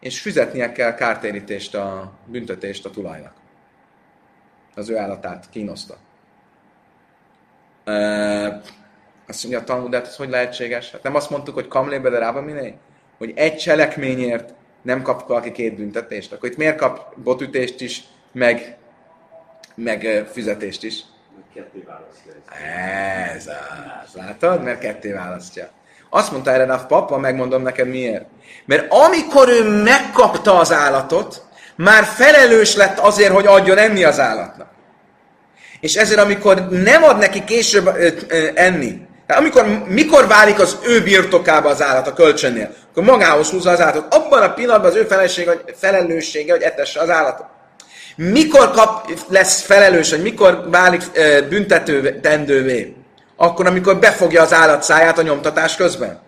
és 0.00 0.20
fizetnie 0.20 0.72
kell 0.72 0.94
kártérítést, 0.94 1.74
a 1.74 2.12
büntetést 2.26 2.86
a 2.86 2.90
tulajnak. 2.90 3.34
Az 4.74 4.88
ő 4.88 4.96
állatát 4.96 5.50
kínoszta. 5.50 5.96
Azt 9.26 9.42
mondja 9.42 9.60
a 9.60 9.64
Talmud, 9.64 9.94
hát 9.94 10.06
ez 10.06 10.16
hogy 10.16 10.28
lehetséges? 10.28 10.90
Hát 10.90 11.02
nem 11.02 11.14
azt 11.14 11.30
mondtuk, 11.30 11.54
hogy 11.54 11.68
kamlébe 11.68 12.10
de 12.10 12.18
rába 12.18 12.40
miné? 12.40 12.74
Hogy 13.18 13.32
egy 13.36 13.56
cselekményért 13.56 14.54
nem 14.82 15.02
kap 15.02 15.28
valaki 15.28 15.52
két 15.52 15.76
büntetést. 15.76 16.32
Akkor 16.32 16.48
itt 16.48 16.56
miért 16.56 16.76
kap 16.76 17.14
botütést 17.16 17.80
is, 17.80 18.02
meg, 18.32 18.76
meg 19.74 20.26
fizetést 20.32 20.82
is? 20.82 21.02
ketté 21.54 21.84
választja. 21.86 22.32
Ez 23.34 23.46
az. 23.46 24.14
Látod? 24.14 24.62
Mert 24.62 24.80
ketté 24.80 25.12
választja. 25.12 25.68
Azt 26.10 26.32
mondta 26.32 26.50
erre 26.50 26.72
a 26.72 26.86
papa, 26.86 27.18
megmondom 27.18 27.62
neked 27.62 27.88
miért. 27.88 28.24
Mert 28.64 28.92
amikor 28.92 29.48
ő 29.48 29.82
megkapta 29.82 30.58
az 30.58 30.72
állatot, 30.72 31.44
már 31.76 32.04
felelős 32.04 32.76
lett 32.76 32.98
azért, 32.98 33.32
hogy 33.32 33.46
adjon 33.46 33.78
enni 33.78 34.04
az 34.04 34.20
állatnak. 34.20 34.68
És 35.80 35.96
ezért, 35.96 36.20
amikor 36.20 36.68
nem 36.68 37.02
ad 37.02 37.18
neki 37.18 37.44
később 37.44 37.86
ö, 37.86 38.08
ö, 38.28 38.48
enni, 38.54 39.08
amikor, 39.36 39.84
mikor 39.86 40.26
válik 40.26 40.60
az 40.60 40.78
ő 40.82 41.02
birtokába 41.02 41.68
az 41.68 41.82
állat 41.82 42.06
a 42.06 42.12
kölcsönnél, 42.12 42.74
akkor 42.90 43.02
magához 43.02 43.50
húzza 43.50 43.70
az 43.70 43.80
állatot. 43.80 44.14
Abban 44.14 44.42
a 44.42 44.52
pillanatban 44.52 44.90
az 44.90 44.96
ő 44.96 45.04
felelőssége, 45.04 45.50
hogy, 45.50 45.74
felelőssége, 45.76 46.52
hogy 46.52 46.62
etesse 46.62 47.00
az 47.00 47.10
állatot. 47.10 47.46
Mikor 48.16 48.70
kap, 48.70 49.10
lesz 49.28 49.62
felelős, 49.62 50.10
hogy 50.10 50.22
mikor 50.22 50.70
válik 50.70 51.02
ö, 51.12 51.48
büntető 51.48 52.20
tendővé? 52.20 52.94
Akkor, 53.36 53.66
amikor 53.66 53.98
befogja 53.98 54.42
az 54.42 54.52
állat 54.52 54.82
száját 54.82 55.18
a 55.18 55.22
nyomtatás 55.22 55.76
közben. 55.76 56.20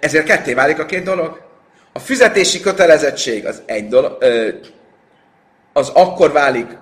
Ezért 0.00 0.26
ketté 0.26 0.54
válik 0.54 0.78
a 0.78 0.86
két 0.86 1.04
dolog. 1.04 1.40
A 1.92 1.98
fizetési 1.98 2.60
kötelezettség 2.60 3.46
az 3.46 3.62
egy 3.66 3.88
dolog, 3.88 4.16
ö, 4.20 4.48
az 5.72 5.88
akkor 5.88 6.32
válik 6.32 6.78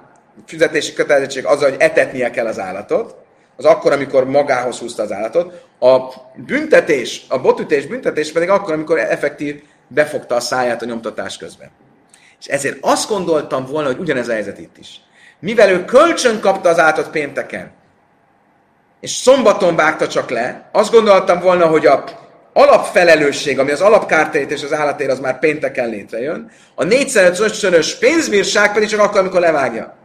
fizetési 0.46 0.92
kötelezettség 0.92 1.46
az, 1.46 1.62
hogy 1.62 1.76
etetnie 1.78 2.30
kell 2.30 2.46
az 2.46 2.58
állatot, 2.58 3.14
az 3.56 3.64
akkor, 3.64 3.92
amikor 3.92 4.24
magához 4.24 4.78
húzta 4.78 5.02
az 5.02 5.12
állatot. 5.12 5.64
A 5.80 5.98
büntetés, 6.34 7.24
a 7.28 7.38
botütés 7.38 7.86
büntetés 7.86 8.32
pedig 8.32 8.48
akkor, 8.48 8.74
amikor 8.74 8.98
effektív 8.98 9.62
befogta 9.88 10.34
a 10.34 10.40
száját 10.40 10.82
a 10.82 10.84
nyomtatás 10.84 11.36
közben. 11.36 11.70
És 12.40 12.46
ezért 12.46 12.78
azt 12.80 13.08
gondoltam 13.08 13.64
volna, 13.66 13.88
hogy 13.88 13.98
ugyanez 13.98 14.28
a 14.28 14.32
helyzet 14.32 14.58
itt 14.58 14.78
is. 14.78 15.00
Mivel 15.38 15.70
ő 15.70 15.84
kölcsön 15.84 16.40
kapta 16.40 16.68
az 16.68 16.78
állatot 16.78 17.10
pénteken, 17.10 17.72
és 19.00 19.10
szombaton 19.10 19.76
vágta 19.76 20.08
csak 20.08 20.30
le, 20.30 20.68
azt 20.72 20.92
gondoltam 20.92 21.40
volna, 21.40 21.66
hogy 21.66 21.86
a 21.86 22.04
alapfelelősség, 22.60 23.58
ami 23.58 23.70
az 23.70 23.80
alapkártérítés 23.80 24.62
az 24.62 24.72
állatért, 24.72 25.10
az 25.10 25.20
már 25.20 25.38
pénteken 25.38 25.88
létrejön. 25.88 26.50
A 26.74 26.84
455-szörös 26.84 27.92
pénzbírság 28.00 28.72
pedig 28.72 28.88
csak 28.88 29.00
akkor, 29.00 29.20
amikor 29.20 29.40
levágja. 29.40 29.96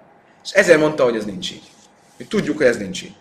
És 0.44 0.52
ezért 0.52 0.80
mondta, 0.80 1.04
hogy 1.04 1.16
ez 1.16 1.26
nincs 1.26 1.52
így. 1.52 1.64
Mi 2.18 2.26
tudjuk, 2.26 2.58
hogy 2.58 2.66
ez 2.66 2.78
nincs 2.78 3.04
így. 3.04 3.16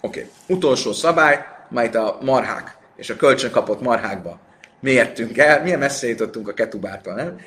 Oké. 0.00 0.20
Okay. 0.20 0.30
Utolsó 0.56 0.92
szabály, 0.92 1.44
majd 1.68 1.94
a 1.94 2.18
marhák 2.20 2.76
és 2.96 3.10
a 3.10 3.16
kölcsön 3.16 3.50
kapott 3.50 3.80
marhákba 3.80 4.38
mértünk 4.80 5.38
el. 5.38 5.62
Milyen 5.62 5.78
messze 5.78 6.08
jutottunk 6.08 6.48
a 6.48 6.54
ketubától, 6.54 7.14
nem? 7.14 7.40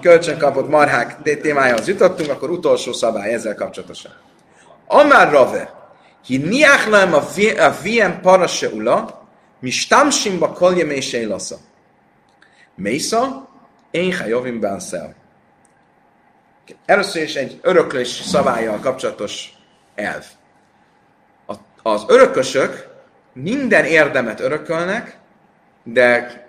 Kölcsön 0.00 0.38
kapott 0.38 0.68
marhák 0.68 1.16
témájához 1.22 1.88
jutottunk, 1.88 2.30
akkor 2.30 2.50
utolsó 2.50 2.92
szabály 2.92 3.32
ezzel 3.32 3.54
kapcsolatosan. 3.54 4.12
Amár 4.86 5.30
Rave, 5.30 5.83
כי 6.23 6.37
ניח 6.37 6.87
להם 6.87 7.09
אביהם 7.65 8.11
פרשה 8.21 8.67
אולה, 8.67 9.03
משתמשים 9.63 10.39
בה 10.39 10.47
כל 10.47 10.73
ימי 10.77 11.01
שאלסה. 11.01 11.55
Mésza, 12.79 13.47
én 13.91 14.13
hajovim 14.13 14.59
bánszel. 14.59 15.15
Először 16.85 17.21
is 17.21 17.35
egy 17.35 17.59
öröklés 17.61 18.07
szabályjal 18.07 18.79
kapcsolatos 18.79 19.53
elv. 19.95 20.25
A, 21.47 21.53
az 21.81 22.05
örökösök 22.07 22.87
minden 23.33 23.85
érdemet 23.85 24.39
örökölnek, 24.39 25.17
de 25.83 26.43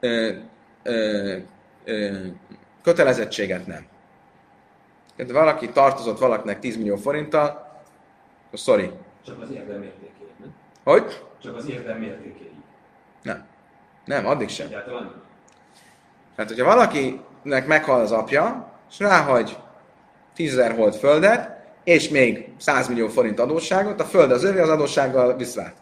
ö, 0.00 0.32
ö, 0.82 1.36
ö, 1.84 2.18
kötelezettséget 2.82 3.66
nem. 3.66 3.86
Tehát 5.16 5.32
valaki 5.32 5.68
tartozott 5.68 6.18
valakinek 6.18 6.58
10 6.58 6.76
millió 6.76 6.96
forinttal, 6.96 7.46
akkor 8.46 8.58
sorry, 8.58 8.90
csak 9.25 9.41
az 9.41 9.51
érdem 9.51 9.83
értékét, 9.83 10.39
nem? 10.39 10.53
Hogy? 10.83 11.23
Csak 11.41 11.55
az 11.55 11.69
érdem 11.69 12.01
értékéig. 12.01 12.51
Nem. 13.23 13.45
Nem, 14.05 14.27
addig 14.27 14.49
sem. 14.49 14.67
Egyáltalán 14.67 15.03
nem. 15.03 15.21
Tehát, 16.35 16.51
hogyha 16.51 16.65
valakinek 16.65 17.67
meghal 17.67 17.99
az 17.99 18.11
apja, 18.11 18.71
és 18.89 18.99
ráhagy 18.99 19.57
10 20.33 20.55
000 20.55 20.73
hold 20.73 20.95
földet, 20.95 21.61
és 21.83 22.09
még 22.09 22.49
100 22.57 22.87
millió 22.87 23.07
forint 23.07 23.39
adósságot, 23.39 23.99
a 23.99 24.05
föld 24.05 24.31
az 24.31 24.43
övé, 24.43 24.59
az 24.59 24.69
adóssággal 24.69 25.35
viszlát. 25.35 25.73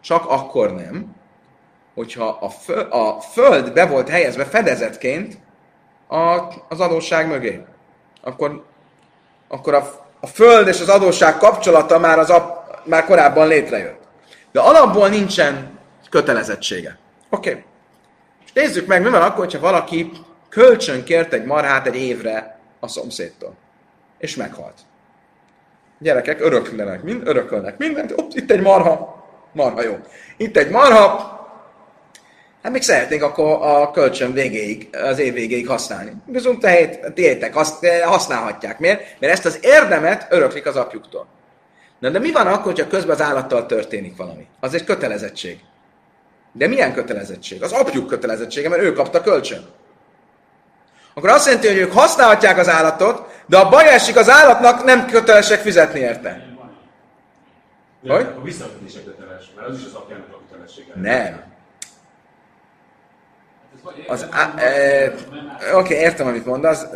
Csak 0.00 0.26
akkor 0.26 0.74
nem, 0.74 1.14
hogyha 1.94 2.28
a 2.40 2.48
föld, 2.48 2.92
a 2.92 3.20
föld 3.20 3.72
be 3.72 3.86
volt 3.86 4.08
helyezve 4.08 4.44
fedezetként 4.44 5.38
a, 6.08 6.38
az 6.68 6.80
adósság 6.80 7.28
mögé. 7.28 7.64
Akkor, 8.22 8.64
akkor 9.48 9.74
a, 9.74 9.90
a 10.20 10.26
föld 10.26 10.68
és 10.68 10.80
az 10.80 10.88
adósság 10.88 11.36
kapcsolata 11.36 11.98
már, 11.98 12.18
az 12.18 12.30
ap, 12.30 12.55
már 12.86 13.04
korábban 13.04 13.48
létrejött. 13.48 14.00
De 14.52 14.60
alapból 14.60 15.08
nincsen 15.08 15.78
kötelezettsége. 16.10 16.98
Oké. 17.30 17.50
Okay. 17.50 17.62
És 18.44 18.52
nézzük 18.52 18.86
meg, 18.86 19.02
mi 19.02 19.10
van 19.10 19.22
akkor, 19.22 19.44
hogyha 19.44 19.60
valaki 19.60 20.10
kölcsön 20.48 21.04
kért 21.04 21.32
egy 21.32 21.44
marhát 21.44 21.86
egy 21.86 21.96
évre 21.96 22.58
a 22.80 22.88
szomszédtól. 22.88 23.54
És 24.18 24.36
meghalt. 24.36 24.78
Gyerekek 25.98 26.40
öröklenek, 26.40 27.02
mind, 27.02 27.28
örökölnek 27.28 27.78
mindent. 27.78 28.10
Upp, 28.10 28.30
itt 28.34 28.50
egy 28.50 28.60
marha. 28.60 29.24
Marha 29.52 29.82
jó. 29.82 29.96
Itt 30.36 30.56
egy 30.56 30.70
marha. 30.70 31.34
Hát 32.62 32.72
még 32.72 32.82
szeretnénk 32.82 33.22
akkor 33.22 33.58
a 33.62 33.90
kölcsön 33.90 34.32
végéig, 34.32 34.88
az 34.92 35.18
év 35.18 35.32
végéig 35.32 35.68
használni. 35.68 36.12
Bizony 36.26 36.58
tehét, 36.58 37.12
tiétek, 37.14 37.54
használhatják. 38.04 38.78
Miért? 38.78 39.20
Mert 39.20 39.32
ezt 39.32 39.44
az 39.44 39.58
érdemet 39.62 40.26
öröklik 40.30 40.66
az 40.66 40.76
apjuktól. 40.76 41.26
Na 41.98 42.10
de 42.10 42.18
mi 42.18 42.32
van 42.32 42.46
akkor, 42.46 42.72
hogyha 42.72 42.86
közben 42.86 43.14
az 43.14 43.22
állattal 43.22 43.66
történik 43.66 44.16
valami? 44.16 44.46
Az 44.60 44.74
egy 44.74 44.84
kötelezettség. 44.84 45.60
De 46.52 46.66
milyen 46.66 46.92
kötelezettség? 46.92 47.62
Az 47.62 47.72
apjuk 47.72 48.06
kötelezettsége, 48.06 48.68
mert 48.68 48.82
ő 48.82 48.92
kapta 48.92 49.20
kölcsön. 49.20 49.66
Akkor 51.14 51.28
azt 51.28 51.46
jelenti, 51.46 51.66
hogy 51.66 51.76
ők 51.76 51.92
használhatják 51.92 52.58
az 52.58 52.68
állatot, 52.68 53.42
de 53.46 53.58
a 53.58 53.68
baj 53.68 53.88
esik 53.88 54.16
az 54.16 54.30
állatnak, 54.30 54.84
nem 54.84 55.06
kötelesek 55.06 55.60
fizetni 55.60 56.00
érte. 56.00 56.46
Hogy? 58.06 58.26
A 58.38 58.42
visszafizetése 58.42 59.04
köteles, 59.04 59.44
mert 59.56 59.68
az 59.68 59.78
is 59.78 59.84
az 59.84 59.94
apjának 59.94 60.26
a 60.30 60.40
kötelessége. 60.48 60.92
Nem. 60.94 61.44
Az, 63.84 64.22
Az 64.22 64.26
á, 64.30 64.54
e, 64.58 65.12
Oké, 65.74 65.94
értem, 65.94 66.26
amit 66.26 66.46
mondasz. 66.46 66.86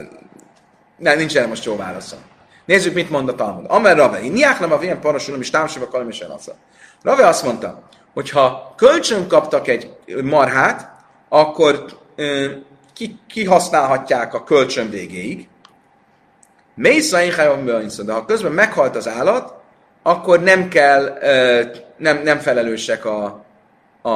Nem, 0.97 1.19
nincs 1.19 1.37
erre 1.37 1.47
most 1.47 1.65
jó 1.65 1.77
válaszom. 1.77 2.19
Nézzük, 2.71 2.95
mit 2.95 3.11
mond 3.11 3.29
a 3.29 3.35
Talmud. 3.35 3.65
Amer 3.69 3.97
Rave, 3.97 4.21
niák 4.21 4.61
nem 4.61 4.73
a 4.73 4.79
vén 4.79 5.01
parasulom, 5.01 5.41
és 5.41 5.51
támsiba 5.51 5.89
kalam 5.89 6.09
és. 6.09 6.55
Rave 7.03 7.27
azt 7.27 7.45
mondta, 7.45 7.83
hogy 8.15 8.31
ha 8.31 8.75
kölcsön 8.77 9.29
kaptak 9.29 9.69
egy 9.69 9.97
marhát, 10.23 10.91
akkor 11.29 11.85
ö, 12.17 12.51
ki, 12.93 13.19
kihasználhatják 13.29 14.35
a 14.35 14.45
kölcsön 14.45 14.91
végéig. 14.91 15.49
Mésza 16.75 17.21
de 18.03 18.13
ha 18.13 18.25
közben 18.25 18.53
meghalt 18.53 18.97
az 18.97 19.09
állat, 19.09 19.55
akkor 20.03 20.41
nem 20.41 20.69
kell, 20.69 21.19
ö, 21.21 21.63
nem, 21.97 22.23
nem 22.23 22.39
felelősek 22.39 23.05
a, 23.05 23.45
a, 24.03 24.11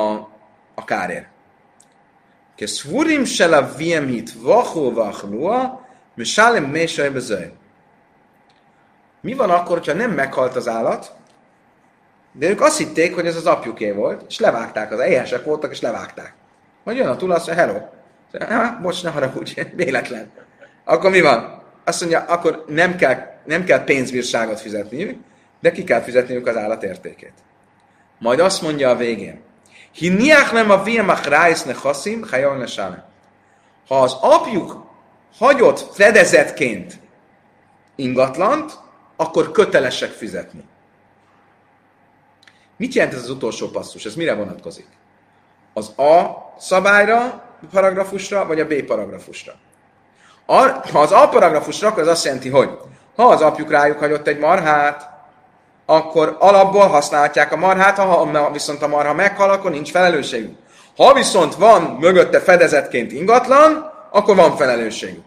a 0.75 0.85
kárért. 0.85 1.27
Keszvurim 2.57 3.25
se 3.25 3.47
la 3.47 3.75
viem 3.77 4.07
hit 4.07 4.33
vachó 4.33 4.93
vachlua, 4.93 5.87
misálem 6.15 6.65
mésaj 6.65 7.09
bezöjn. 7.09 7.63
Mi 9.25 9.35
van 9.35 9.51
akkor, 9.51 9.81
ha 9.85 9.93
nem 9.93 10.11
meghalt 10.11 10.57
az 10.57 10.69
állat, 10.69 11.13
de 12.33 12.49
ők 12.49 12.61
azt 12.61 12.79
hitték, 12.79 13.15
hogy 13.15 13.27
ez 13.27 13.37
az 13.37 13.47
apjuké 13.47 13.91
volt, 13.91 14.25
és 14.29 14.39
levágták, 14.39 14.93
az 14.93 15.01
éhesek 15.01 15.45
voltak, 15.45 15.71
és 15.71 15.81
levágták. 15.81 16.35
Majd 16.83 16.97
jön 16.97 17.09
a 17.09 17.17
tulasz, 17.17 17.45
hogy 17.45 17.55
hello. 17.55 17.79
Ha, 18.49 18.79
bocs, 18.83 19.03
ne 19.03 19.11
haragudj, 19.11 19.61
véletlen. 19.77 20.31
Akkor 20.85 21.11
mi 21.11 21.21
van? 21.21 21.63
Azt 21.85 22.01
mondja, 22.01 22.21
akkor 22.21 22.65
nem 22.69 22.97
kell, 22.97 23.17
nem 23.45 23.65
kell 23.65 23.85
pénzbírságot 23.85 24.61
fizetniük, 24.61 25.21
de 25.61 25.73
ki 25.73 25.85
kell 25.85 26.01
fizetniük 26.01 26.47
az 26.47 26.57
állat 26.57 26.83
értékét. 26.83 27.35
Majd 28.19 28.41
azt 28.41 28.63
mondja 28.63 28.91
a 28.91 28.97
végén, 28.97 29.41
Hinniach 29.93 30.53
nem 30.53 30.71
a 30.71 30.83
viemach 30.83 31.29
rájsz 31.29 31.65
ne 31.65 31.75
haszim, 31.75 32.25
hajon 32.31 32.65
Ha 33.89 34.01
az 34.01 34.17
apjuk 34.21 34.87
hagyott 35.39 35.95
fedezetként 35.95 36.95
ingatlant, 37.97 38.83
akkor 39.17 39.51
kötelesek 39.51 40.11
fizetni. 40.11 40.65
Mit 42.77 42.95
jelent 42.95 43.15
ez 43.15 43.23
az 43.23 43.31
utolsó 43.31 43.69
passzus? 43.69 44.05
Ez 44.05 44.15
mire 44.15 44.35
vonatkozik? 44.35 44.87
Az 45.73 45.99
A 45.99 46.45
szabályra, 46.59 47.43
paragrafusra, 47.73 48.47
vagy 48.47 48.61
a 48.61 48.67
B 48.67 48.83
paragrafusra? 48.83 49.55
A, 50.47 50.63
ha 50.93 51.01
az 51.01 51.13
A 51.13 51.29
paragrafusra, 51.29 51.89
akkor 51.89 52.03
az 52.03 52.09
azt 52.09 52.25
jelenti, 52.25 52.49
hogy 52.49 52.71
ha 53.17 53.25
az 53.25 53.41
apjuk 53.41 53.71
rájuk 53.71 53.99
hagyott 53.99 54.27
egy 54.27 54.39
marhát, 54.39 55.11
akkor 55.87 56.37
alapból 56.41 56.87
használhatják 56.87 57.53
a 57.53 57.57
marhát, 57.57 57.99
ha 57.99 58.51
viszont 58.53 58.83
a 58.83 58.89
marha 58.89 59.15
meghal, 59.15 59.51
akkor 59.51 59.71
nincs 59.71 59.91
felelősségük. 59.91 60.57
Ha 60.97 61.15
viszont 61.15 61.55
van 61.55 61.83
mögötte 61.83 62.41
fedezetként 62.41 63.13
ingatlan, 63.13 63.93
akkor 64.11 64.37
van 64.37 64.57
felelősségük. 64.57 65.25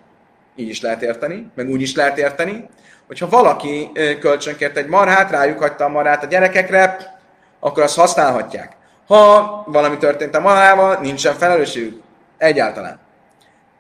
Így 0.56 0.70
is 0.70 0.82
lehet 0.82 1.02
érteni, 1.02 1.52
meg 1.56 1.70
úgy 1.70 1.82
is 1.82 1.96
lehet 1.96 2.18
érteni, 2.18 2.70
hogyha 3.08 3.30
valaki 3.30 3.92
kölcsönkért 4.20 4.78
egy 4.78 4.88
marhát, 4.88 5.32
rájuk 5.32 5.60
hagyta 5.60 5.86
a 5.86 5.90
marhát 5.90 6.24
a 6.24 6.28
gyerekekre, 6.28 7.16
akkor 7.60 7.84
azt 7.84 7.98
használhatják. 7.98 8.76
Ha 9.08 9.64
valami 9.68 9.98
történt 9.98 10.36
a 10.36 10.40
marhával, 10.40 11.00
nincsen 11.02 11.34
felelősségük 11.34 12.02
egyáltalán. 12.38 13.00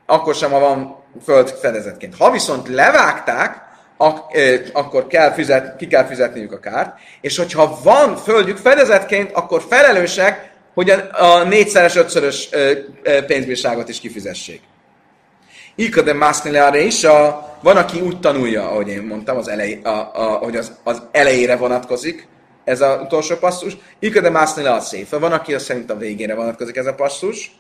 Akkor 0.05 0.35
sem, 0.35 0.51
ha 0.51 0.59
van 0.59 1.03
föld 1.23 1.49
fedezetként. 1.49 2.17
Ha 2.17 2.31
viszont 2.31 2.67
levágták, 2.67 3.61
ak- 3.97 4.35
akkor 4.73 5.07
kell 5.07 5.31
fizet, 5.31 5.75
ki 5.75 5.87
kell 5.87 6.05
fizetniük 6.05 6.51
a 6.51 6.59
kárt, 6.59 6.99
és 7.21 7.37
hogyha 7.37 7.79
van 7.83 8.15
földjük 8.15 8.57
fedezetként, 8.57 9.31
akkor 9.31 9.63
felelősek, 9.69 10.51
hogy 10.73 10.89
a, 10.89 11.23
a 11.23 11.43
négyszeres, 11.43 11.95
ötszörös 11.95 12.49
pénzbírságot 13.27 13.89
is 13.89 13.99
kifizessék. 13.99 14.61
Ika 15.79 16.01
de 16.01 16.13
Masznile 16.13 16.79
is, 16.79 17.03
a, 17.03 17.45
van, 17.61 17.77
aki 17.77 17.99
úgy 17.99 18.19
tanulja, 18.19 18.69
ahogy 18.69 18.87
én 18.87 19.01
mondtam, 19.01 19.37
az 19.37 19.47
elej, 19.47 19.79
a, 19.83 19.89
a, 20.13 20.37
hogy 20.37 20.55
az, 20.55 20.71
az 20.83 21.01
elejére 21.11 21.55
vonatkozik 21.55 22.27
ez 22.63 22.81
az 22.81 23.01
utolsó 23.01 23.35
passzus. 23.35 23.77
Ika 23.99 24.21
de 24.21 24.29
Masznile 24.29 24.73
a 24.73 24.79
széfe, 24.79 25.17
van, 25.17 25.31
aki 25.31 25.53
azt 25.53 25.65
szerint 25.65 25.91
a 25.91 25.97
végére 25.97 26.35
vonatkozik 26.35 26.75
ez 26.75 26.85
a 26.85 26.93
passzus. 26.93 27.51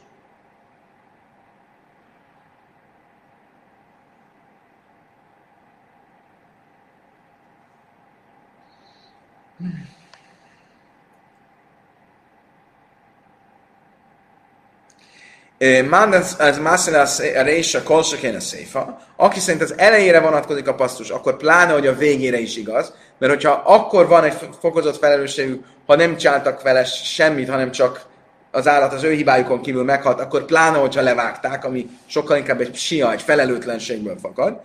Ez 15.57 16.57
mászina 16.61 17.01
a 17.37 17.41
része 17.41 17.83
kolsakén 17.83 18.35
a 18.35 18.39
széfa. 18.39 19.01
Aki 19.15 19.39
szerint 19.39 19.63
az 19.63 19.73
elejére 19.77 20.19
vonatkozik 20.19 20.67
a 20.67 20.75
pasztus, 20.75 21.09
akkor 21.09 21.37
pláne, 21.37 21.73
hogy 21.73 21.87
a 21.87 21.95
végére 21.95 22.39
is 22.39 22.57
igaz. 22.57 22.93
Mert 23.19 23.33
hogyha 23.33 23.61
akkor 23.65 24.07
van 24.07 24.23
egy 24.23 24.33
fokozott 24.59 24.97
felelősségük, 24.97 25.65
ha 25.85 25.95
nem 25.95 26.17
csináltak 26.17 26.61
vele 26.61 26.85
semmit, 26.85 27.49
hanem 27.49 27.71
csak 27.71 28.05
az 28.51 28.67
állat 28.67 28.93
az 28.93 29.03
ő 29.03 29.11
hibájukon 29.11 29.61
kívül 29.61 29.83
meghalt, 29.83 30.19
akkor 30.19 30.45
pláne, 30.45 30.77
hogyha 30.77 31.01
levágták, 31.01 31.65
ami 31.65 31.89
sokkal 32.05 32.37
inkább 32.37 32.61
egy 32.61 32.75
sia, 32.75 33.11
egy 33.11 33.21
felelőtlenségből 33.21 34.17
fakad. 34.21 34.59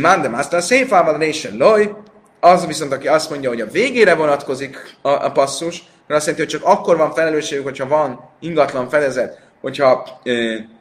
Mandem 0.00 0.34
azt 0.34 0.52
a 0.52 0.60
széfával 0.60 1.18
része 1.18 1.48
loj, 1.58 1.94
az 2.40 2.66
viszont, 2.66 2.92
aki 2.92 3.08
azt 3.08 3.30
mondja, 3.30 3.48
hogy 3.48 3.60
a 3.60 3.66
végére 3.66 4.14
vonatkozik 4.14 4.96
a, 5.02 5.08
a 5.08 5.30
passzus, 5.32 5.82
mert 6.06 6.20
azt 6.20 6.26
jelenti, 6.26 6.40
hogy 6.40 6.60
csak 6.60 6.70
akkor 6.70 6.96
van 6.96 7.12
felelősségük, 7.12 7.64
hogyha 7.64 7.88
van 7.88 8.30
ingatlan 8.40 8.88
fedezet, 8.88 9.41
hogyha 9.62 10.20
e, 10.24 10.32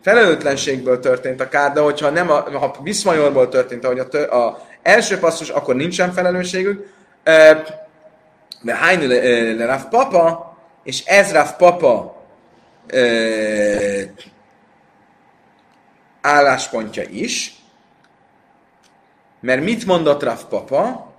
felelőtlenségből 0.02 1.00
történt 1.00 1.42
a 1.42 1.50
kár, 1.50 1.72
de 1.72 1.80
hogyha 1.80 2.10
nem 2.10 2.30
a, 2.30 2.58
ha 2.60 2.76
viszmajorból 2.84 3.50
történt, 3.50 3.86
ahogy 3.86 4.00
a, 4.00 4.08
tör, 4.08 4.34
a 4.34 4.66
első 4.82 5.18
passzus, 5.18 5.50
akkor 5.50 5.76
nincsen 5.76 6.12
felelősségük. 6.12 6.94
E, 7.24 7.64
de 8.62 8.76
hány 8.76 9.08
le, 9.08 9.54
le 9.54 9.66
Rav 9.66 9.84
Papa, 9.90 10.58
és 10.84 11.06
ez 11.06 11.32
Rav 11.32 11.56
Papa 11.58 12.24
e, 12.88 13.02
álláspontja 16.22 17.04
is, 17.04 17.56
mert 19.40 19.64
mit 19.64 19.86
mondott 19.86 20.24
Rav 20.24 20.44
Papa? 20.50 21.11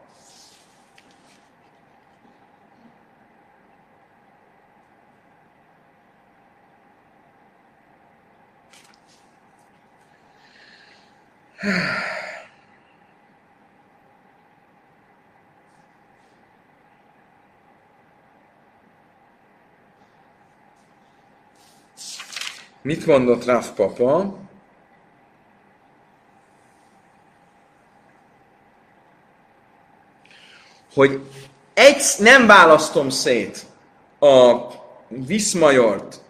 Mit 11.63 11.77
mondott 23.07 23.45
Ráv 23.45 23.71
papa? 23.71 24.35
Hogy 30.95 31.21
egy, 31.75 32.03
nem 32.19 32.47
választom 32.47 33.09
szét 33.09 33.67
a 34.19 34.57
viszmajort, 35.09 36.21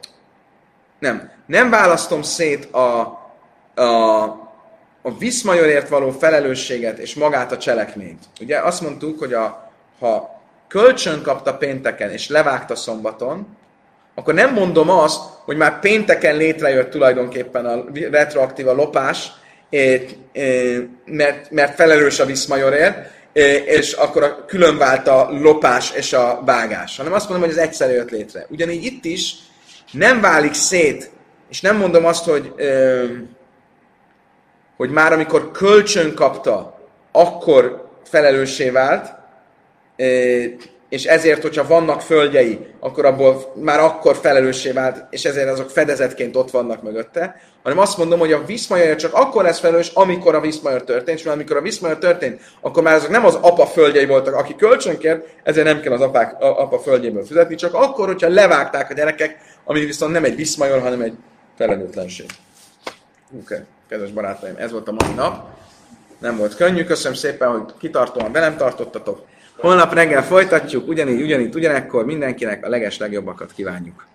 nem, 0.99 1.33
nem 1.47 1.71
választom 1.71 2.23
szét 2.23 2.65
a, 2.65 3.01
a 3.75 4.42
a 5.03 5.19
viszmajorért 5.19 5.89
való 5.89 6.11
felelősséget 6.11 6.99
és 6.99 7.15
magát 7.15 7.53
a 7.53 7.59
cselekményt. 7.59 8.25
Ugye 8.41 8.59
azt 8.59 8.81
mondtuk, 8.81 9.19
hogy 9.19 9.33
a, 9.33 9.73
ha 9.99 10.41
kölcsön 10.69 11.23
kapta 11.23 11.55
pénteken 11.57 12.11
és 12.11 12.29
levágta 12.29 12.77
szombaton, 12.77 13.47
akkor 14.15 14.35
nem 14.35 14.53
mondom 14.53 14.91
azt, 14.91 15.21
hogy 15.45 15.57
már 15.57 15.81
pénteken 15.81 16.37
létrejött 16.37 16.91
tulajdonképpen 16.91 17.67
a 17.67 17.85
retroaktív 18.11 18.69
a 18.69 18.73
lopás, 18.73 19.31
mert, 21.05 21.51
mert 21.51 21.75
felelős 21.75 22.19
a 22.19 22.25
viszmajorért, 22.25 23.11
és 23.67 23.93
akkor 23.93 24.23
a 24.23 24.45
külön 24.45 24.79
vált 24.79 25.09
a 25.09 25.29
lopás 25.31 25.93
és 25.93 26.13
a 26.13 26.43
vágás, 26.45 26.97
hanem 26.97 27.13
azt 27.13 27.29
mondom, 27.29 27.49
hogy 27.49 27.59
ez 27.59 27.65
egyszer 27.65 27.91
jött 27.91 28.11
létre. 28.11 28.47
Ugyanígy 28.49 28.85
itt 28.85 29.05
is 29.05 29.35
nem 29.93 30.21
válik 30.21 30.55
szét, 30.55 31.11
és 31.51 31.61
nem 31.61 31.77
mondom 31.77 32.05
azt, 32.05 32.25
hogy, 32.25 32.55
hogy 34.83 34.91
már 34.91 35.13
amikor 35.13 35.51
kölcsön 35.51 36.15
kapta, 36.15 36.79
akkor 37.13 37.89
felelőssé 38.05 38.71
vált, 38.71 39.15
és 40.89 41.05
ezért, 41.05 41.43
hogyha 41.43 41.67
vannak 41.67 42.01
földjei, 42.01 42.59
akkor 42.81 43.05
abból 43.05 43.53
már 43.55 43.81
akkor 43.81 44.17
felelőssé 44.17 44.71
vált, 44.71 45.05
és 45.11 45.25
ezért 45.25 45.51
azok 45.51 45.71
fedezetként 45.71 46.37
ott 46.37 46.51
vannak 46.51 46.83
mögötte, 46.83 47.41
hanem 47.63 47.79
azt 47.79 47.99
mondom, 47.99 48.19
hogy 48.19 48.33
a 48.33 48.45
viszmajor 48.45 48.97
csak 48.97 49.15
akkor 49.15 49.43
lesz 49.43 49.59
felelős, 49.59 49.89
amikor 49.89 50.35
a 50.35 50.41
viszmajor 50.41 50.85
történt, 50.85 51.19
és 51.19 51.27
amikor 51.27 51.57
a 51.57 51.63
viszmajor 51.63 51.99
történt, 51.99 52.41
akkor 52.61 52.83
már 52.83 52.95
azok 52.95 53.11
nem 53.11 53.25
az 53.25 53.39
apa 53.41 53.67
földjei 53.67 54.07
voltak, 54.07 54.35
aki 54.35 54.57
kölcsönkért, 54.57 55.27
ezért 55.43 55.67
nem 55.67 55.81
kell 55.81 55.93
az 55.93 56.01
apák, 56.01 56.43
a, 56.43 56.61
apa 56.61 56.79
földjéből 56.79 57.25
fizetni, 57.25 57.55
csak 57.55 57.75
akkor, 57.75 58.07
hogyha 58.07 58.29
levágták 58.29 58.91
a 58.91 58.95
gyerekek, 58.95 59.37
ami 59.65 59.85
viszont 59.85 60.13
nem 60.13 60.25
egy 60.25 60.37
viszmajor, 60.37 60.81
hanem 60.81 61.01
egy 61.01 61.15
felelőtlenség. 61.57 62.27
Oké, 63.41 63.65
kedves 63.89 64.11
barátaim, 64.11 64.55
ez 64.57 64.73
volt 64.73 64.89
a 64.89 64.93
mai 64.93 65.15
nap. 65.15 65.49
Nem 66.19 66.37
volt 66.37 66.57
könnyű, 66.57 66.85
köszönöm 66.85 67.17
szépen, 67.17 67.49
hogy 67.49 67.73
kitartóan 67.79 68.33
velem 68.33 68.57
tartottatok. 68.57 69.27
Holnap 69.57 69.93
reggel 69.93 70.25
folytatjuk, 70.25 70.89
ugyanígy, 70.89 71.23
ugyanígy, 71.23 71.55
ugyanekkor 71.55 72.05
mindenkinek 72.05 72.65
a 72.65 72.69
leges 72.69 72.99
legjobbakat 72.99 73.53
kívánjuk. 73.53 74.07